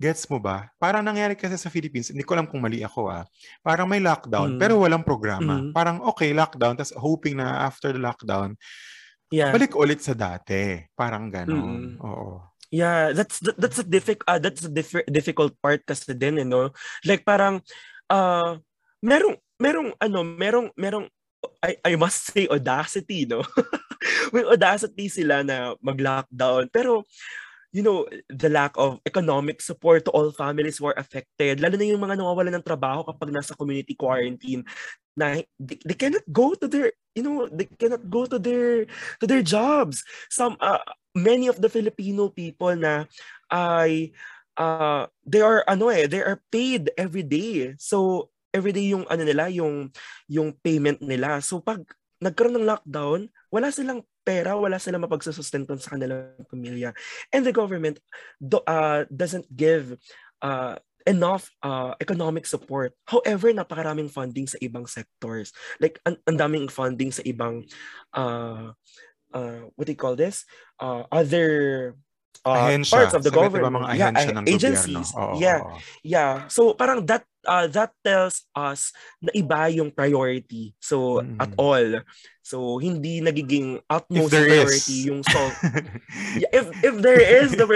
Gets 0.00 0.24
mo 0.32 0.40
ba? 0.40 0.72
Parang 0.80 1.04
nangyari 1.04 1.36
kasi 1.36 1.60
sa 1.60 1.68
Philippines, 1.68 2.08
hindi 2.08 2.24
ko 2.24 2.32
alam 2.32 2.48
kung 2.48 2.64
mali 2.64 2.80
ako 2.80 3.12
ah. 3.12 3.28
Parang 3.60 3.84
may 3.84 4.00
lockdown, 4.00 4.56
mm. 4.56 4.60
pero 4.60 4.80
walang 4.80 5.04
programa. 5.04 5.60
Mm. 5.60 5.76
Parang 5.76 6.00
okay, 6.08 6.32
lockdown, 6.32 6.80
tapos 6.80 6.96
hoping 6.96 7.36
na 7.36 7.68
after 7.68 7.92
the 7.92 8.00
lockdown, 8.00 8.56
Yeah. 9.30 9.54
balik 9.54 9.78
ulit 9.78 10.02
sa 10.02 10.10
dati. 10.10 10.82
Parang 10.98 11.30
ganon. 11.30 11.54
Mm-mm. 11.54 12.02
Oo. 12.02 12.50
Yeah, 12.74 13.14
that's 13.14 13.38
that- 13.42 13.58
that's 13.58 13.78
a 13.78 13.86
difficult 13.86 14.26
uh, 14.26 14.42
that's 14.42 14.66
a 14.66 14.70
diffi- 14.70 15.06
difficult 15.06 15.54
part 15.62 15.86
kasi 15.86 16.14
din, 16.18 16.42
you 16.42 16.46
know. 16.46 16.74
Like 17.06 17.22
parang 17.22 17.62
uh 18.10 18.58
merong 18.98 19.38
merong 19.58 19.94
ano, 20.02 20.26
merong 20.26 20.68
merong 20.74 21.06
I, 21.62 21.78
I 21.82 21.92
must 21.94 22.34
say 22.34 22.50
audacity, 22.50 23.24
no? 23.24 23.46
May 24.34 24.44
audacity 24.44 25.08
sila 25.08 25.40
na 25.46 25.78
mag-lockdown. 25.80 26.68
Pero 26.68 27.08
you 27.70 27.82
know, 27.82 28.06
the 28.28 28.50
lack 28.50 28.74
of 28.74 28.98
economic 29.06 29.62
support 29.62 30.04
to 30.04 30.10
all 30.10 30.34
families 30.34 30.78
who 30.78 30.90
are 30.90 30.98
affected, 30.98 31.62
lalo 31.62 31.78
na 31.78 31.86
yung 31.86 32.02
mga 32.02 32.18
nawawalan 32.18 32.58
ng 32.58 32.66
trabaho 32.66 33.06
kapag 33.06 33.30
nasa 33.30 33.54
community 33.54 33.94
quarantine, 33.94 34.66
na 35.14 35.42
they, 35.58 35.78
they 35.86 35.94
cannot 35.94 36.26
go 36.30 36.54
to 36.54 36.66
their, 36.66 36.90
you 37.14 37.22
know, 37.22 37.46
they 37.50 37.66
cannot 37.78 38.02
go 38.10 38.26
to 38.26 38.38
their 38.38 38.86
to 39.22 39.24
their 39.26 39.42
jobs. 39.42 40.02
Some 40.30 40.58
uh, 40.58 40.82
many 41.14 41.46
of 41.46 41.62
the 41.62 41.70
Filipino 41.70 42.30
people 42.30 42.74
na 42.74 43.06
ay 43.50 44.10
uh, 44.58 45.06
they 45.22 45.42
are 45.42 45.62
ano 45.70 45.90
eh, 45.94 46.10
they 46.10 46.22
are 46.22 46.42
paid 46.50 46.90
every 46.98 47.22
day. 47.22 47.78
So 47.78 48.30
every 48.50 48.74
day 48.74 48.90
yung 48.90 49.06
ano 49.06 49.22
nila, 49.22 49.46
yung 49.50 49.94
yung 50.26 50.58
payment 50.58 50.98
nila. 51.02 51.38
So 51.38 51.62
pag 51.62 51.86
nagkaroon 52.18 52.58
ng 52.58 52.68
lockdown, 52.68 53.30
wala 53.48 53.70
silang 53.70 54.04
pera, 54.24 54.56
wala 54.56 54.78
silang 54.78 55.04
mapagsusustentan 55.04 55.80
sa 55.80 55.96
kanilang 55.96 56.36
pamilya. 56.46 56.92
And 57.32 57.44
the 57.44 57.54
government 57.54 57.98
do, 58.40 58.60
uh, 58.66 59.04
doesn't 59.08 59.48
give 59.52 59.96
uh, 60.42 60.76
enough 61.06 61.48
uh, 61.62 61.96
economic 62.00 62.44
support. 62.46 62.92
However, 63.08 63.52
napakaraming 63.52 64.12
funding 64.12 64.46
sa 64.46 64.60
ibang 64.60 64.88
sectors. 64.88 65.52
Like, 65.80 66.00
ang, 66.04 66.20
daming 66.36 66.68
funding 66.68 67.12
sa 67.12 67.24
ibang, 67.24 67.64
uh, 68.12 68.76
uh, 69.32 69.60
what 69.76 69.86
do 69.88 69.92
you 69.92 70.00
call 70.00 70.16
this? 70.16 70.44
Uh, 70.78 71.04
other 71.10 71.96
uh, 72.44 72.68
ahensya. 72.70 72.92
parts 72.92 73.14
of 73.14 73.22
the 73.22 73.32
government. 73.32 73.84
mga 73.84 73.88
yeah, 73.96 74.12
ah, 74.12 74.40
ng 74.40 74.48
agencies. 74.48 75.08
Oo, 75.16 75.36
yeah. 75.40 75.60
oo. 75.60 75.76
Yeah. 76.04 76.32
So 76.48 76.74
parang 76.74 77.04
that 77.08 77.24
uh, 77.46 77.66
that 77.70 77.92
tells 78.04 78.44
us 78.56 78.92
na 79.22 79.32
iba 79.32 79.68
yung 79.72 79.90
priority. 79.90 80.74
So 80.80 81.20
Mm. 81.24 81.38
at 81.40 81.52
all. 81.56 81.88
So 82.42 82.78
hindi 82.82 83.20
nagiging 83.22 83.80
utmost 83.86 84.34
priority 84.34 84.96
is. 85.04 85.06
yung 85.06 85.22
solve. 85.32 85.54
yeah, 86.36 86.50
if 86.50 86.66
if 86.82 86.94
there 86.98 87.22
is 87.22 87.54
the 87.54 87.66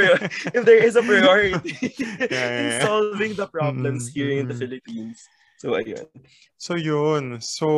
if 0.50 0.62
there 0.66 0.82
is 0.82 0.96
a 0.98 1.04
priority 1.04 1.76
Yeah, 2.32 2.48
yeah, 2.50 2.58
in 2.58 2.68
solving 2.82 3.32
the 3.38 3.46
problems 3.46 4.10
Mm, 4.10 4.14
here 4.14 4.32
in 4.34 4.46
the. 4.50 4.56
Philippines. 4.58 5.28
So 5.60 5.78
ayun. 5.78 6.08
So 6.58 6.74
yun. 6.76 7.40
So, 7.40 7.68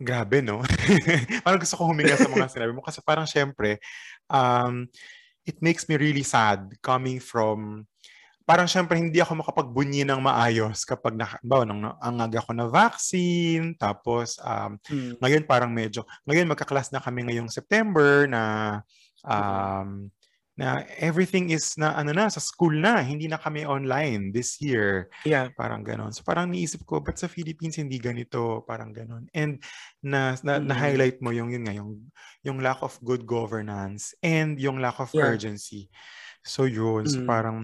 grabe, 0.00 0.40
no? 0.42 0.62
parang 1.44 1.60
gusto 1.60 1.76
ko 1.76 1.90
huminga 1.90 2.16
sa 2.16 2.30
mga 2.30 2.48
sinabi 2.50 2.72
mo 2.74 2.82
kasi 2.82 3.00
parang 3.04 3.26
syempre, 3.28 3.78
um, 4.30 4.88
it 5.46 5.58
makes 5.60 5.86
me 5.90 5.96
really 5.98 6.22
sad 6.24 6.70
coming 6.80 7.18
from, 7.20 7.84
parang 8.44 8.66
syempre 8.66 8.98
hindi 8.98 9.18
ako 9.22 9.42
makapagbunyi 9.42 10.02
ng 10.06 10.20
maayos 10.20 10.82
kapag, 10.84 11.14
na, 11.16 11.26
ba, 11.42 11.62
nang 11.66 11.94
angag 12.02 12.42
ako 12.42 12.50
na 12.54 12.66
vaccine, 12.68 13.74
tapos 13.78 14.36
um, 14.42 14.76
Mm. 14.90 15.16
ngayon 15.22 15.42
parang 15.46 15.70
medyo, 15.72 16.02
ngayon 16.26 16.50
magkaklas 16.50 16.90
na 16.90 17.00
kami 17.02 17.26
ngayong 17.26 17.48
September 17.50 18.26
na 18.26 18.42
um, 19.24 20.10
na 20.52 20.84
everything 21.00 21.48
is 21.48 21.80
na 21.80 21.96
ano 21.96 22.12
na 22.12 22.28
sa 22.28 22.36
school 22.36 22.76
na 22.76 23.00
hindi 23.00 23.24
na 23.24 23.40
kami 23.40 23.64
online 23.64 24.36
this 24.36 24.60
year 24.60 25.08
Yeah. 25.24 25.48
parang 25.56 25.80
ganon 25.80 26.12
so 26.12 26.20
parang 26.20 26.52
niisip 26.52 26.84
ko 26.84 27.00
but 27.00 27.16
sa 27.16 27.24
Philippines 27.24 27.80
hindi 27.80 27.96
ganito 27.96 28.60
parang 28.68 28.92
ganon 28.92 29.32
and 29.32 29.64
na 30.04 30.36
na, 30.44 30.60
Mm. 30.60 30.68
highlight 30.76 31.18
mo 31.24 31.32
yung 31.32 31.48
yun 31.48 31.64
nga 31.64 31.72
yung 31.72 32.04
yung 32.44 32.60
lack 32.60 32.84
of 32.84 33.00
good 33.00 33.24
governance 33.24 34.12
and 34.20 34.60
yung 34.60 34.76
lack 34.76 35.00
of 35.00 35.08
Yeah. 35.16 35.32
urgency 35.32 35.88
so 36.42 36.66
yun 36.66 37.06
so 37.06 37.22
Mm. 37.22 37.26
parang 37.26 37.58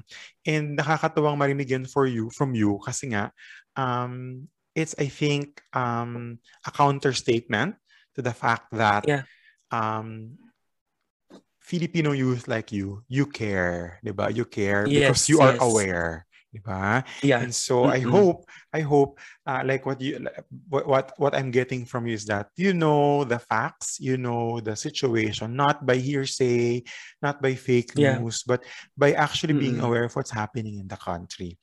and 0.46 0.78
nakakatuwang 0.78 1.34
marinig 1.38 1.68
yan 1.70 1.84
for 1.86 2.06
you 2.06 2.30
from 2.30 2.54
you 2.54 2.78
kasi 2.86 3.10
nga 3.10 3.30
um 3.74 4.46
it's 4.78 4.94
I 4.98 5.10
think 5.10 5.58
um 5.74 6.38
a 6.62 6.70
counter 6.70 7.10
statement 7.10 7.74
to 8.14 8.22
the 8.22 8.34
fact 8.34 8.70
that 8.74 9.02
Yeah. 9.06 9.26
um 9.74 10.38
Filipino 11.68 12.16
youth 12.16 12.48
like 12.48 12.72
you, 12.72 13.04
you 13.12 13.28
care, 13.28 14.00
'di 14.00 14.16
ba? 14.16 14.32
You 14.32 14.48
care 14.48 14.88
because 14.88 15.28
Yes, 15.28 15.28
you 15.28 15.44
are 15.44 15.52
yes. 15.52 15.60
aware, 15.60 16.24
'di 16.49 16.61
ba? 16.64 17.05
Yeah. 17.22 17.44
And 17.44 17.53
so 17.53 17.86
I 17.86 18.01
Mm-mm. 18.01 18.11
hope, 18.11 18.49
I 18.72 18.80
hope, 18.80 19.20
uh, 19.46 19.62
like 19.64 19.84
what 19.84 20.01
you, 20.01 20.18
what, 20.68 20.88
what 20.88 21.07
what 21.20 21.32
I'm 21.36 21.51
getting 21.53 21.84
from 21.84 22.07
you 22.09 22.14
is 22.16 22.24
that 22.32 22.49
you 22.57 22.72
know 22.72 23.24
the 23.24 23.38
facts, 23.38 24.01
you 24.01 24.16
know 24.16 24.61
the 24.61 24.72
situation, 24.76 25.55
not 25.57 25.84
by 25.84 25.96
hearsay, 26.01 26.82
not 27.20 27.40
by 27.44 27.55
fake 27.55 27.92
Yeah. 27.94 28.24
news, 28.24 28.42
but 28.49 28.64
by 28.96 29.12
actually 29.12 29.55
being 29.55 29.78
Mm-mm. 29.78 29.86
aware 29.86 30.05
of 30.09 30.14
what's 30.16 30.32
happening 30.32 30.80
in 30.80 30.88
the 30.88 30.96
country. 30.99 31.59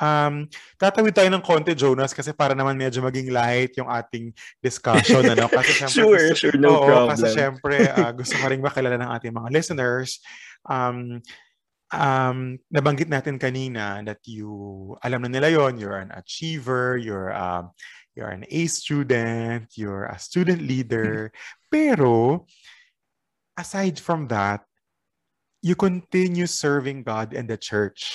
Um, 0.00 0.48
tatawid 0.80 1.12
tayo 1.12 1.28
ng 1.28 1.44
konti, 1.44 1.76
Jonas, 1.76 2.16
kasi 2.16 2.32
para 2.32 2.56
naman 2.56 2.80
medyo 2.80 3.04
maging 3.04 3.28
light 3.28 3.76
yung 3.76 3.88
ating 3.92 4.32
discussion, 4.64 5.20
ano? 5.28 5.46
Kasi 5.56 5.76
syempre, 5.76 5.92
Sure, 5.92 6.18
gusto- 6.32 6.40
sure, 6.40 6.56
no 6.58 6.80
Oo, 6.80 6.80
problem. 6.80 7.12
kasi 7.12 7.26
syempre, 7.36 7.76
ah, 7.92 8.10
gusto 8.16 8.40
ko 8.40 8.44
rin 8.48 8.64
makilala 8.64 8.96
ng 8.96 9.10
ating 9.20 9.34
mga 9.36 9.50
listeners. 9.52 10.18
Um, 10.64 11.20
um, 11.92 12.58
nabanggit 12.72 13.08
natin 13.08 13.38
kanina 13.38 14.00
that 14.04 14.18
you, 14.24 14.96
alam 15.04 15.22
na 15.22 15.28
nila 15.28 15.48
yon 15.52 15.78
you're 15.78 16.00
an 16.00 16.10
achiever, 16.12 16.96
you're, 16.96 17.32
um, 17.32 17.70
you're 18.16 18.28
an 18.32 18.44
A 18.48 18.66
student, 18.66 19.68
you're 19.76 20.04
a 20.08 20.18
student 20.18 20.60
leader. 20.64 21.32
Pero, 21.70 22.44
aside 23.56 24.00
from 24.00 24.28
that, 24.28 24.64
you 25.62 25.76
continue 25.76 26.46
serving 26.48 27.04
God 27.04 27.32
and 27.32 27.46
the 27.48 27.56
church. 27.56 28.10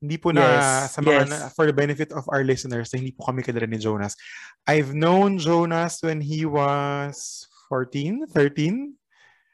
Hindi 0.00 0.16
po 0.16 0.32
na 0.32 0.40
Yes, 0.40 0.96
sa 0.96 1.00
mga 1.04 1.24
yes. 1.24 1.28
na- 1.28 1.48
for 1.52 1.68
the 1.68 1.76
benefit 1.76 2.08
of 2.16 2.24
our 2.32 2.40
listeners 2.40 2.88
na 2.92 2.96
hindi 3.02 3.12
po 3.12 3.28
kami 3.28 3.44
kilala 3.44 3.68
ni 3.68 3.76
Jonas. 3.76 4.16
I've 4.64 4.96
known 4.96 5.36
Jonas 5.36 6.00
when 6.00 6.20
he 6.24 6.48
was 6.48 7.44
14, 7.68 8.24
13? 8.32 8.96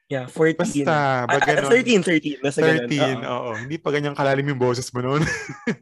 Yeah, 0.07 0.31
14. 0.31 0.55
Basta, 0.55 0.87
Ah, 0.87 1.27
ba 1.27 1.43
ah, 1.43 1.43
ganon? 1.43 1.67
13, 1.67 2.39
13. 2.39 2.39
Basta 2.39 2.63
ganun. 2.63 2.87
13, 2.87 3.27
Oo. 3.27 3.27
oo. 3.27 3.51
Hindi 3.59 3.77
pa 3.83 3.91
ganyang 3.91 4.15
kalalim 4.15 4.47
yung 4.55 4.63
boses 4.63 4.87
mo 4.95 5.03
noon. 5.03 5.27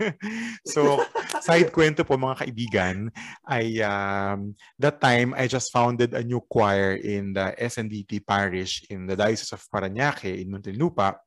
so, 0.72 1.04
side 1.44 1.68
kwento 1.68 2.08
po 2.08 2.16
mga 2.16 2.40
kaibigan, 2.40 3.12
ay 3.44 3.84
um, 3.84 4.56
that 4.80 4.96
time 4.96 5.36
I 5.36 5.44
just 5.44 5.68
founded 5.68 6.16
a 6.16 6.24
new 6.24 6.40
choir 6.48 6.96
in 6.96 7.36
the 7.36 7.52
SNDT 7.60 8.24
parish 8.24 8.88
in 8.88 9.04
the 9.04 9.12
Diocese 9.12 9.52
of 9.52 9.68
Parañaque 9.68 10.40
in 10.40 10.48
Muntinlupa. 10.48 11.20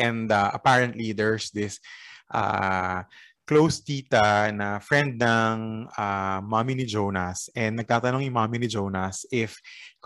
And 0.00 0.32
uh, 0.32 0.56
apparently 0.56 1.12
there's 1.12 1.52
this 1.52 1.84
uh, 2.32 3.04
close 3.46 3.78
tita 3.78 4.50
na 4.50 4.82
friend 4.82 5.14
ng 5.22 5.86
uh, 5.94 6.38
mommy 6.42 6.74
ni 6.74 6.84
Jonas 6.84 7.46
and 7.54 7.78
nagtatanong 7.78 8.26
yung 8.26 8.34
mommy 8.34 8.58
ni 8.58 8.66
Jonas 8.66 9.22
if 9.30 9.54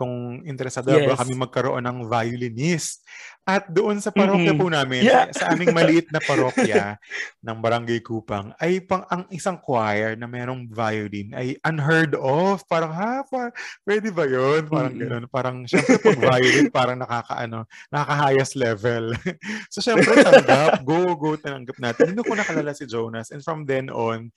kung 0.01 0.41
interesado 0.49 0.89
ba 0.89 1.13
Yes. 1.13 1.21
kami 1.21 1.37
magkaroon 1.37 1.85
ng 1.85 2.09
violinist. 2.09 3.05
At 3.45 3.69
doon 3.69 4.01
sa 4.01 4.09
parokya 4.09 4.53
Mhm. 4.53 4.61
po 4.61 4.67
namin, 4.69 5.01
Yeah. 5.05 5.29
sa, 5.33 5.53
aming 5.53 5.73
maliit 5.73 6.09
na 6.09 6.21
parokya 6.21 6.97
ng 7.45 7.57
Barangay 7.59 8.01
Kupang, 8.01 8.53
ay 8.57 8.81
pang 8.81 9.05
ang 9.09 9.27
isang 9.29 9.61
choir 9.61 10.15
na 10.15 10.25
merong 10.25 10.69
violin 10.71 11.33
ay 11.35 11.57
unheard 11.65 12.15
of. 12.17 12.63
Parang, 12.65 12.93
ha, 12.95 13.21
pa, 13.27 13.53
pwede 13.85 14.09
ba 14.09 14.25
yun? 14.25 14.65
Parang 14.69 14.93
Mm. 14.97 15.01
gano'n. 15.03 15.25
Parang, 15.29 15.57
syempre, 15.69 15.99
pag 15.99 16.17
violin, 16.17 16.69
parang 16.79 16.97
nakakaano, 16.97 17.65
nakaka-highest 17.91 18.55
level. 18.57 19.05
so, 19.73 19.83
syempre, 19.83 20.17
tanggap. 20.21 20.81
Go, 20.87 21.13
go, 21.19 21.35
tanggap 21.37 21.77
natin. 21.77 22.15
Hindi 22.15 22.23
ko 22.23 22.33
nakalala 22.33 22.73
si 22.73 22.87
Jonas. 22.87 23.35
And 23.35 23.43
from 23.43 23.65
then 23.65 23.91
on, 23.91 24.31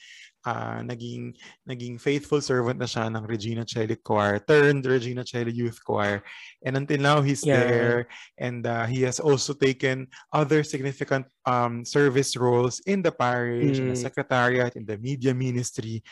ah, 0.45 0.83
naging 0.83 1.35
naging 1.67 1.95
faithful 1.99 2.39
servant 2.43 2.79
na 2.79 2.87
siya 2.87 3.07
ng 3.11 3.23
Regina 3.25 3.63
Celli 3.63 3.95
Choir, 3.99 4.39
turned 4.43 4.83
Regina 4.85 5.23
Celli 5.23 5.51
Youth 5.55 5.79
Choir. 5.83 6.23
And 6.63 6.75
until 6.77 6.99
now, 6.99 7.19
he's 7.23 7.43
Yeah. 7.43 7.63
there. 7.63 7.97
And 8.37 8.63
uh, 8.67 8.85
he 8.85 9.03
has 9.07 9.19
also 9.19 9.55
taken 9.55 10.07
other 10.31 10.63
significant 10.63 11.27
um, 11.47 11.83
service 11.87 12.35
roles 12.35 12.79
in 12.87 13.01
the 13.01 13.11
parish, 13.11 13.79
in 13.79 13.87
the 13.87 13.97
Mm. 13.97 14.03
secretariat, 14.03 14.75
in 14.75 14.85
the 14.85 14.97
media 14.99 15.33
ministry. 15.33 16.03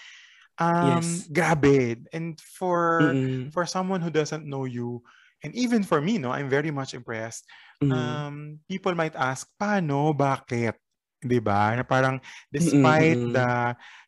Um, 0.60 1.02
Yes. 1.02 1.28
Grabe. 1.32 2.06
And 2.14 2.40
for 2.40 3.12
Mm-mm. 3.16 3.52
for 3.52 3.66
someone 3.66 4.00
who 4.00 4.12
doesn't 4.14 4.46
know 4.46 4.64
you, 4.66 5.02
and 5.44 5.56
even 5.56 5.82
for 5.84 6.00
me, 6.00 6.22
no, 6.22 6.30
I'm 6.32 6.48
very 6.50 6.70
much 6.72 6.94
impressed. 6.94 7.48
Mm. 7.82 7.92
Um, 7.92 8.36
people 8.70 8.94
might 8.94 9.16
ask, 9.18 9.50
paano, 9.58 10.14
bakit? 10.14 10.78
'Di 11.22 11.38
ba? 11.38 11.78
Na 11.78 11.86
parang 11.86 12.18
despite 12.50 13.22
Mm-mm. 13.22 13.34
the 13.34 13.50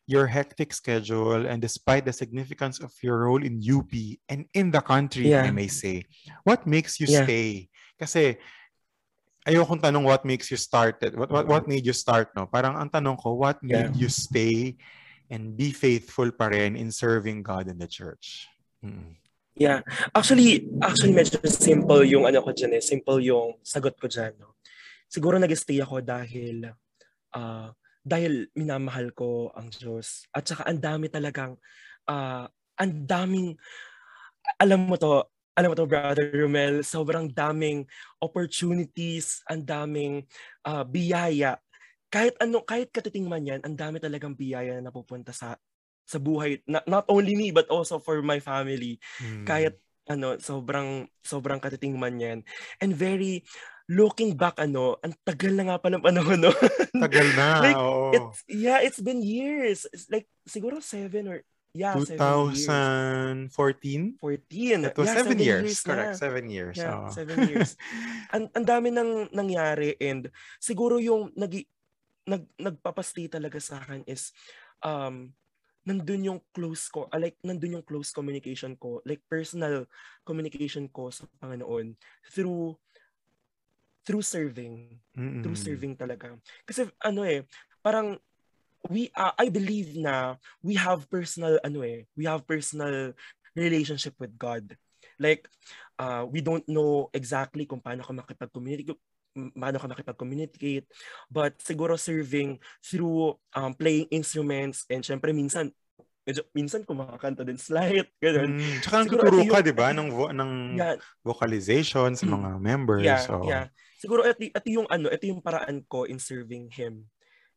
your 0.04 0.28
hectic 0.28 0.72
schedule 0.72 1.48
and 1.48 1.64
despite 1.64 2.04
the 2.04 2.12
significance 2.12 2.80
of 2.80 2.92
your 3.00 3.24
role 3.24 3.40
in 3.40 3.60
UP 3.64 3.92
and 4.28 4.44
in 4.52 4.70
the 4.70 4.80
country, 4.84 5.32
I 5.32 5.48
Yeah. 5.48 5.56
may 5.56 5.68
say, 5.68 6.04
what 6.44 6.68
makes 6.68 7.00
you 7.00 7.08
Yeah. 7.08 7.24
stay? 7.24 7.72
Kasi 7.96 8.36
ayokong 9.48 9.80
tanong 9.80 10.04
what 10.04 10.24
makes 10.24 10.50
you 10.52 10.60
started. 10.60 11.16
What 11.16 11.32
what 11.32 11.44
what 11.48 11.64
made 11.68 11.84
you 11.84 11.96
start, 11.96 12.32
no? 12.36 12.44
Parang 12.48 12.76
ang 12.76 12.92
tanong 12.92 13.16
ko, 13.16 13.36
what 13.36 13.60
Yeah. 13.64 13.88
made 13.88 13.96
you 13.96 14.08
stay 14.12 14.76
and 15.32 15.56
be 15.56 15.72
faithful 15.72 16.28
pa 16.36 16.52
rin 16.52 16.76
in 16.76 16.92
serving 16.92 17.40
God 17.40 17.72
and 17.72 17.80
the 17.80 17.88
church? 17.88 18.44
Mm. 18.84 19.16
Yeah. 19.56 19.80
Actually, 20.12 20.68
actually 20.82 21.14
medyo 21.16 21.38
simple 21.48 22.02
yung 22.04 22.26
ano 22.28 22.42
ko 22.44 22.50
dyan 22.52 22.76
eh. 22.76 22.82
Simple 22.84 23.24
yung 23.24 23.56
sagot 23.64 23.96
ko 23.96 24.10
dyan. 24.10 24.36
No? 24.36 24.58
Siguro 25.08 25.38
nag-stay 25.38 25.78
ako 25.80 26.02
dahil 26.02 26.74
uh, 27.32 27.68
dahil 28.04 28.52
minamahal 28.52 29.10
ko 29.16 29.48
ang 29.56 29.72
Diyos. 29.72 30.28
At 30.30 30.44
saka 30.44 30.68
ang 30.68 30.78
dami 30.78 31.08
talagang 31.08 31.56
uh, 32.06 32.44
ang 32.76 32.92
daming 33.08 33.56
alam 34.60 34.84
mo 34.84 35.00
to, 35.00 35.24
alam 35.56 35.72
mo 35.72 35.76
to 35.76 35.88
brother 35.88 36.28
Romel, 36.36 36.84
sobrang 36.84 37.32
daming 37.32 37.88
opportunities, 38.20 39.40
ang 39.48 39.64
daming 39.64 40.28
uh, 40.68 40.84
biyaya. 40.84 41.56
Kahit 42.12 42.36
ano, 42.38 42.60
kahit 42.62 42.92
katiting 42.92 43.24
man 43.24 43.48
yan, 43.48 43.64
ang 43.64 43.74
dami 43.74 43.98
talagang 43.98 44.36
biyaya 44.36 44.78
na 44.78 44.92
napupunta 44.92 45.32
sa 45.32 45.56
sa 46.04 46.20
buhay 46.20 46.60
not, 46.68 46.84
not 46.84 47.08
only 47.08 47.32
me 47.32 47.48
but 47.48 47.64
also 47.72 47.96
for 47.96 48.20
my 48.20 48.36
family 48.36 49.00
mm. 49.24 49.48
kahit 49.48 49.80
ano 50.04 50.36
sobrang 50.36 51.08
sobrang 51.24 51.56
katiting 51.56 51.96
man 51.96 52.20
yan 52.20 52.38
and 52.84 52.92
very 52.92 53.40
looking 53.90 54.32
back 54.32 54.56
ano 54.56 54.96
ang 55.04 55.12
tagal 55.24 55.52
na 55.52 55.64
nga 55.68 55.76
pa 55.76 55.92
ng 55.92 56.00
panahon 56.00 56.40
no? 56.40 56.52
Tagal 57.04 57.28
na 57.36 57.48
like, 57.60 57.76
oo. 57.76 58.16
It's, 58.16 58.40
yeah 58.48 58.80
it's 58.80 59.00
been 59.00 59.20
years. 59.20 59.84
It's 59.92 60.08
like 60.08 60.24
siguro 60.48 60.80
seven 60.80 61.28
or 61.28 61.38
yeah 61.74 61.90
2014 61.98 63.50
14 63.50 63.50
it 63.50 64.94
was 64.94 65.10
yeah, 65.10 65.18
seven, 65.18 65.34
seven 65.34 65.38
years, 65.42 65.66
years 65.66 65.82
correct 65.82 66.14
seven 66.22 66.46
years 66.46 66.76
yeah, 66.78 67.04
oh. 67.04 67.10
seven 67.10 67.36
years. 67.50 67.74
Ang 68.34 68.46
ang 68.54 68.64
dami 68.64 68.88
nang 68.94 69.26
nangyari 69.34 69.98
and 70.00 70.30
siguro 70.62 71.02
yung 71.02 71.34
nag 71.36 71.52
nag 72.24 72.48
nagpapastay 72.56 73.28
talaga 73.28 73.60
sa 73.60 73.84
akin 73.84 74.00
is 74.08 74.32
um 74.80 75.34
nandun 75.84 76.24
yung 76.24 76.40
close 76.56 76.88
ko, 76.88 77.12
uh, 77.12 77.20
like 77.20 77.36
nandun 77.44 77.76
yung 77.80 77.84
close 77.84 78.08
communication 78.08 78.72
ko, 78.80 79.04
like 79.04 79.20
personal 79.28 79.84
communication 80.24 80.88
ko 80.88 81.12
sa 81.12 81.28
Panginoon 81.44 81.92
through 82.32 82.72
through 84.04 84.22
serving. 84.22 85.00
Mm-mm. 85.16 85.42
Through 85.42 85.58
serving 85.58 85.96
talaga. 85.96 86.36
Kasi 86.68 86.86
ano 87.00 87.24
eh, 87.24 87.42
parang 87.80 88.20
we 88.92 89.08
uh, 89.16 89.32
I 89.40 89.48
believe 89.48 89.96
na 89.96 90.36
we 90.60 90.76
have 90.76 91.08
personal 91.08 91.56
ano 91.64 91.80
eh, 91.82 92.04
we 92.14 92.28
have 92.28 92.44
personal 92.44 93.16
relationship 93.56 94.14
with 94.20 94.36
God. 94.36 94.76
Like 95.16 95.48
uh, 95.98 96.28
we 96.28 96.44
don't 96.44 96.66
know 96.68 97.08
exactly 97.16 97.64
kung 97.64 97.80
paano 97.80 98.04
ka 98.04 98.12
makipag-communicate 98.12 99.00
paano 99.34 99.76
ka 99.82 99.90
makipag-communicate. 99.90 100.86
But 101.26 101.58
siguro 101.58 101.98
serving 101.98 102.62
through 102.84 103.40
um, 103.56 103.74
playing 103.74 104.06
instruments 104.14 104.86
and 104.86 105.02
syempre 105.02 105.34
minsan 105.34 105.74
medyo, 106.24 106.42
minsan 106.56 106.82
kumakanta 106.82 107.44
din 107.44 107.60
slight, 107.60 108.08
ganun. 108.24 108.56
Mm, 108.56 108.76
tsaka 108.80 108.96
nagtuturo 109.04 109.40
ka, 109.48 109.58
di 109.60 109.74
ba, 109.76 109.92
ng, 109.92 110.08
vo- 110.08 110.32
ng 110.32 110.50
yeah. 110.76 110.96
vocalization 111.20 112.16
sa 112.16 112.24
mga 112.24 112.48
members. 112.58 113.04
Yeah, 113.04 113.20
so. 113.20 113.44
yeah. 113.44 113.68
Siguro 114.00 114.24
ito, 114.24 114.40
ito 114.40 114.68
yung 114.68 114.88
ano, 114.88 115.08
ito 115.12 115.24
yung 115.28 115.40
paraan 115.40 115.84
ko 115.88 116.04
in 116.04 116.20
serving 116.20 116.72
him 116.72 117.08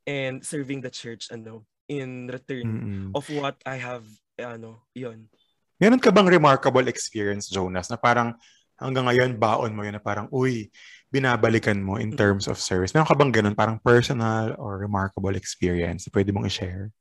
and 0.07 0.39
serving 0.43 0.80
the 0.80 0.88
church 0.88 1.28
ano 1.28 1.68
in 1.91 2.32
return 2.32 2.63
Mm-mm. 2.63 3.05
of 3.11 3.28
what 3.36 3.59
I 3.68 3.76
have 3.80 4.07
ano, 4.39 4.88
yon. 4.95 5.28
Meron 5.78 6.01
ka 6.01 6.09
bang 6.11 6.28
remarkable 6.28 6.88
experience, 6.88 7.51
Jonas, 7.51 7.91
na 7.91 7.97
parang 7.99 8.36
hanggang 8.78 9.09
ngayon 9.09 9.38
baon 9.38 9.74
mo 9.74 9.82
yun 9.86 9.97
na 9.97 10.03
parang, 10.03 10.30
uy, 10.30 10.70
binabalikan 11.09 11.78
mo 11.82 11.97
in 11.97 12.13
terms 12.13 12.45
of 12.45 12.61
service? 12.61 12.93
Meron 12.93 13.09
ka 13.09 13.18
bang 13.18 13.34
ganun, 13.34 13.57
parang 13.57 13.82
personal 13.82 14.53
or 14.61 14.78
remarkable 14.78 15.34
experience 15.34 16.05
na 16.05 16.11
pwede 16.13 16.30
mong 16.34 16.49
i-share? 16.49 16.93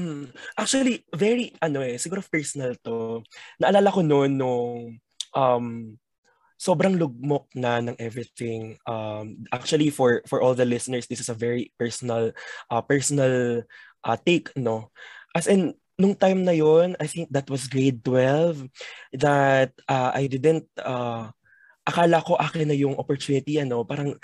Mm. 0.00 0.32
Actually, 0.56 1.04
very, 1.12 1.52
ano 1.60 1.84
eh, 1.84 2.00
siguro 2.00 2.24
personal 2.24 2.72
to. 2.80 3.20
Naalala 3.60 3.92
ko 3.92 4.00
noon 4.00 4.32
nung 4.40 4.96
um, 5.36 5.66
sobrang 6.56 6.96
lugmok 6.96 7.52
na 7.52 7.84
ng 7.84 7.96
everything. 8.00 8.80
Um, 8.88 9.44
actually, 9.52 9.92
for 9.92 10.24
for 10.24 10.40
all 10.40 10.56
the 10.56 10.64
listeners, 10.64 11.04
this 11.04 11.20
is 11.20 11.28
a 11.28 11.36
very 11.36 11.68
personal, 11.76 12.32
uh, 12.72 12.80
personal 12.80 13.64
uh, 14.04 14.18
take, 14.24 14.48
no? 14.56 14.88
As 15.36 15.44
in, 15.44 15.76
nung 16.00 16.16
time 16.16 16.48
na 16.48 16.56
yon 16.56 16.96
I 16.96 17.04
think 17.04 17.28
that 17.28 17.52
was 17.52 17.68
grade 17.68 18.00
12, 18.00 18.64
that 19.20 19.76
uh, 19.84 20.16
I 20.16 20.32
didn't, 20.32 20.64
uh, 20.80 21.28
akala 21.84 22.24
ko 22.24 22.40
akin 22.40 22.72
na 22.72 22.76
yung 22.76 22.96
opportunity, 22.96 23.60
ano, 23.60 23.84
parang 23.84 24.16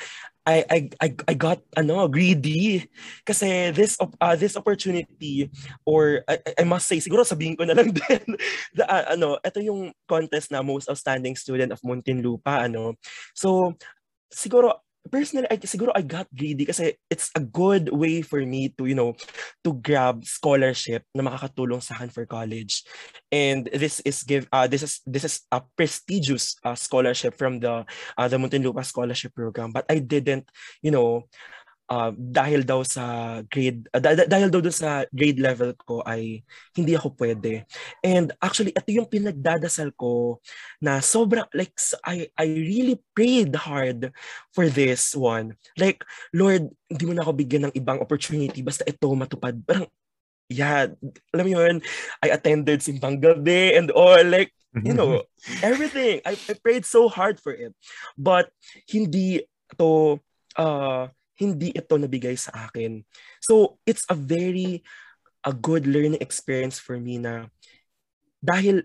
I 0.46 0.62
I 0.70 0.78
I, 1.02 1.08
I 1.28 1.34
got 1.34 1.58
ano 1.74 2.06
greedy. 2.06 2.86
Kasi 3.26 3.74
this 3.74 3.98
uh, 3.98 4.36
this 4.38 4.54
opportunity 4.54 5.50
or 5.82 6.22
I, 6.30 6.62
I 6.62 6.64
must 6.64 6.86
say 6.86 7.02
siguro 7.02 7.26
sabihin 7.26 7.58
ko 7.58 7.66
na 7.66 7.74
lang 7.74 7.90
din 7.98 8.38
the, 8.78 8.86
uh, 8.86 9.18
ano 9.18 9.42
ito 9.42 9.58
yung 9.58 9.90
contest 10.06 10.54
na 10.54 10.62
most 10.62 10.86
outstanding 10.86 11.34
student 11.34 11.74
of 11.74 11.82
Muntinlupa 11.82 12.70
ano. 12.70 12.94
So 13.34 13.74
siguro 14.30 14.85
personally, 15.06 15.46
I, 15.50 15.56
siguro 15.62 15.92
I 15.94 16.02
got 16.02 16.26
greedy 16.34 16.66
kasi 16.66 16.98
it's 17.10 17.30
a 17.34 17.40
good 17.40 17.90
way 17.90 18.22
for 18.22 18.42
me 18.44 18.74
to, 18.78 18.86
you 18.86 18.94
know, 18.94 19.14
to 19.64 19.74
grab 19.80 20.24
scholarship 20.24 21.02
na 21.14 21.24
makakatulong 21.24 21.82
sa 21.82 21.94
akin 21.96 22.10
for 22.10 22.26
college. 22.26 22.84
And 23.32 23.70
this 23.72 24.00
is 24.04 24.22
give 24.22 24.46
uh, 24.52 24.66
this 24.66 24.82
is 24.82 25.00
this 25.06 25.24
is 25.24 25.42
a 25.50 25.62
prestigious 25.76 26.56
uh, 26.64 26.76
scholarship 26.76 27.34
from 27.34 27.60
the 27.60 27.84
uh, 28.18 28.28
the 28.28 28.36
Muntinlupa 28.36 28.84
scholarship 28.84 29.34
program. 29.34 29.72
But 29.72 29.86
I 29.88 29.98
didn't, 29.98 30.50
you 30.82 30.90
know, 30.90 31.26
uh, 31.90 32.10
dahil 32.14 32.66
daw 32.66 32.82
sa 32.82 33.38
grade 33.46 33.86
uh, 33.94 34.02
dah- 34.02 34.28
dahil 34.28 34.48
daw 34.50 34.60
sa 34.70 35.06
grade 35.10 35.38
level 35.38 35.72
ko 35.78 36.02
ay 36.02 36.42
hindi 36.74 36.92
ako 36.94 37.14
pwede. 37.18 37.66
And 38.02 38.34
actually 38.42 38.74
ito 38.74 38.90
yung 38.90 39.10
pinagdadasal 39.10 39.94
ko 39.94 40.42
na 40.82 41.02
sobra 41.02 41.46
like 41.54 41.74
I 42.02 42.30
I 42.34 42.46
really 42.46 42.98
prayed 43.14 43.54
hard 43.54 44.10
for 44.50 44.66
this 44.70 45.14
one. 45.14 45.54
Like 45.78 46.02
Lord, 46.34 46.70
hindi 46.90 47.04
mo 47.06 47.14
na 47.14 47.22
ako 47.22 47.32
bigyan 47.34 47.70
ng 47.70 47.76
ibang 47.78 48.02
opportunity 48.02 48.60
basta 48.62 48.86
ito 48.86 49.06
matupad. 49.14 49.54
Parang 49.62 49.86
yeah, 50.46 50.90
alam 51.34 51.44
mo 51.46 51.50
yun, 51.58 51.76
I 52.22 52.30
attended 52.30 52.78
simbang 52.82 53.18
gabi 53.18 53.74
and 53.74 53.90
all 53.90 54.22
like 54.22 54.54
you 54.84 54.92
know, 54.92 55.24
everything. 55.62 56.20
I, 56.26 56.36
I 56.36 56.52
prayed 56.60 56.84
so 56.84 57.08
hard 57.08 57.40
for 57.40 57.52
it. 57.52 57.72
But 58.18 58.52
hindi 58.88 59.48
to 59.78 60.20
uh 60.56 61.08
hindi 61.36 61.72
ito 61.72 61.94
nabigay 61.96 62.36
sa 62.36 62.68
akin. 62.68 63.04
So, 63.40 63.78
it's 63.84 64.04
a 64.08 64.16
very 64.16 64.84
a 65.46 65.52
good 65.54 65.86
learning 65.86 66.18
experience 66.18 66.80
for 66.80 66.98
me 66.98 67.22
na 67.22 67.46
dahil 68.42 68.82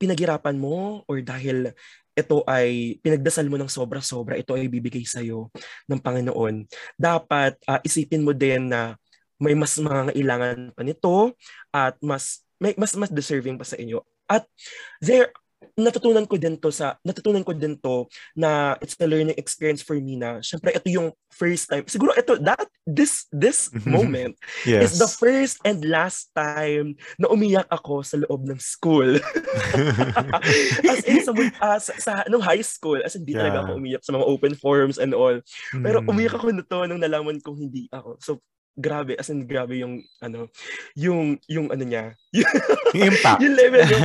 pinaghirapan 0.00 0.56
mo 0.58 1.04
or 1.06 1.20
dahil 1.20 1.70
ito 2.16 2.42
ay 2.48 2.98
pinagdasal 3.00 3.46
mo 3.46 3.56
ng 3.56 3.70
sobra-sobra, 3.70 4.36
ito 4.36 4.52
ay 4.56 4.66
bibigay 4.66 5.06
sa 5.06 5.22
iyo 5.22 5.48
ng 5.86 6.00
Panginoon. 6.02 6.66
Dapat 6.98 7.60
uh, 7.68 7.80
isipin 7.86 8.24
mo 8.26 8.34
din 8.34 8.68
na 8.72 8.98
may 9.40 9.56
mas 9.56 9.76
mga 9.80 10.12
kailangan 10.12 10.58
pa 10.76 10.82
nito 10.84 11.32
at 11.72 11.96
mas 12.04 12.44
may 12.60 12.76
mas 12.76 12.92
mas 12.92 13.08
deserving 13.08 13.56
pa 13.56 13.64
sa 13.64 13.80
inyo. 13.80 14.04
At 14.28 14.44
there 15.00 15.32
natutunan 15.76 16.24
ko 16.24 16.40
din 16.40 16.56
to 16.56 16.72
sa 16.72 16.96
natutunan 17.04 17.44
ko 17.44 17.52
din 17.52 17.76
to 17.76 18.08
na 18.36 18.76
it's 18.80 18.96
a 19.00 19.06
learning 19.08 19.36
experience 19.36 19.84
for 19.84 19.96
me 19.96 20.16
na 20.16 20.40
syempre 20.40 20.72
ito 20.72 20.88
yung 20.88 21.12
first 21.28 21.68
time 21.68 21.84
siguro 21.84 22.16
ito 22.16 22.36
that 22.40 22.64
this 22.88 23.28
this 23.32 23.68
moment 23.88 24.36
yes. 24.64 24.92
is 24.92 24.92
the 25.00 25.08
first 25.08 25.60
and 25.64 25.84
last 25.84 26.32
time 26.32 26.96
na 27.20 27.28
umiyak 27.28 27.68
ako 27.68 28.00
sa 28.00 28.20
loob 28.20 28.44
ng 28.48 28.60
school 28.60 29.20
as 30.90 31.00
in 31.04 31.20
sa, 31.24 31.32
uh, 31.36 31.78
sa, 31.80 31.92
sa 32.00 32.12
nung 32.28 32.44
high 32.44 32.64
school 32.64 33.00
as 33.04 33.16
in 33.16 33.24
hindi 33.24 33.36
yeah. 33.36 33.44
talaga 33.44 33.58
ako 33.68 33.70
umiyak 33.76 34.02
sa 34.02 34.12
mga 34.16 34.26
open 34.26 34.54
forums 34.56 34.96
and 34.96 35.12
all 35.12 35.36
pero 35.84 36.00
mm. 36.00 36.08
umiyak 36.08 36.34
ako 36.34 36.50
nito 36.56 36.78
nung 36.88 37.04
nalaman 37.04 37.36
kong 37.44 37.60
hindi 37.60 37.84
ako 37.92 38.16
so 38.18 38.40
grabe 38.78 39.18
as 39.18 39.28
in 39.28 39.44
grabe 39.44 39.76
yung 39.82 39.98
ano 40.22 40.46
yung 40.94 41.36
yung 41.50 41.68
ano 41.74 41.82
niya 41.82 42.14
yung 42.30 42.48
impact 42.94 43.40
yung 43.44 43.54
level 43.58 43.82
yung, 43.82 44.04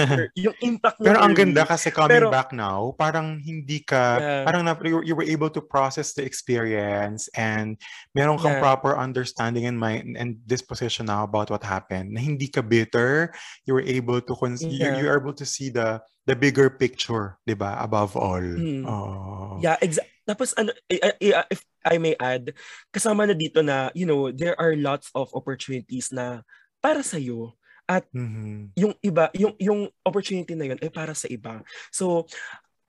yung 0.49 0.55
impact 0.61 0.97
pero 0.99 1.21
ang 1.21 1.37
ganda 1.37 1.63
kasi 1.63 1.93
coming 1.93 2.09
pero, 2.09 2.33
back 2.33 2.49
now 2.49 2.89
parang 2.97 3.37
hindi 3.39 3.85
ka 3.85 4.17
yeah. 4.17 4.43
parang 4.43 4.65
na, 4.65 4.73
you, 4.81 5.05
you 5.05 5.15
were 5.15 5.25
able 5.25 5.49
to 5.49 5.61
process 5.61 6.17
the 6.17 6.25
experience 6.25 7.29
and 7.37 7.77
meron 8.17 8.41
kang 8.41 8.57
yeah. 8.57 8.63
proper 8.63 8.97
understanding 8.97 9.69
and 9.69 9.77
mind 9.77 10.17
and 10.17 10.41
disposition 10.49 11.05
now 11.05 11.23
about 11.23 11.53
what 11.53 11.61
happened 11.61 12.11
na 12.11 12.19
hindi 12.19 12.49
ka 12.49 12.65
bitter 12.65 13.29
you 13.69 13.73
were 13.73 13.85
able 13.85 14.19
to 14.19 14.33
cons- 14.33 14.65
yeah. 14.65 14.97
you, 14.97 15.03
you 15.03 15.05
were 15.07 15.17
able 15.17 15.35
to 15.35 15.45
see 15.45 15.69
the 15.69 16.01
the 16.25 16.35
bigger 16.35 16.69
picture 16.69 17.37
'di 17.45 17.53
ba 17.57 17.77
above 17.81 18.17
all 18.17 18.41
hmm. 18.41 18.85
oh. 18.85 19.57
yeah 19.61 19.77
exactly 19.81 20.13
tapos 20.25 20.57
ano 20.57 20.73
if 20.89 21.61
I 21.85 22.01
may 22.01 22.17
add 22.17 22.49
kasama 22.89 23.29
na 23.29 23.37
dito 23.37 23.61
na 23.61 23.93
you 23.93 24.09
know 24.09 24.33
there 24.33 24.57
are 24.57 24.73
lots 24.73 25.13
of 25.13 25.29
opportunities 25.37 26.09
na 26.09 26.41
para 26.81 27.05
sa 27.05 27.21
iyo 27.21 27.53
at 27.85 28.09
mm-hmm. 28.09 28.73
yung 28.73 28.93
iba 29.05 29.29
yung 29.37 29.53
yung 29.61 29.81
opportunity 30.01 30.57
na 30.57 30.73
yun 30.73 30.81
ay 30.81 30.89
para 30.89 31.13
sa 31.13 31.29
iba 31.29 31.61
so 31.93 32.25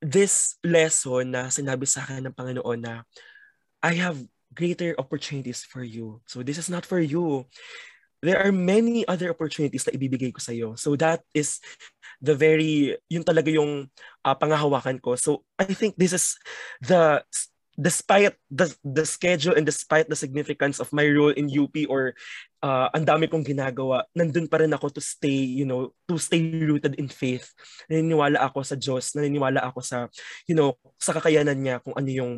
this 0.00 0.56
lesson 0.64 1.36
na 1.36 1.52
sinabi 1.52 1.84
sa 1.84 2.00
akin 2.08 2.24
ng 2.24 2.36
Panginoon 2.36 2.80
na 2.80 3.04
I 3.84 4.00
have 4.00 4.16
greater 4.56 4.96
opportunities 4.96 5.60
for 5.68 5.84
you 5.84 6.24
so 6.24 6.40
this 6.40 6.56
is 6.56 6.72
not 6.72 6.88
for 6.88 7.00
you 7.04 7.44
there 8.22 8.40
are 8.40 8.52
many 8.52 9.06
other 9.08 9.30
opportunities 9.30 9.84
na 9.86 9.96
ibibigay 9.96 10.32
ko 10.32 10.40
sa 10.40 10.52
iyo. 10.52 10.78
So 10.78 10.96
that 10.96 11.24
is 11.34 11.60
the 12.20 12.34
very, 12.34 12.96
yun 13.08 13.24
talaga 13.24 13.52
yung 13.52 13.88
uh, 14.24 14.36
pangahawakan 14.36 15.00
ko. 15.02 15.16
So 15.16 15.44
I 15.58 15.68
think 15.68 15.96
this 15.96 16.12
is 16.12 16.36
the 16.80 17.24
despite 17.76 18.32
the 18.48 18.72
the 18.80 19.04
schedule 19.04 19.52
and 19.52 19.68
despite 19.68 20.08
the 20.08 20.16
significance 20.16 20.80
of 20.80 20.88
my 20.96 21.04
role 21.04 21.36
in 21.36 21.52
UP 21.52 21.76
or 21.92 22.16
uh, 22.64 22.88
ang 22.96 23.04
dami 23.04 23.28
kong 23.28 23.44
ginagawa, 23.44 24.08
nandun 24.16 24.48
pa 24.48 24.64
rin 24.64 24.72
ako 24.72 24.96
to 24.96 25.02
stay, 25.04 25.44
you 25.44 25.68
know, 25.68 25.92
to 26.08 26.16
stay 26.16 26.40
rooted 26.40 26.96
in 26.96 27.06
faith. 27.06 27.52
Naniniwala 27.92 28.40
ako 28.40 28.64
sa 28.64 28.80
Diyos, 28.80 29.12
naniniwala 29.12 29.60
ako 29.60 29.84
sa, 29.84 30.08
you 30.48 30.56
know, 30.56 30.80
sa 30.96 31.12
kakayanan 31.12 31.60
niya 31.60 31.76
kung 31.84 31.92
ano 31.92 32.08
yung 32.08 32.34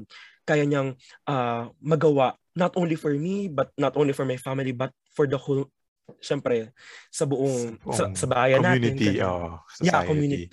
kaya 0.49 0.65
niyang 0.65 0.97
uh, 1.29 1.69
magawa 1.85 2.33
not 2.57 2.73
only 2.81 2.97
for 2.97 3.13
me 3.13 3.53
but 3.53 3.69
not 3.77 3.93
only 4.01 4.17
for 4.17 4.25
my 4.25 4.41
family 4.41 4.73
but 4.73 4.89
for 5.13 5.29
the 5.29 5.37
whole 5.37 5.69
syempre 6.25 6.73
sa 7.13 7.29
buong 7.29 7.77
sa, 7.93 8.09
sa 8.17 8.25
bayan 8.25 8.65
community, 8.65 9.21
natin. 9.21 9.29
Oh, 9.29 9.61
society. 9.69 9.93
Yeah, 9.93 10.03
community. 10.09 10.47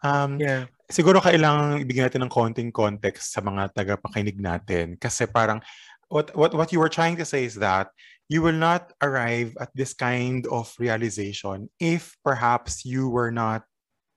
Um, 0.00 0.40
yeah. 0.40 0.64
Siguro 0.88 1.20
kailangan 1.20 1.84
ibigay 1.84 2.08
natin 2.08 2.24
ng 2.24 2.32
konting 2.32 2.72
context 2.72 3.36
sa 3.36 3.44
mga 3.44 3.76
tagapakinig 3.76 4.40
natin 4.40 4.96
kasi 4.96 5.28
parang 5.28 5.60
what 6.08 6.32
what 6.32 6.56
what 6.56 6.72
you 6.72 6.80
were 6.80 6.92
trying 6.92 7.20
to 7.20 7.28
say 7.28 7.44
is 7.44 7.60
that 7.60 7.92
you 8.32 8.40
will 8.40 8.56
not 8.56 8.96
arrive 9.04 9.52
at 9.60 9.68
this 9.76 9.92
kind 9.92 10.48
of 10.48 10.72
realization 10.80 11.68
if 11.76 12.16
perhaps 12.24 12.84
you 12.88 13.12
were 13.12 13.32
not 13.32 13.68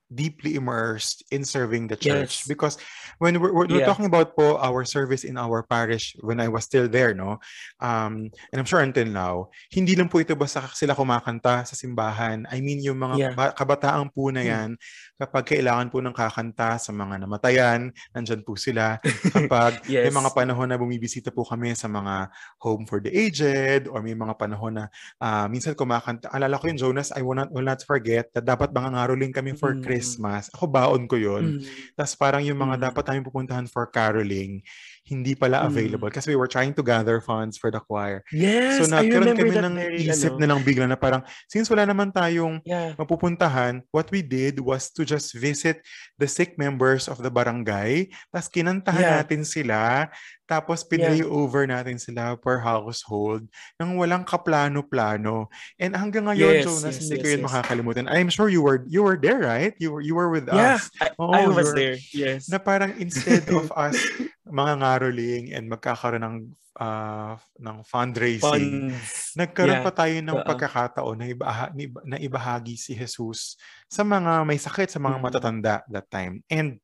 deeply 0.08 0.56
immersed 0.56 1.24
in 1.32 1.44
serving 1.44 1.88
the 1.88 1.96
church 1.96 2.44
yes. 2.44 2.48
because 2.48 2.78
when 3.20 3.40
we're, 3.40 3.52
we're, 3.52 3.68
yeah. 3.68 3.86
talking 3.86 4.08
about 4.08 4.36
po 4.36 4.56
our 4.58 4.86
service 4.86 5.24
in 5.24 5.38
our 5.38 5.64
parish 5.64 6.16
when 6.24 6.40
I 6.40 6.48
was 6.48 6.64
still 6.64 6.88
there 6.88 7.14
no 7.14 7.44
um 7.84 8.32
and 8.52 8.58
I'm 8.58 8.66
sure 8.66 8.80
until 8.80 9.08
now 9.08 9.52
hindi 9.68 10.00
lang 10.00 10.08
po 10.08 10.24
ito 10.24 10.32
basta 10.36 10.64
sila 10.72 10.96
kumakanta 10.96 11.68
sa 11.68 11.76
simbahan 11.76 12.48
I 12.48 12.64
mean 12.64 12.80
yung 12.80 13.04
mga 13.04 13.16
yeah. 13.20 13.52
kabataan 13.52 14.16
po 14.16 14.32
na 14.32 14.44
hmm. 14.44 14.52
yan 14.52 14.70
kapag 15.18 15.58
kailangan 15.58 15.90
po 15.92 16.00
ng 16.00 16.16
kakanta 16.16 16.80
sa 16.80 16.92
mga 16.96 17.28
namatayan 17.28 17.92
nandyan 18.16 18.42
po 18.42 18.56
sila 18.56 19.02
kapag 19.36 19.84
yes. 19.90 20.08
may 20.08 20.14
mga 20.14 20.32
panahon 20.32 20.70
na 20.70 20.80
bumibisita 20.80 21.34
po 21.34 21.44
kami 21.44 21.74
sa 21.76 21.92
mga 21.92 22.32
home 22.62 22.88
for 22.88 23.04
the 23.04 23.12
aged 23.12 23.90
or 23.92 24.00
may 24.00 24.16
mga 24.16 24.38
panahon 24.38 24.80
na 24.80 24.86
uh, 25.20 25.46
minsan 25.52 25.76
kumakanta 25.76 26.30
alala 26.32 26.56
ko 26.62 26.70
yung 26.70 26.80
Jonas 26.80 27.10
I 27.18 27.26
will 27.26 27.38
not, 27.38 27.50
will 27.50 27.66
not 27.66 27.82
forget 27.82 28.30
that 28.38 28.46
dapat 28.46 28.70
mga 28.70 28.94
ngaroling 28.94 29.34
kami 29.34 29.58
for 29.58 29.74
mm. 29.74 29.82
Christmas. 29.82 30.54
Ako 30.54 30.70
baon 30.70 31.10
ko 31.10 31.18
yun. 31.18 31.60
Mm. 31.60 31.62
Tapos 31.98 32.14
parang 32.14 32.44
yung 32.46 32.62
mga 32.62 32.76
mm. 32.78 32.84
dapat 32.92 33.04
namin 33.10 33.24
pupuntahan 33.26 33.66
for 33.66 33.90
caroling, 33.90 34.62
hindi 35.08 35.40
pala 35.40 35.64
mm. 35.64 35.68
available 35.72 36.12
kasi 36.12 36.36
we 36.36 36.38
were 36.38 36.52
trying 36.52 36.76
to 36.76 36.84
gather 36.84 37.24
funds 37.24 37.56
for 37.56 37.72
the 37.72 37.80
choir. 37.80 38.28
Yes, 38.36 38.84
so 38.84 38.92
nagkaroon 38.92 39.40
kami 39.40 39.56
ng 39.56 39.76
very, 39.80 40.04
isip 40.04 40.36
ano, 40.36 40.40
na 40.44 40.48
lang 40.52 40.60
bigla 40.68 40.84
na 40.84 41.00
parang 41.00 41.24
since 41.48 41.72
wala 41.72 41.88
naman 41.88 42.12
tayong 42.12 42.60
yeah. 42.68 42.92
mapupuntahan, 43.00 43.80
what 43.96 44.12
we 44.12 44.20
did 44.20 44.60
was 44.60 44.92
to 44.92 45.08
just 45.08 45.32
visit 45.32 45.80
the 46.20 46.28
sick 46.28 46.60
members 46.60 47.08
of 47.08 47.24
the 47.24 47.32
barangay. 47.32 48.12
Tapos 48.36 48.52
kinantahan 48.52 49.00
yeah. 49.00 49.16
natin 49.24 49.48
sila 49.48 50.12
tapos 50.48 50.82
pinlay 50.88 51.20
yeah. 51.22 51.30
over 51.30 51.68
natin 51.68 52.00
sila 52.00 52.40
per 52.40 52.64
household 52.64 53.46
nang 53.76 54.00
walang 54.00 54.24
kaplano-plano. 54.24 55.52
And 55.76 55.94
hanggang 55.94 56.32
ngayon, 56.32 56.64
yes, 56.64 56.66
Jonas, 56.66 56.96
yes, 56.98 57.04
hindi 57.04 57.16
yes, 57.20 57.24
ko 57.24 57.28
yun 57.28 57.42
yes. 57.44 57.48
makakalimutan. 57.52 58.06
I'm 58.08 58.32
sure 58.32 58.48
you 58.48 58.64
were 58.64 58.88
you 58.88 59.04
were 59.04 59.20
there, 59.20 59.44
right? 59.44 59.76
You 59.78 60.00
were 60.00 60.04
you 60.04 60.16
were 60.16 60.32
with 60.32 60.48
yeah, 60.48 60.80
us. 60.80 60.88
I, 61.04 61.12
Oo, 61.20 61.36
I 61.36 61.44
was 61.52 61.76
there. 61.76 62.00
Yes. 62.16 62.48
Na 62.48 62.58
parang 62.64 62.96
instead 62.96 63.44
of 63.52 63.68
us 63.76 64.00
mga 64.48 64.74
ngaroling 64.80 65.52
and 65.52 65.68
magkakaroon 65.68 66.24
ng 66.24 66.36
uh, 66.80 67.36
ng 67.60 67.78
fundraising, 67.84 68.94
Funds. 68.94 69.36
nagkaroon 69.36 69.82
yeah. 69.82 69.86
pa 69.86 69.94
tayo 69.94 70.16
ng 70.16 70.38
uh-huh. 70.38 70.48
pagkakataon 70.48 71.18
na, 71.18 71.28
ibaha, 71.28 71.66
na 72.06 72.18
ibahagi 72.22 72.80
si 72.80 72.94
Jesus 72.96 73.60
sa 73.90 74.06
mga 74.06 74.46
may 74.48 74.62
sakit, 74.62 74.88
sa 74.88 75.02
mga 75.02 75.20
mm-hmm. 75.20 75.26
matatanda 75.26 75.76
that 75.92 76.08
time. 76.08 76.40
And 76.48 76.80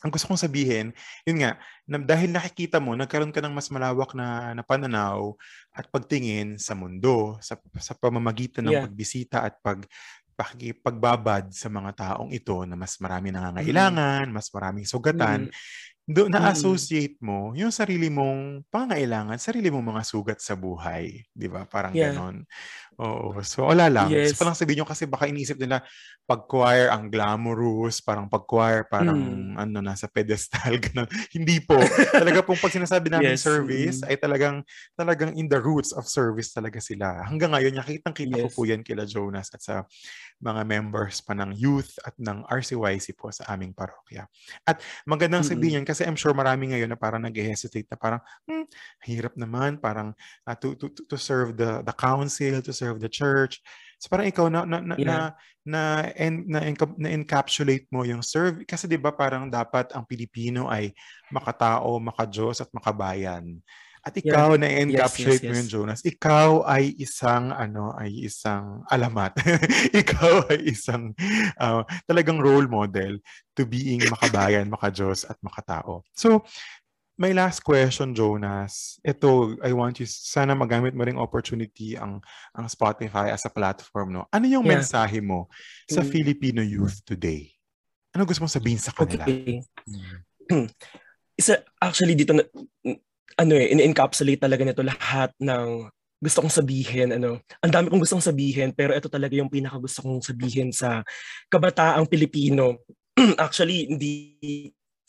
ang 0.00 0.10
gusto 0.10 0.32
kong 0.32 0.40
sabihin, 0.40 0.96
yun 1.28 1.44
nga, 1.44 1.60
na 1.84 2.00
dahil 2.00 2.32
nakikita 2.32 2.80
mo, 2.80 2.96
nagkaroon 2.96 3.32
ka 3.32 3.44
ng 3.44 3.52
mas 3.52 3.68
malawak 3.68 4.16
na, 4.16 4.56
na 4.56 4.64
pananaw 4.64 5.36
at 5.76 5.86
pagtingin 5.92 6.56
sa 6.56 6.72
mundo, 6.72 7.36
sa, 7.44 7.60
sa 7.76 7.92
pamamagitan 7.92 8.64
ng 8.68 8.74
yeah. 8.80 8.84
pagbisita 8.88 9.44
at 9.44 9.60
pag 9.60 9.84
pagbabad 10.80 11.52
sa 11.52 11.68
mga 11.68 11.92
taong 12.00 12.32
ito 12.32 12.64
na 12.64 12.72
mas 12.72 12.96
marami 12.96 13.28
nangangailangan, 13.28 14.24
mm-hmm. 14.24 14.36
mas 14.40 14.48
maraming 14.48 14.88
sugatan, 14.88 15.52
mm-hmm 15.52 15.88
do 16.10 16.26
na-associate 16.26 17.22
mo 17.22 17.54
yung 17.54 17.70
sarili 17.70 18.10
mong 18.10 18.66
pangangailangan, 18.66 19.38
sarili 19.38 19.70
mong 19.70 19.94
mga 19.94 20.02
sugat 20.02 20.38
sa 20.42 20.58
buhay, 20.58 21.22
'di 21.30 21.46
ba? 21.46 21.70
Parang 21.70 21.94
yeah. 21.94 22.10
ganon. 22.10 22.42
Oo. 23.00 23.40
So, 23.40 23.64
wala 23.64 23.88
lang. 23.88 24.12
Yes. 24.12 24.36
So, 24.36 24.44
palang 24.44 24.52
sabihin 24.52 24.84
nyo 24.84 24.88
kasi 24.92 25.08
baka 25.08 25.24
iniisip 25.24 25.56
nila 25.56 25.80
pag 26.28 26.44
choir 26.44 26.92
ang 26.92 27.08
glamorous, 27.08 28.04
parang 28.04 28.28
pag 28.28 28.44
choir 28.44 28.84
parang 28.86 29.16
mm. 29.16 29.58
ano 29.58 29.80
nasa 29.80 30.04
pedestal 30.06 30.76
ganun. 30.84 31.08
Hindi 31.32 31.64
po. 31.64 31.80
talaga 32.12 32.44
pong 32.44 32.60
pag 32.60 32.76
sinasabi 32.76 33.08
namin 33.08 33.34
yes. 33.34 33.42
service 33.42 34.04
mm. 34.04 34.08
ay 34.12 34.16
talagang 34.20 34.56
talagang 34.94 35.32
in 35.34 35.48
the 35.48 35.56
roots 35.56 35.96
of 35.96 36.04
service 36.04 36.52
talaga 36.52 36.76
sila. 36.78 37.24
Hanggang 37.24 37.56
ngayon 37.56 37.80
nakitang-kita 37.80 38.36
yes. 38.36 38.44
ko 38.46 38.48
po 38.52 38.60
yan 38.68 38.84
kila 38.84 39.08
Jonas 39.08 39.48
at 39.56 39.64
sa 39.64 39.74
mga 40.40 40.64
members 40.64 41.20
pa 41.20 41.36
ng 41.36 41.52
youth 41.52 42.00
at 42.00 42.16
ng 42.16 42.48
RCYC 42.48 43.12
po 43.16 43.28
sa 43.28 43.44
aming 43.52 43.76
parokya. 43.76 44.24
At 44.64 44.80
magandang 45.04 45.44
mm-hmm. 45.44 45.56
sabihin 45.56 45.76
yan 45.82 45.86
kasi 45.86 46.08
I'm 46.08 46.16
sure 46.16 46.32
marami 46.32 46.72
ngayon 46.72 46.88
na 46.88 46.98
parang 47.00 47.20
nag-hesitate 47.24 47.86
na 47.92 48.00
parang 48.00 48.24
hmm, 48.48 48.64
hirap 49.04 49.36
naman 49.36 49.76
parang 49.76 50.16
uh, 50.48 50.56
to, 50.56 50.74
to, 50.80 50.88
to 50.88 51.16
serve 51.20 51.54
the 51.60 51.84
the 51.84 51.92
council, 51.92 52.56
to 52.64 52.72
serve 52.72 52.89
the 52.98 53.12
church. 53.12 53.62
So 54.00 54.08
parang 54.08 54.26
ikaw 54.26 54.48
na 54.48 54.64
na 54.64 54.80
na 54.80 54.96
yeah. 54.96 55.36
na, 55.62 56.10
na, 56.16 56.60
na, 56.64 56.72
na 56.96 57.08
encapsulate 57.12 57.86
mo 57.92 58.02
yung 58.02 58.24
serve 58.24 58.64
kasi 58.64 58.88
'di 58.88 58.96
ba 58.96 59.12
parang 59.12 59.46
dapat 59.52 59.92
ang 59.92 60.08
Pilipino 60.08 60.66
ay 60.66 60.96
makatao, 61.28 62.00
makadiyos 62.00 62.64
at 62.64 62.72
makabayan. 62.72 63.60
At 64.00 64.16
ikaw 64.16 64.56
yeah. 64.56 64.60
na 64.64 64.68
encapsulate 64.80 65.44
yes, 65.44 65.44
yes, 65.44 65.52
yes. 65.52 65.52
mo 65.52 65.60
yun, 65.60 65.68
Jonas. 65.68 66.00
Ikaw 66.00 66.64
ay 66.64 66.96
isang 66.96 67.52
ano, 67.52 67.92
ay 68.00 68.24
isang 68.24 68.80
alamat. 68.88 69.36
ikaw 70.00 70.48
ay 70.48 70.72
isang 70.72 71.12
uh, 71.60 71.84
talagang 72.08 72.40
role 72.40 72.64
model 72.64 73.20
to 73.52 73.68
being 73.68 74.00
makabayan, 74.08 74.72
makajos 74.72 75.28
at 75.28 75.36
makatao. 75.44 76.00
So, 76.16 76.48
my 77.20 77.36
last 77.36 77.60
question, 77.60 78.16
Jonas. 78.16 78.96
Ito, 79.04 79.60
I 79.60 79.76
want 79.76 80.00
you, 80.00 80.08
sana 80.08 80.56
magamit 80.56 80.96
mo 80.96 81.04
ring 81.04 81.20
opportunity 81.20 81.92
ang, 82.00 82.24
ang 82.56 82.64
Spotify 82.64 83.28
as 83.28 83.44
a 83.44 83.52
platform, 83.52 84.16
no? 84.16 84.24
Ano 84.32 84.48
yung 84.48 84.64
yeah. 84.64 84.80
mensahe 84.80 85.20
mo 85.20 85.52
sa 85.84 86.00
mm. 86.00 86.08
Filipino 86.08 86.64
youth 86.64 87.04
today? 87.04 87.52
Ano 88.16 88.24
gusto 88.24 88.40
mong 88.40 88.56
sabihin 88.56 88.80
sa 88.80 88.96
kanila? 88.96 89.28
Okay. 89.28 89.60
Mm. 90.48 90.66
Isa, 91.40 91.60
actually, 91.76 92.16
dito 92.16 92.32
na, 92.32 92.40
ano 93.36 93.52
eh, 93.52 93.68
in-encapsulate 93.68 94.40
talaga 94.40 94.64
nito 94.64 94.80
lahat 94.80 95.36
ng 95.36 95.92
gusto 96.20 96.40
kong 96.40 96.52
sabihin, 96.52 97.20
ano, 97.20 97.44
ang 97.60 97.72
dami 97.72 97.92
kong 97.92 98.00
gustong 98.00 98.24
sabihin, 98.24 98.72
pero 98.72 98.96
ito 98.96 99.12
talaga 99.12 99.36
yung 99.36 99.52
pinaka 99.52 99.76
gusto 99.76 100.00
kong 100.04 100.24
sabihin 100.24 100.72
sa 100.72 101.04
kabataang 101.52 102.08
Pilipino. 102.08 102.80
Actually, 103.44 103.92
hindi 103.92 104.12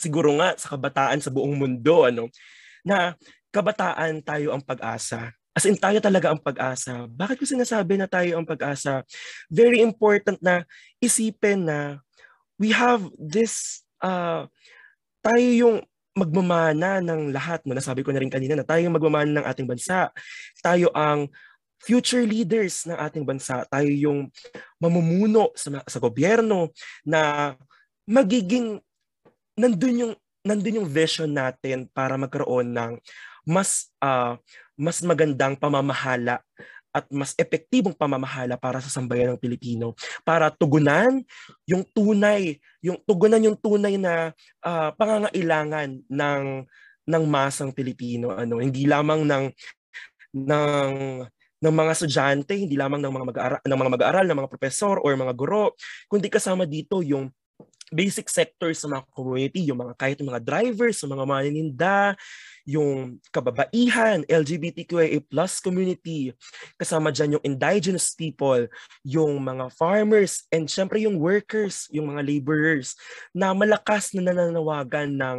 siguro 0.01 0.33
nga 0.41 0.57
sa 0.57 0.73
kabataan 0.73 1.21
sa 1.21 1.29
buong 1.29 1.53
mundo, 1.53 2.09
ano, 2.09 2.25
na 2.81 3.13
kabataan 3.53 4.25
tayo 4.25 4.57
ang 4.57 4.65
pag-asa. 4.65 5.29
As 5.51 5.67
in, 5.67 5.77
tayo 5.77 5.99
talaga 6.01 6.31
ang 6.31 6.41
pag-asa. 6.41 7.05
Bakit 7.11 7.35
ko 7.37 7.45
sinasabi 7.45 7.99
na 7.99 8.07
tayo 8.09 8.39
ang 8.39 8.47
pag-asa? 8.47 9.05
Very 9.51 9.83
important 9.83 10.39
na 10.39 10.63
isipin 11.03 11.67
na 11.67 11.99
we 12.55 12.71
have 12.71 13.03
this, 13.19 13.83
uh, 13.99 14.47
tayo 15.21 15.47
yung 15.53 15.77
magmamana 16.15 17.03
ng 17.03 17.35
lahat. 17.35 17.61
No? 17.67 17.75
Nasabi 17.75 18.01
ko 18.01 18.15
na 18.15 18.23
rin 18.23 18.31
kanina 18.31 18.55
na 18.55 18.63
tayo 18.63 18.79
yung 18.87 18.95
magmamana 18.95 19.43
ng 19.43 19.45
ating 19.45 19.67
bansa. 19.67 20.07
Tayo 20.63 20.87
ang 20.95 21.27
future 21.83 22.23
leaders 22.23 22.87
ng 22.87 22.95
ating 22.95 23.27
bansa. 23.27 23.67
Tayo 23.67 23.91
yung 23.91 24.31
mamumuno 24.79 25.51
sa, 25.57 25.83
sa 25.83 25.99
gobyerno 25.99 26.71
na 27.03 27.53
magiging 28.07 28.79
nandun 29.57 29.95
yung 30.07 30.13
nandun 30.41 30.81
yung 30.81 30.89
vision 30.89 31.29
natin 31.29 31.85
para 31.93 32.17
magkaroon 32.17 32.73
ng 32.73 32.91
mas 33.45 33.89
uh, 34.01 34.37
mas 34.77 35.01
magandang 35.05 35.57
pamamahala 35.57 36.41
at 36.91 37.07
mas 37.07 37.31
epektibong 37.39 37.95
pamamahala 37.95 38.59
para 38.59 38.83
sa 38.83 38.91
sambayan 38.91 39.31
ng 39.33 39.39
Pilipino. 39.39 39.95
Para 40.27 40.51
tugunan 40.51 41.23
yung 41.63 41.87
tunay 41.87 42.59
yung 42.83 42.99
tugunan 43.07 43.39
yung 43.39 43.57
tunay 43.57 43.95
na 43.95 44.35
uh, 44.65 44.89
pangangailangan 44.99 46.03
ng 46.09 46.43
ng 47.07 47.23
masang 47.25 47.71
Pilipino. 47.71 48.35
Ano 48.35 48.59
hindi 48.59 48.83
lamang 48.85 49.23
ng 49.23 49.45
ng 50.31 50.93
ng 51.61 51.73
mga 51.77 51.91
estudyante 51.93 52.57
hindi 52.57 52.73
lamang 52.73 52.99
ng 53.05 53.13
mga 53.13 53.27
mag-aaral 53.29 53.61
ng 53.61 53.79
mga 53.79 53.91
mag-aaral 53.93 54.25
ng 54.25 54.37
mga 54.41 54.51
profesor 54.51 54.97
or 54.97 55.13
mga 55.13 55.35
guro 55.37 55.77
kundi 56.09 56.25
kasama 56.25 56.65
dito 56.65 57.05
yung 57.05 57.29
basic 57.91 58.31
sectors 58.31 58.79
sa 58.79 58.87
mga 58.87 59.03
community, 59.11 59.61
yung 59.67 59.83
mga 59.83 59.93
kahit 59.99 60.17
yung 60.23 60.31
mga 60.31 60.41
drivers, 60.41 61.03
yung 61.03 61.13
mga 61.19 61.27
maninda, 61.27 61.99
yung 62.63 63.19
kababaihan, 63.35 64.23
LGBTQIA 64.25 65.19
plus 65.27 65.59
community, 65.59 66.31
kasama 66.79 67.11
dyan 67.11 67.37
yung 67.37 67.45
indigenous 67.45 68.15
people, 68.15 68.63
yung 69.03 69.43
mga 69.43 69.67
farmers, 69.75 70.47
and 70.49 70.71
syempre 70.71 71.03
yung 71.03 71.19
workers, 71.19 71.91
yung 71.91 72.15
mga 72.15 72.23
laborers, 72.23 72.95
na 73.35 73.51
malakas 73.51 74.15
na 74.15 74.31
nananawagan 74.31 75.11
ng 75.11 75.37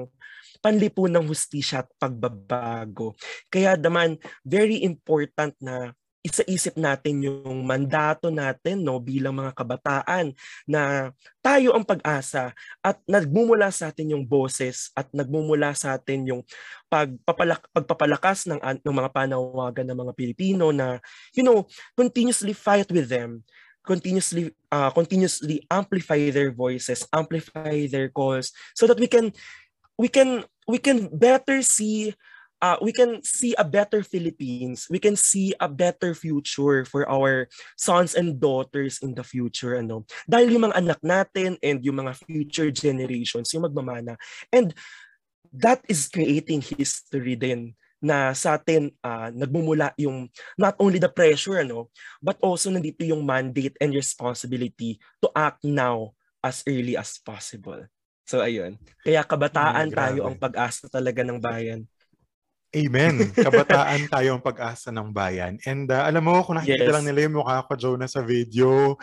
panlipunang 0.63 1.27
hustisya 1.27 1.83
at 1.83 1.91
pagbabago. 1.99 3.17
Kaya 3.51 3.75
naman, 3.75 4.21
very 4.47 4.85
important 4.87 5.57
na 5.59 5.97
isa-isip 6.23 6.79
natin 6.79 7.27
yung 7.27 7.67
mandato 7.67 8.31
natin 8.31 8.87
no 8.87 9.03
bilang 9.03 9.35
mga 9.35 9.59
kabataan 9.59 10.31
na 10.71 11.11
tayo 11.43 11.75
ang 11.75 11.83
pag-asa 11.83 12.55
at 12.79 12.97
nagmumula 13.11 13.75
sa 13.75 13.91
atin 13.91 14.15
yung 14.15 14.25
boses 14.25 14.95
at 14.95 15.11
nagmumula 15.11 15.75
sa 15.75 15.99
atin 15.99 16.23
yung 16.31 16.43
pagpapalak 16.87 17.67
pagpapalakas 17.75 18.47
ng 18.47 18.63
ng 18.63 18.97
mga 19.03 19.11
panawagan 19.11 19.87
ng 19.91 19.99
mga 19.99 20.13
Pilipino 20.15 20.71
na 20.71 21.03
you 21.35 21.43
know 21.43 21.67
continuously 21.99 22.55
fight 22.55 22.87
with 22.95 23.11
them 23.11 23.43
continuously 23.83 24.55
uh, 24.71 24.95
continuously 24.95 25.67
amplify 25.67 26.31
their 26.31 26.55
voices 26.55 27.03
amplify 27.11 27.83
their 27.91 28.07
calls 28.15 28.55
so 28.79 28.87
that 28.87 28.99
we 29.03 29.11
can 29.11 29.35
we 29.99 30.07
can 30.07 30.47
we 30.71 30.79
can 30.79 31.11
better 31.11 31.59
see 31.67 32.15
uh, 32.63 32.79
we 32.79 32.95
can 32.95 33.21
see 33.27 33.53
a 33.59 33.67
better 33.67 34.07
Philippines. 34.07 34.87
We 34.89 35.03
can 35.03 35.19
see 35.19 35.53
a 35.59 35.67
better 35.67 36.15
future 36.15 36.87
for 36.87 37.05
our 37.11 37.51
sons 37.75 38.15
and 38.15 38.39
daughters 38.39 39.03
in 39.03 39.19
the 39.19 39.27
future. 39.27 39.75
Ano? 39.75 40.07
Dahil 40.31 40.55
yung 40.55 40.71
mga 40.71 40.79
anak 40.79 41.01
natin 41.03 41.59
and 41.59 41.83
yung 41.83 41.99
mga 41.99 42.15
future 42.23 42.71
generations, 42.71 43.51
yung 43.51 43.67
magmamana. 43.67 44.15
And 44.55 44.71
that 45.51 45.83
is 45.91 46.07
creating 46.07 46.63
history 46.63 47.35
din 47.35 47.75
na 48.03 48.35
sa 48.35 48.59
atin 48.59 48.91
uh, 49.05 49.31
nagmumula 49.31 49.95
yung 49.95 50.27
not 50.59 50.75
only 50.83 50.99
the 50.99 51.07
pressure 51.07 51.63
ano 51.63 51.87
but 52.19 52.35
also 52.43 52.67
nandito 52.67 53.07
yung 53.07 53.23
mandate 53.23 53.79
and 53.79 53.95
responsibility 53.95 54.99
to 55.23 55.31
act 55.39 55.63
now 55.63 56.11
as 56.43 56.67
early 56.67 56.99
as 56.99 57.23
possible. 57.23 57.79
So 58.27 58.43
ayun. 58.43 58.75
Kaya 59.07 59.23
kabataan 59.23 59.95
mm, 59.95 59.95
tayo 59.95 60.21
ang 60.27 60.35
pag-asa 60.35 60.91
talaga 60.91 61.23
ng 61.23 61.39
bayan. 61.39 61.87
Amen. 62.73 63.29
Kabataan 63.37 64.09
tayo 64.09 64.33
ang 64.33 64.43
pag-asa 64.43 64.89
ng 64.89 65.13
bayan. 65.13 65.61
And 65.69 65.85
uh, 65.93 66.09
alam 66.09 66.25
mo, 66.25 66.41
kung 66.41 66.57
nakikita 66.57 66.89
yes. 66.89 66.95
lang 66.97 67.05
nila 67.05 67.29
yung 67.29 67.37
mukha 67.45 67.69
ko, 67.69 67.77
Joe, 67.77 68.01
sa 68.09 68.25
video, 68.25 68.97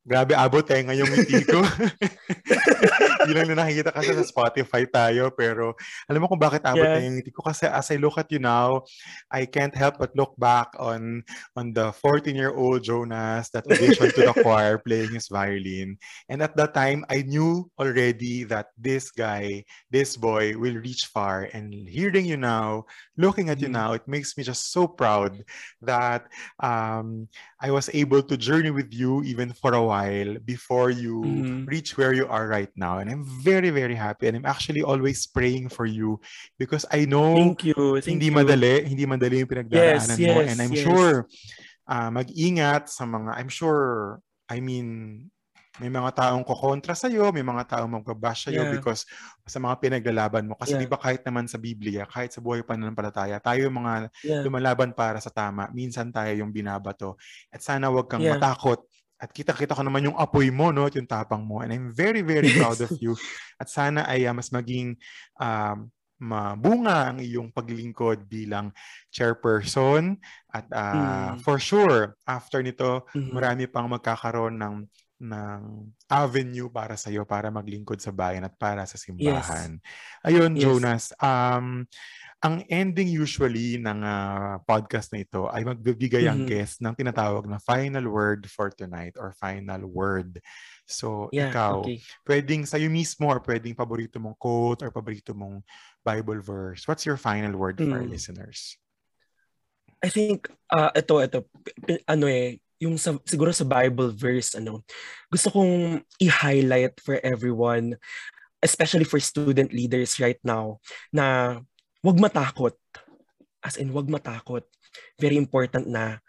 Grabe, 0.00 0.32
abot 0.34 0.64
eh 0.64 0.80
ngayong 0.80 1.12
ngiti 1.12 1.44
ko. 1.44 1.60
Hindi 3.20 3.34
lang 3.36 3.48
na 3.52 3.64
nakikita 3.64 3.92
kasi 3.92 4.16
sa 4.16 4.24
Spotify 4.24 4.88
tayo, 4.88 5.28
pero 5.34 5.76
alam 6.08 6.20
mo 6.24 6.26
kung 6.26 6.40
bakit 6.40 6.64
abot 6.64 6.80
yeah. 6.80 6.96
na 6.96 7.04
yung 7.04 7.16
ngiti 7.20 7.32
ko? 7.32 7.44
Kasi 7.44 7.68
as 7.68 7.92
I 7.92 8.00
look 8.00 8.16
at 8.16 8.32
you 8.32 8.40
now, 8.40 8.82
I 9.28 9.44
can't 9.44 9.74
help 9.76 10.00
but 10.00 10.16
look 10.16 10.32
back 10.40 10.72
on 10.80 11.22
on 11.54 11.76
the 11.76 11.92
14-year-old 12.00 12.82
Jonas 12.82 13.52
that 13.52 13.68
auditioned 13.68 14.16
to 14.16 14.30
the 14.30 14.36
choir 14.44 14.80
playing 14.80 15.12
his 15.12 15.28
violin. 15.28 16.00
And 16.28 16.40
at 16.40 16.56
that 16.56 16.72
time, 16.72 17.04
I 17.10 17.22
knew 17.22 17.68
already 17.78 18.44
that 18.48 18.72
this 18.78 19.10
guy, 19.10 19.64
this 19.90 20.16
boy 20.16 20.56
will 20.56 20.80
reach 20.80 21.10
far. 21.12 21.48
And 21.52 21.72
hearing 21.72 22.24
you 22.24 22.36
now, 22.36 22.86
looking 23.16 23.50
at 23.50 23.60
you 23.60 23.68
mm. 23.68 23.76
now, 23.76 23.92
it 23.92 24.06
makes 24.06 24.36
me 24.36 24.44
just 24.44 24.72
so 24.72 24.88
proud 24.88 25.44
that 25.82 26.26
um, 26.60 27.28
I 27.60 27.70
was 27.70 27.90
able 27.92 28.22
to 28.22 28.36
journey 28.36 28.70
with 28.70 28.92
you 28.94 29.22
even 29.22 29.52
for 29.52 29.74
a 29.74 29.82
while 29.82 30.36
before 30.44 30.90
you 30.90 31.20
mm-hmm. 31.20 31.64
reach 31.66 31.96
where 31.98 32.12
you 32.12 32.26
are 32.26 32.48
right 32.48 32.70
now. 32.76 32.98
And 32.98 33.09
I'm 33.10 33.26
very, 33.26 33.74
very 33.74 33.98
happy. 33.98 34.30
And 34.30 34.38
I'm 34.38 34.46
actually 34.46 34.86
always 34.86 35.26
praying 35.26 35.74
for 35.74 35.84
you 35.84 36.22
because 36.56 36.86
I 36.88 37.04
know 37.10 37.34
Thank 37.34 37.66
you. 37.66 37.98
Thank 37.98 38.22
hindi 38.22 38.30
you. 38.30 38.36
madali, 38.38 38.86
hindi 38.86 39.04
madali 39.04 39.42
yung 39.42 39.50
pinagdaraanan 39.50 40.16
yes, 40.16 40.30
mo. 40.30 40.38
Yes, 40.40 40.48
and 40.54 40.58
I'm 40.62 40.74
yes. 40.74 40.84
sure 40.86 41.26
uh, 41.90 42.10
mag-ingat 42.14 42.86
sa 42.86 43.02
mga, 43.02 43.34
I'm 43.34 43.50
sure, 43.50 44.22
I 44.46 44.62
mean, 44.62 45.26
may 45.80 45.88
mga 45.88 46.12
taong 46.12 46.44
kokontra 46.44 46.92
sa 46.92 47.08
iyo, 47.08 47.32
may 47.32 47.40
mga 47.40 47.64
taong 47.72 47.88
magbabash 47.88 48.46
sa 48.46 48.50
iyo 48.52 48.68
yeah. 48.68 48.74
because 48.74 49.08
sa 49.48 49.56
mga 49.56 49.80
pinaglalaban 49.80 50.44
mo. 50.44 50.54
Kasi 50.58 50.76
yeah. 50.76 50.82
di 50.84 50.90
ba 50.90 51.00
kahit 51.00 51.24
naman 51.24 51.48
sa 51.48 51.56
Biblia, 51.56 52.04
kahit 52.04 52.36
sa 52.36 52.44
buhay 52.44 52.60
pananampalataya, 52.60 53.40
tayo 53.40 53.64
yung 53.64 53.80
mga 53.80 54.12
yeah. 54.20 54.42
lumalaban 54.44 54.92
para 54.92 55.22
sa 55.24 55.32
tama. 55.32 55.72
Minsan 55.72 56.12
tayo 56.12 56.36
yung 56.36 56.52
binabato. 56.52 57.16
At 57.48 57.64
sana 57.64 57.88
wag 57.88 58.12
kang 58.12 58.20
yeah. 58.20 58.36
matakot 58.36 58.89
at 59.20 59.30
kita-kita 59.36 59.76
ko 59.76 59.84
naman 59.84 60.08
yung 60.08 60.16
apoy 60.16 60.48
mo, 60.48 60.72
no? 60.72 60.88
At 60.88 60.96
yung 60.96 61.04
tapang 61.04 61.44
mo. 61.44 61.60
And 61.60 61.70
I'm 61.70 61.92
very, 61.92 62.24
very 62.24 62.48
proud 62.56 62.80
of 62.80 62.90
you. 63.04 63.12
At 63.60 63.68
sana 63.68 64.08
ay 64.08 64.24
uh, 64.24 64.32
mas 64.32 64.48
maging 64.48 64.96
um, 65.36 65.92
mabunga 66.20 67.12
ang 67.12 67.18
iyong 67.20 67.52
paglingkod 67.52 68.24
bilang 68.24 68.72
chairperson. 69.12 70.16
At 70.48 70.68
uh, 70.72 71.36
mm. 71.36 71.44
for 71.44 71.60
sure, 71.60 72.16
after 72.24 72.64
nito, 72.64 73.04
mm-hmm. 73.12 73.32
marami 73.32 73.64
pang 73.68 73.92
magkakaroon 73.92 74.56
ng 74.56 74.74
ng 75.20 75.92
avenue 76.08 76.72
para 76.72 76.96
sa 76.96 77.12
iyo 77.12 77.28
para 77.28 77.52
maglingkod 77.52 78.00
sa 78.00 78.08
bayan 78.08 78.48
at 78.48 78.56
para 78.56 78.88
sa 78.88 78.96
simbahan. 78.96 79.76
Yes. 79.76 80.24
Ayun, 80.24 80.56
yes. 80.56 80.62
Jonas. 80.64 81.04
Um, 81.20 81.84
ang 82.40 82.64
ending 82.72 83.12
usually 83.12 83.76
ng 83.76 84.00
uh, 84.00 84.64
podcast 84.64 85.12
na 85.12 85.20
ito 85.20 85.44
ay 85.52 85.60
magbibigay 85.60 86.24
mm-hmm. 86.24 86.40
ang 86.40 86.48
guest 86.48 86.80
ng 86.80 86.96
tinatawag 86.96 87.44
na 87.44 87.60
final 87.60 88.08
word 88.08 88.48
for 88.48 88.72
tonight 88.72 89.12
or 89.20 89.36
final 89.36 89.84
word. 89.84 90.40
So, 90.88 91.28
yeah, 91.36 91.52
ikaw, 91.52 91.84
okay. 91.84 92.00
pwedeng 92.24 92.64
sa'yo 92.64 92.88
mismo 92.88 93.28
or 93.28 93.44
pwedeng 93.44 93.76
paborito 93.76 94.16
mong 94.16 94.40
quote 94.40 94.80
or 94.80 94.90
paborito 94.90 95.36
mong 95.36 95.60
Bible 96.00 96.40
verse. 96.40 96.88
What's 96.88 97.04
your 97.04 97.20
final 97.20 97.52
word 97.60 97.76
mm. 97.76 97.92
for 97.92 98.00
our 98.00 98.08
mm. 98.08 98.16
listeners? 98.16 98.80
I 100.00 100.08
think, 100.08 100.48
uh, 100.72 100.96
ito, 100.96 101.20
ito, 101.20 101.44
ano 102.08 102.24
eh, 102.24 102.56
yung 102.80 102.96
sa, 102.96 103.14
siguro 103.28 103.52
sa 103.52 103.68
Bible 103.68 104.10
verse, 104.16 104.56
ano, 104.56 104.80
gusto 105.28 105.52
kong 105.52 106.00
i-highlight 106.16 106.96
for 107.04 107.20
everyone, 107.20 107.94
especially 108.64 109.04
for 109.04 109.20
student 109.20 109.70
leaders 109.70 110.16
right 110.16 110.40
now, 110.40 110.80
na 111.12 111.60
wag 112.00 112.16
matakot. 112.16 112.74
As 113.60 113.76
in, 113.76 113.92
wag 113.92 114.08
matakot. 114.08 114.64
Very 115.20 115.36
important 115.36 115.84
na 115.84 116.24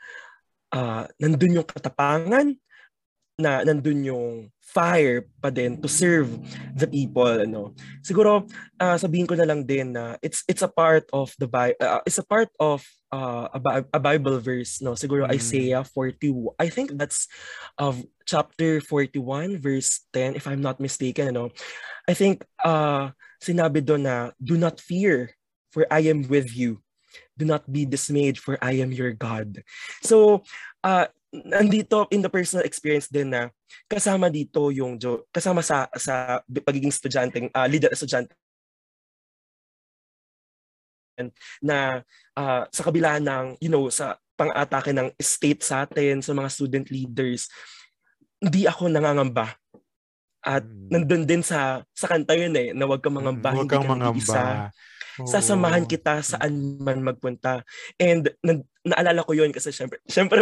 uh, 0.76 1.08
nandun 1.16 1.64
yung 1.64 1.68
katapangan, 1.68 2.60
na 3.40 3.66
nandun 3.66 4.06
yung 4.06 4.52
fire 4.62 5.26
pa 5.42 5.50
din 5.50 5.80
to 5.82 5.90
serve 5.90 6.30
the 6.78 6.86
people 6.86 7.28
ano 7.28 7.74
siguro 8.00 8.46
uh, 8.80 8.96
sabihin 8.96 9.28
ko 9.28 9.34
na 9.36 9.44
lang 9.50 9.66
din 9.66 9.92
na 9.92 10.16
it's 10.22 10.46
it's 10.46 10.64
a 10.64 10.70
part 10.70 11.04
of 11.12 11.34
the 11.42 11.50
uh, 11.82 12.00
it's 12.08 12.22
a 12.22 12.28
part 12.28 12.48
of 12.62 12.86
uh, 13.12 13.48
a, 13.54 13.86
a 13.94 14.00
Bible 14.00 14.40
verse 14.40 14.82
no 14.82 14.96
siguro 14.96 15.28
mm. 15.28 15.36
Isaiah 15.36 15.84
40 15.84 16.56
I 16.60 16.68
think 16.72 16.96
that's 16.98 17.28
of 17.78 18.00
uh, 18.00 18.08
chapter 18.26 18.82
41 18.82 19.60
verse 19.60 20.08
10 20.16 20.36
if 20.36 20.48
I'm 20.48 20.64
not 20.64 20.80
mistaken 20.80 21.36
ano 21.36 21.52
I 22.08 22.16
think 22.16 22.48
uh 22.64 23.12
sinabi 23.44 23.84
doon 23.84 24.08
na 24.08 24.32
do 24.40 24.56
not 24.56 24.80
fear 24.80 25.36
for 25.72 25.88
I 25.88 26.12
am 26.12 26.28
with 26.28 26.52
you. 26.52 26.84
Do 27.40 27.48
not 27.48 27.66
be 27.66 27.88
dismayed, 27.88 28.38
for 28.38 28.60
I 28.62 28.84
am 28.84 28.92
your 28.92 29.16
God. 29.16 29.64
So, 30.04 30.44
uh, 30.84 31.08
nandito 31.32 32.12
in 32.12 32.22
the 32.22 32.30
personal 32.30 32.68
experience 32.68 33.08
din 33.08 33.32
na 33.32 33.50
kasama 33.88 34.28
dito 34.28 34.68
yung 34.68 35.00
kasama 35.32 35.64
sa 35.64 35.88
sa 35.96 36.44
pagiging 36.44 36.92
estudyante, 36.92 37.48
uh, 37.56 37.68
leader 37.72 37.88
estudyante 37.88 38.36
na 41.62 42.02
uh, 42.40 42.64
sa 42.72 42.82
kabila 42.88 43.22
ng 43.22 43.62
you 43.62 43.70
know 43.70 43.92
sa 43.94 44.18
pang-atake 44.40 44.90
ng 44.96 45.14
state 45.22 45.62
sa 45.62 45.86
atin 45.86 46.24
sa 46.26 46.34
mga 46.34 46.50
student 46.50 46.88
leaders 46.90 47.46
hindi 48.42 48.66
ako 48.66 48.90
nangangamba. 48.90 49.54
At 50.42 50.66
hmm. 50.66 50.90
nandun 50.90 51.24
din 51.30 51.46
sa 51.46 51.86
sa 51.94 52.10
kanta 52.10 52.34
yun 52.34 52.58
eh 52.58 52.74
na 52.74 52.90
wag 52.90 52.98
kang 53.06 53.14
mangamba 53.14 53.54
hmm, 53.54 53.62
wag 53.62 53.70
kang 53.70 53.86
mangamba 53.86 54.74
Sasamahan 55.28 55.84
kita 55.88 56.24
saan 56.24 56.80
man 56.80 57.04
magpunta. 57.04 57.64
And 58.00 58.32
na- 58.44 58.64
naalala 58.82 59.22
ko 59.22 59.38
yon 59.38 59.54
kasi 59.54 59.70
syempre, 59.70 60.02
syempre 60.10 60.42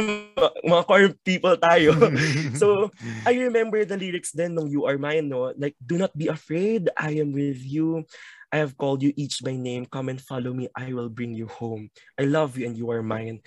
mga 0.63 0.83
core 0.87 1.11
people 1.21 1.55
tayo. 1.59 1.91
so, 2.61 2.87
I 3.27 3.35
remember 3.35 3.83
the 3.83 3.99
lyrics 3.99 4.31
then 4.31 4.55
nung 4.55 4.71
You 4.71 4.87
Are 4.87 4.97
Mine, 4.97 5.27
no? 5.27 5.51
Like, 5.59 5.75
do 5.81 5.99
not 5.99 6.15
be 6.15 6.31
afraid, 6.31 6.87
I 6.95 7.19
am 7.19 7.35
with 7.35 7.59
you. 7.59 8.07
I 8.49 8.57
have 8.65 8.73
called 8.73 9.05
you 9.05 9.13
each 9.13 9.45
by 9.45 9.53
name. 9.53 9.85
Come 9.85 10.09
and 10.09 10.17
follow 10.17 10.53
me. 10.53 10.73
I 10.73 10.89
will 10.89 11.09
bring 11.09 11.37
you 11.37 11.45
home. 11.45 11.93
I 12.17 12.25
love 12.25 12.57
you 12.57 12.65
and 12.65 12.73
you 12.73 12.89
are 12.89 13.05
mine. 13.05 13.45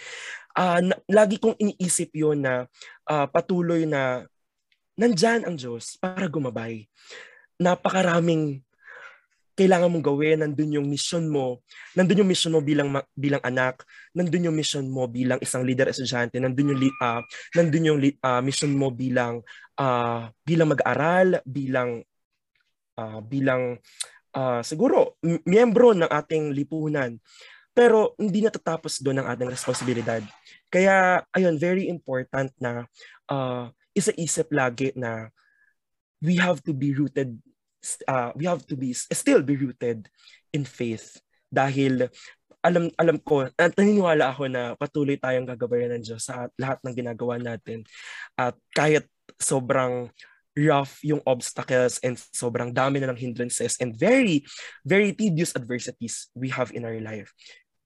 Uh, 0.54 0.78
na- 0.78 1.02
lagi 1.10 1.42
kong 1.42 1.58
iniisip 1.58 2.14
yon 2.14 2.46
na 2.46 2.70
uh, 3.10 3.26
patuloy 3.26 3.82
na 3.82 4.28
nandyan 4.94 5.42
ang 5.42 5.58
Diyos 5.58 5.98
para 5.98 6.30
gumabay. 6.30 6.86
Napakaraming 7.58 8.62
kailangan 9.52 9.92
mong 9.92 10.06
gawin, 10.06 10.40
nandun 10.40 10.80
yung 10.80 10.88
mission 10.88 11.28
mo, 11.28 11.60
nandun 11.92 12.24
yung 12.24 12.30
mission 12.30 12.52
mo 12.52 12.64
bilang 12.64 12.88
bilang 13.12 13.42
anak, 13.44 13.84
nandun 14.16 14.48
yung 14.48 14.56
mission 14.56 14.88
mo 14.88 15.04
bilang 15.04 15.36
isang 15.44 15.60
leader 15.60 15.92
estudyante, 15.92 16.40
nandun 16.40 16.72
yung 16.72 16.80
uh, 17.00 17.20
nandun 17.52 17.88
yung 17.88 18.00
uh, 18.00 18.40
mission 18.40 18.72
mo 18.72 18.88
bilang 18.88 19.44
uh, 19.76 20.32
bilang 20.40 20.72
mag-aral, 20.72 21.44
bilang 21.44 22.00
uh, 22.96 23.20
bilang 23.20 23.76
uh, 24.32 24.60
siguro 24.64 25.20
miyembro 25.44 25.92
ng 25.92 26.08
ating 26.08 26.52
lipunan. 26.56 27.20
Pero 27.72 28.12
hindi 28.20 28.44
natatapos 28.44 29.00
doon 29.00 29.24
ang 29.24 29.32
ating 29.32 29.48
responsibilidad. 29.48 30.20
Kaya 30.68 31.24
ayun, 31.32 31.56
very 31.56 31.88
important 31.88 32.52
na 32.60 32.84
uh, 33.32 33.72
isa-isip 33.96 34.52
lagi 34.52 34.92
na 34.92 35.32
we 36.20 36.36
have 36.36 36.60
to 36.60 36.76
be 36.76 36.92
rooted 36.92 37.32
uh, 38.06 38.30
we 38.38 38.46
have 38.46 38.64
to 38.66 38.78
be 38.78 38.94
still 38.94 39.42
be 39.42 39.58
rooted 39.58 40.06
in 40.54 40.62
faith 40.64 41.18
dahil 41.52 42.08
alam 42.62 42.88
alam 42.94 43.18
ko 43.18 43.50
at 43.58 43.74
naniniwala 43.74 44.30
ako 44.30 44.46
na 44.46 44.78
patuloy 44.78 45.18
tayong 45.18 45.48
gagabayan 45.48 45.98
ng 45.98 46.04
Diyos 46.06 46.30
sa 46.30 46.46
lahat 46.54 46.78
ng 46.86 46.94
ginagawa 46.94 47.36
natin 47.36 47.82
at 48.38 48.54
kahit 48.72 49.04
sobrang 49.42 50.08
rough 50.56 51.00
yung 51.00 51.20
obstacles 51.24 51.96
and 52.04 52.20
sobrang 52.32 52.72
dami 52.72 53.00
na 53.00 53.08
ng 53.12 53.20
hindrances 53.20 53.76
and 53.80 53.96
very, 53.96 54.44
very 54.84 55.12
tedious 55.16 55.56
adversities 55.56 56.28
we 56.36 56.52
have 56.52 56.72
in 56.76 56.84
our 56.84 57.00
life. 57.00 57.32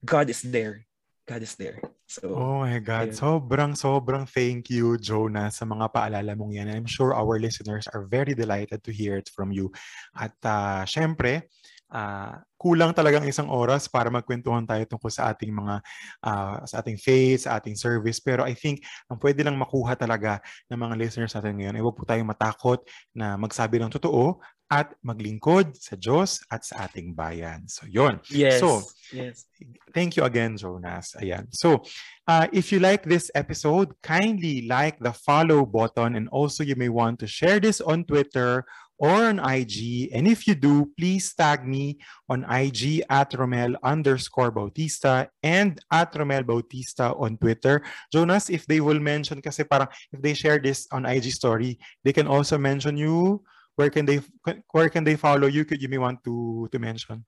God 0.03 0.31
is 0.31 0.43
there. 0.43 0.86
God 1.27 1.43
is 1.43 1.59
there. 1.59 1.83
So, 2.07 2.39
oh 2.39 2.63
my 2.63 2.79
God. 2.79 3.11
Ayun. 3.11 3.19
Sobrang, 3.19 3.73
sobrang 3.75 4.25
thank 4.31 4.71
you, 4.71 4.95
Jonah, 4.95 5.51
sa 5.51 5.67
mga 5.67 5.91
paalala 5.91 6.39
mong 6.39 6.55
yan. 6.55 6.71
I'm 6.71 6.87
sure 6.87 7.11
our 7.11 7.43
listeners 7.43 7.91
are 7.91 8.07
very 8.07 8.31
delighted 8.31 8.87
to 8.87 8.95
hear 8.95 9.19
it 9.19 9.27
from 9.35 9.51
you. 9.51 9.75
At 10.15 10.39
uh, 10.47 10.87
syempre, 10.87 11.51
uh, 11.91 12.39
kulang 12.55 12.95
talagang 12.95 13.27
isang 13.27 13.51
oras 13.51 13.91
para 13.91 14.07
magkwentuhan 14.07 14.67
tayo 14.67 14.87
tungkol 14.87 15.11
sa 15.11 15.35
ating 15.35 15.51
mga 15.51 15.83
uh, 16.23 16.63
sa 16.63 16.79
ating 16.83 16.99
faith, 16.99 17.47
sa 17.47 17.59
ating 17.59 17.75
service. 17.75 18.23
Pero 18.23 18.47
I 18.47 18.55
think 18.55 18.83
ang 19.11 19.19
pwede 19.19 19.43
lang 19.43 19.59
makuha 19.59 19.99
talaga 19.99 20.39
ng 20.71 20.79
mga 20.79 20.95
listeners 20.95 21.35
natin 21.35 21.59
ngayon 21.59 21.75
ay 21.75 21.83
huwag 21.83 21.97
po 21.99 22.07
tayong 22.07 22.31
matakot 22.31 22.87
na 23.15 23.35
magsabi 23.35 23.83
ng 23.83 23.93
totoo 23.93 24.39
at 24.71 24.95
maglingkod 25.07 25.79
sa 25.79 25.95
Diyos 25.95 26.43
at 26.51 26.67
sa 26.67 26.91
ating 26.91 27.15
bayan. 27.15 27.63
So, 27.71 27.87
yon. 27.87 28.19
Yes. 28.27 28.59
So, 28.59 28.83
yes. 29.15 29.47
thank 29.95 30.19
you 30.19 30.27
again, 30.27 30.59
Jonas. 30.59 31.15
Ayan. 31.23 31.47
So, 31.55 31.87
uh, 32.27 32.51
if 32.51 32.75
you 32.75 32.83
like 32.83 33.07
this 33.07 33.31
episode, 33.35 33.95
kindly 34.03 34.67
like 34.67 34.99
the 34.99 35.15
follow 35.15 35.65
button 35.65 36.19
and 36.19 36.27
also 36.35 36.67
you 36.67 36.75
may 36.75 36.91
want 36.91 37.23
to 37.23 37.27
share 37.31 37.61
this 37.63 37.81
on 37.81 38.03
Twitter 38.05 38.67
or 38.99 39.29
on 39.31 39.39
IG. 39.39 40.11
And 40.13 40.27
if 40.27 40.47
you 40.47 40.55
do, 40.55 40.91
please 40.97 41.35
tag 41.35 41.67
me 41.67 41.99
on 42.29 42.45
IG 42.49 43.05
at 43.11 43.33
Romel 43.33 43.77
underscore 43.83 44.51
Bautista 44.51 45.29
and 45.43 45.79
at 45.93 46.13
Romel 46.15 46.47
Bautista 46.47 47.15
on 47.15 47.37
Twitter. 47.37 47.83
Jonas, 48.13 48.51
if 48.51 48.67
they 48.67 48.81
will 48.81 49.01
mention, 49.01 49.41
kasi 49.41 49.65
parang 49.65 49.89
if 50.13 50.21
they 50.21 50.35
share 50.35 50.59
this 50.59 50.89
on 50.93 51.05
IG 51.07 51.31
story, 51.31 51.79
they 52.05 52.13
can 52.13 52.27
also 52.27 52.59
mention 52.59 52.97
you. 52.97 53.45
Where 53.77 53.93
can 53.93 54.09
they 54.09 54.25
where 54.73 54.89
can 54.89 55.05
they 55.05 55.17
follow 55.17 55.47
you? 55.47 55.65
Could 55.65 55.81
you 55.81 55.89
may 55.89 56.01
want 56.01 56.25
to 56.25 56.69
to 56.73 56.79
mention? 56.81 57.25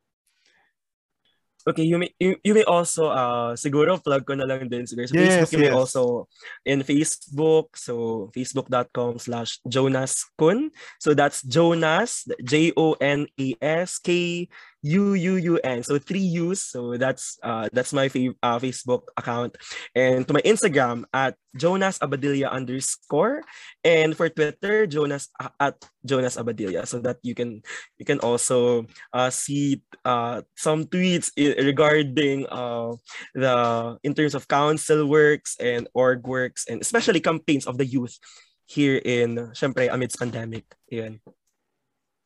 Okay, 1.69 1.85
you 1.85 2.01
may 2.01 2.09
you, 2.17 2.41
you 2.41 2.57
may 2.57 2.65
also 2.65 3.13
uh 3.13 3.53
siguro 3.53 4.01
plug 4.01 4.25
ko 4.25 4.33
na 4.33 4.49
lang 4.49 4.73
din 4.73 4.89
siguro. 4.89 5.05
So 5.05 5.21
yes, 5.21 5.29
Facebook 5.29 5.53
you 5.53 5.61
yes. 5.61 5.67
may 5.69 5.75
also 5.77 6.03
in 6.65 6.81
Facebook, 6.81 7.77
so 7.77 7.93
facebook.com 8.33 9.21
slash 9.21 9.61
Jonas 9.69 10.25
Kun. 10.41 10.73
So 10.97 11.13
that's 11.13 11.45
Jonas, 11.45 12.25
J 12.41 12.73
O 12.73 12.97
N 12.97 13.29
A 13.37 13.49
S 13.61 14.01
K 14.01 14.49
U 14.83 15.15
U 15.15 15.35
U 15.37 15.55
N. 15.65 15.83
So 15.83 15.99
three 15.99 16.23
U's. 16.47 16.63
So 16.63 16.97
that's 16.97 17.39
uh 17.43 17.69
that's 17.73 17.93
my 17.93 18.09
fa- 18.09 18.39
uh, 18.43 18.59
Facebook 18.59 19.11
account. 19.17 19.57
And 19.95 20.27
to 20.27 20.33
my 20.35 20.43
Instagram 20.43 21.05
at 21.13 21.35
Jonas 21.57 21.99
Abadilla 21.99 22.51
underscore. 22.51 23.43
And 23.83 24.17
for 24.17 24.29
Twitter, 24.29 24.87
Jonas 24.87 25.29
uh, 25.41 25.51
at 25.59 25.83
Jonas 26.07 26.37
Abadilla. 26.37 26.87
So 26.87 27.01
that 27.01 27.19
you 27.23 27.35
can 27.35 27.63
you 27.99 28.07
can 28.07 28.21
also 28.21 28.87
uh, 29.13 29.31
see 29.31 29.83
uh, 30.05 30.43
some 30.55 30.87
tweets 30.87 31.35
regarding 31.37 32.47
uh, 32.47 32.95
the 33.35 33.99
in 34.03 34.15
terms 34.15 34.35
of 34.35 34.47
council 34.47 35.07
works 35.07 35.57
and 35.59 35.89
org 35.95 36.27
works 36.27 36.67
and 36.71 36.81
especially 36.81 37.21
campaigns 37.21 37.67
of 37.67 37.79
the 37.79 37.87
youth 37.87 38.19
here 38.67 39.01
in 39.03 39.51
syempre 39.57 39.89
amidst 39.91 40.21
pandemic. 40.21 40.69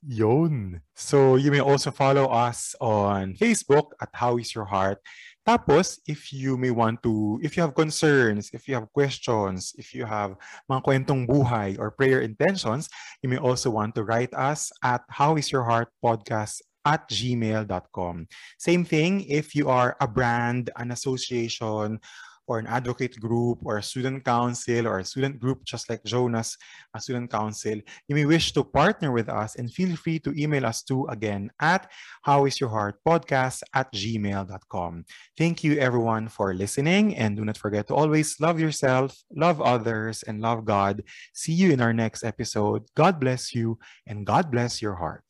Yon. 0.07 0.81
So 0.95 1.37
you 1.37 1.51
may 1.51 1.61
also 1.61 1.91
follow 1.91 2.27
us 2.27 2.75
on 2.81 3.35
Facebook 3.35 3.95
at 4.01 4.11
How 4.13 4.37
is 4.37 4.55
Your 4.55 4.65
Heart. 4.65 4.99
Tapos, 5.47 5.99
if 6.07 6.33
you 6.33 6.57
may 6.57 6.71
want 6.71 7.03
to, 7.03 7.41
if 7.43 7.57
you 7.57 7.63
have 7.63 7.75
concerns, 7.75 8.51
if 8.53 8.69
you 8.69 8.75
have 8.75 8.91
questions, 8.93 9.75
if 9.79 9.95
you 9.95 10.07
have 10.07 10.39
mga 10.71 10.83
kwentong 10.87 11.27
buhay 11.27 11.79
or 11.79 11.91
prayer 11.91 12.23
intentions, 12.23 12.89
you 13.23 13.29
may 13.29 13.39
also 13.39 13.71
want 13.71 13.95
to 13.95 14.05
write 14.05 14.33
us 14.35 14.71
at 14.83 15.03
How 15.11 15.35
is 15.35 15.51
Your 15.51 15.65
Heart 15.67 15.91
podcast 15.99 16.63
at 16.85 17.09
gmail.com. 17.11 18.27
Same 18.59 18.85
thing 18.85 19.27
if 19.27 19.55
you 19.55 19.69
are 19.69 19.97
a 20.01 20.07
brand, 20.07 20.71
an 20.77 20.91
association, 20.91 21.99
or 22.47 22.59
an 22.59 22.67
advocate 22.67 23.19
group 23.21 23.59
or 23.65 23.79
a 23.79 23.83
student 23.83 24.25
council 24.25 24.87
or 24.87 24.99
a 24.99 25.05
student 25.05 25.39
group, 25.39 25.65
just 25.65 25.89
like 25.89 26.03
Jonas, 26.05 26.57
a 26.95 27.01
student 27.01 27.31
council, 27.31 27.81
you 28.09 28.15
may 28.15 28.25
wish 28.25 28.53
to 28.53 28.65
partner 28.65 29.13
with 29.13 29.29
us 29.29 29.57
and 29.57 29.73
feel 29.73 29.97
free 29.97 30.19
to 30.21 30.33
email 30.37 30.67
us 30.67 30.83
to 30.85 31.07
again 31.07 31.51
at 31.61 31.91
howisyourheartpodcast 32.27 33.63
at 33.75 33.93
gmail.com. 33.93 35.05
Thank 35.37 35.65
you 35.65 35.79
everyone 35.79 36.29
for 36.29 36.55
listening 36.55 37.17
and 37.17 37.37
do 37.37 37.45
not 37.45 37.59
forget 37.59 37.87
to 37.89 37.95
always 37.95 38.41
love 38.41 38.59
yourself, 38.59 39.17
love 39.35 39.61
others, 39.61 40.23
and 40.23 40.41
love 40.41 40.65
God. 40.65 41.03
See 41.35 41.53
you 41.53 41.73
in 41.73 41.81
our 41.81 41.93
next 41.93 42.25
episode. 42.25 42.83
God 42.95 43.21
bless 43.21 43.55
you 43.55 43.79
and 44.07 44.27
God 44.27 44.51
bless 44.51 44.83
your 44.83 44.95
heart. 44.95 45.25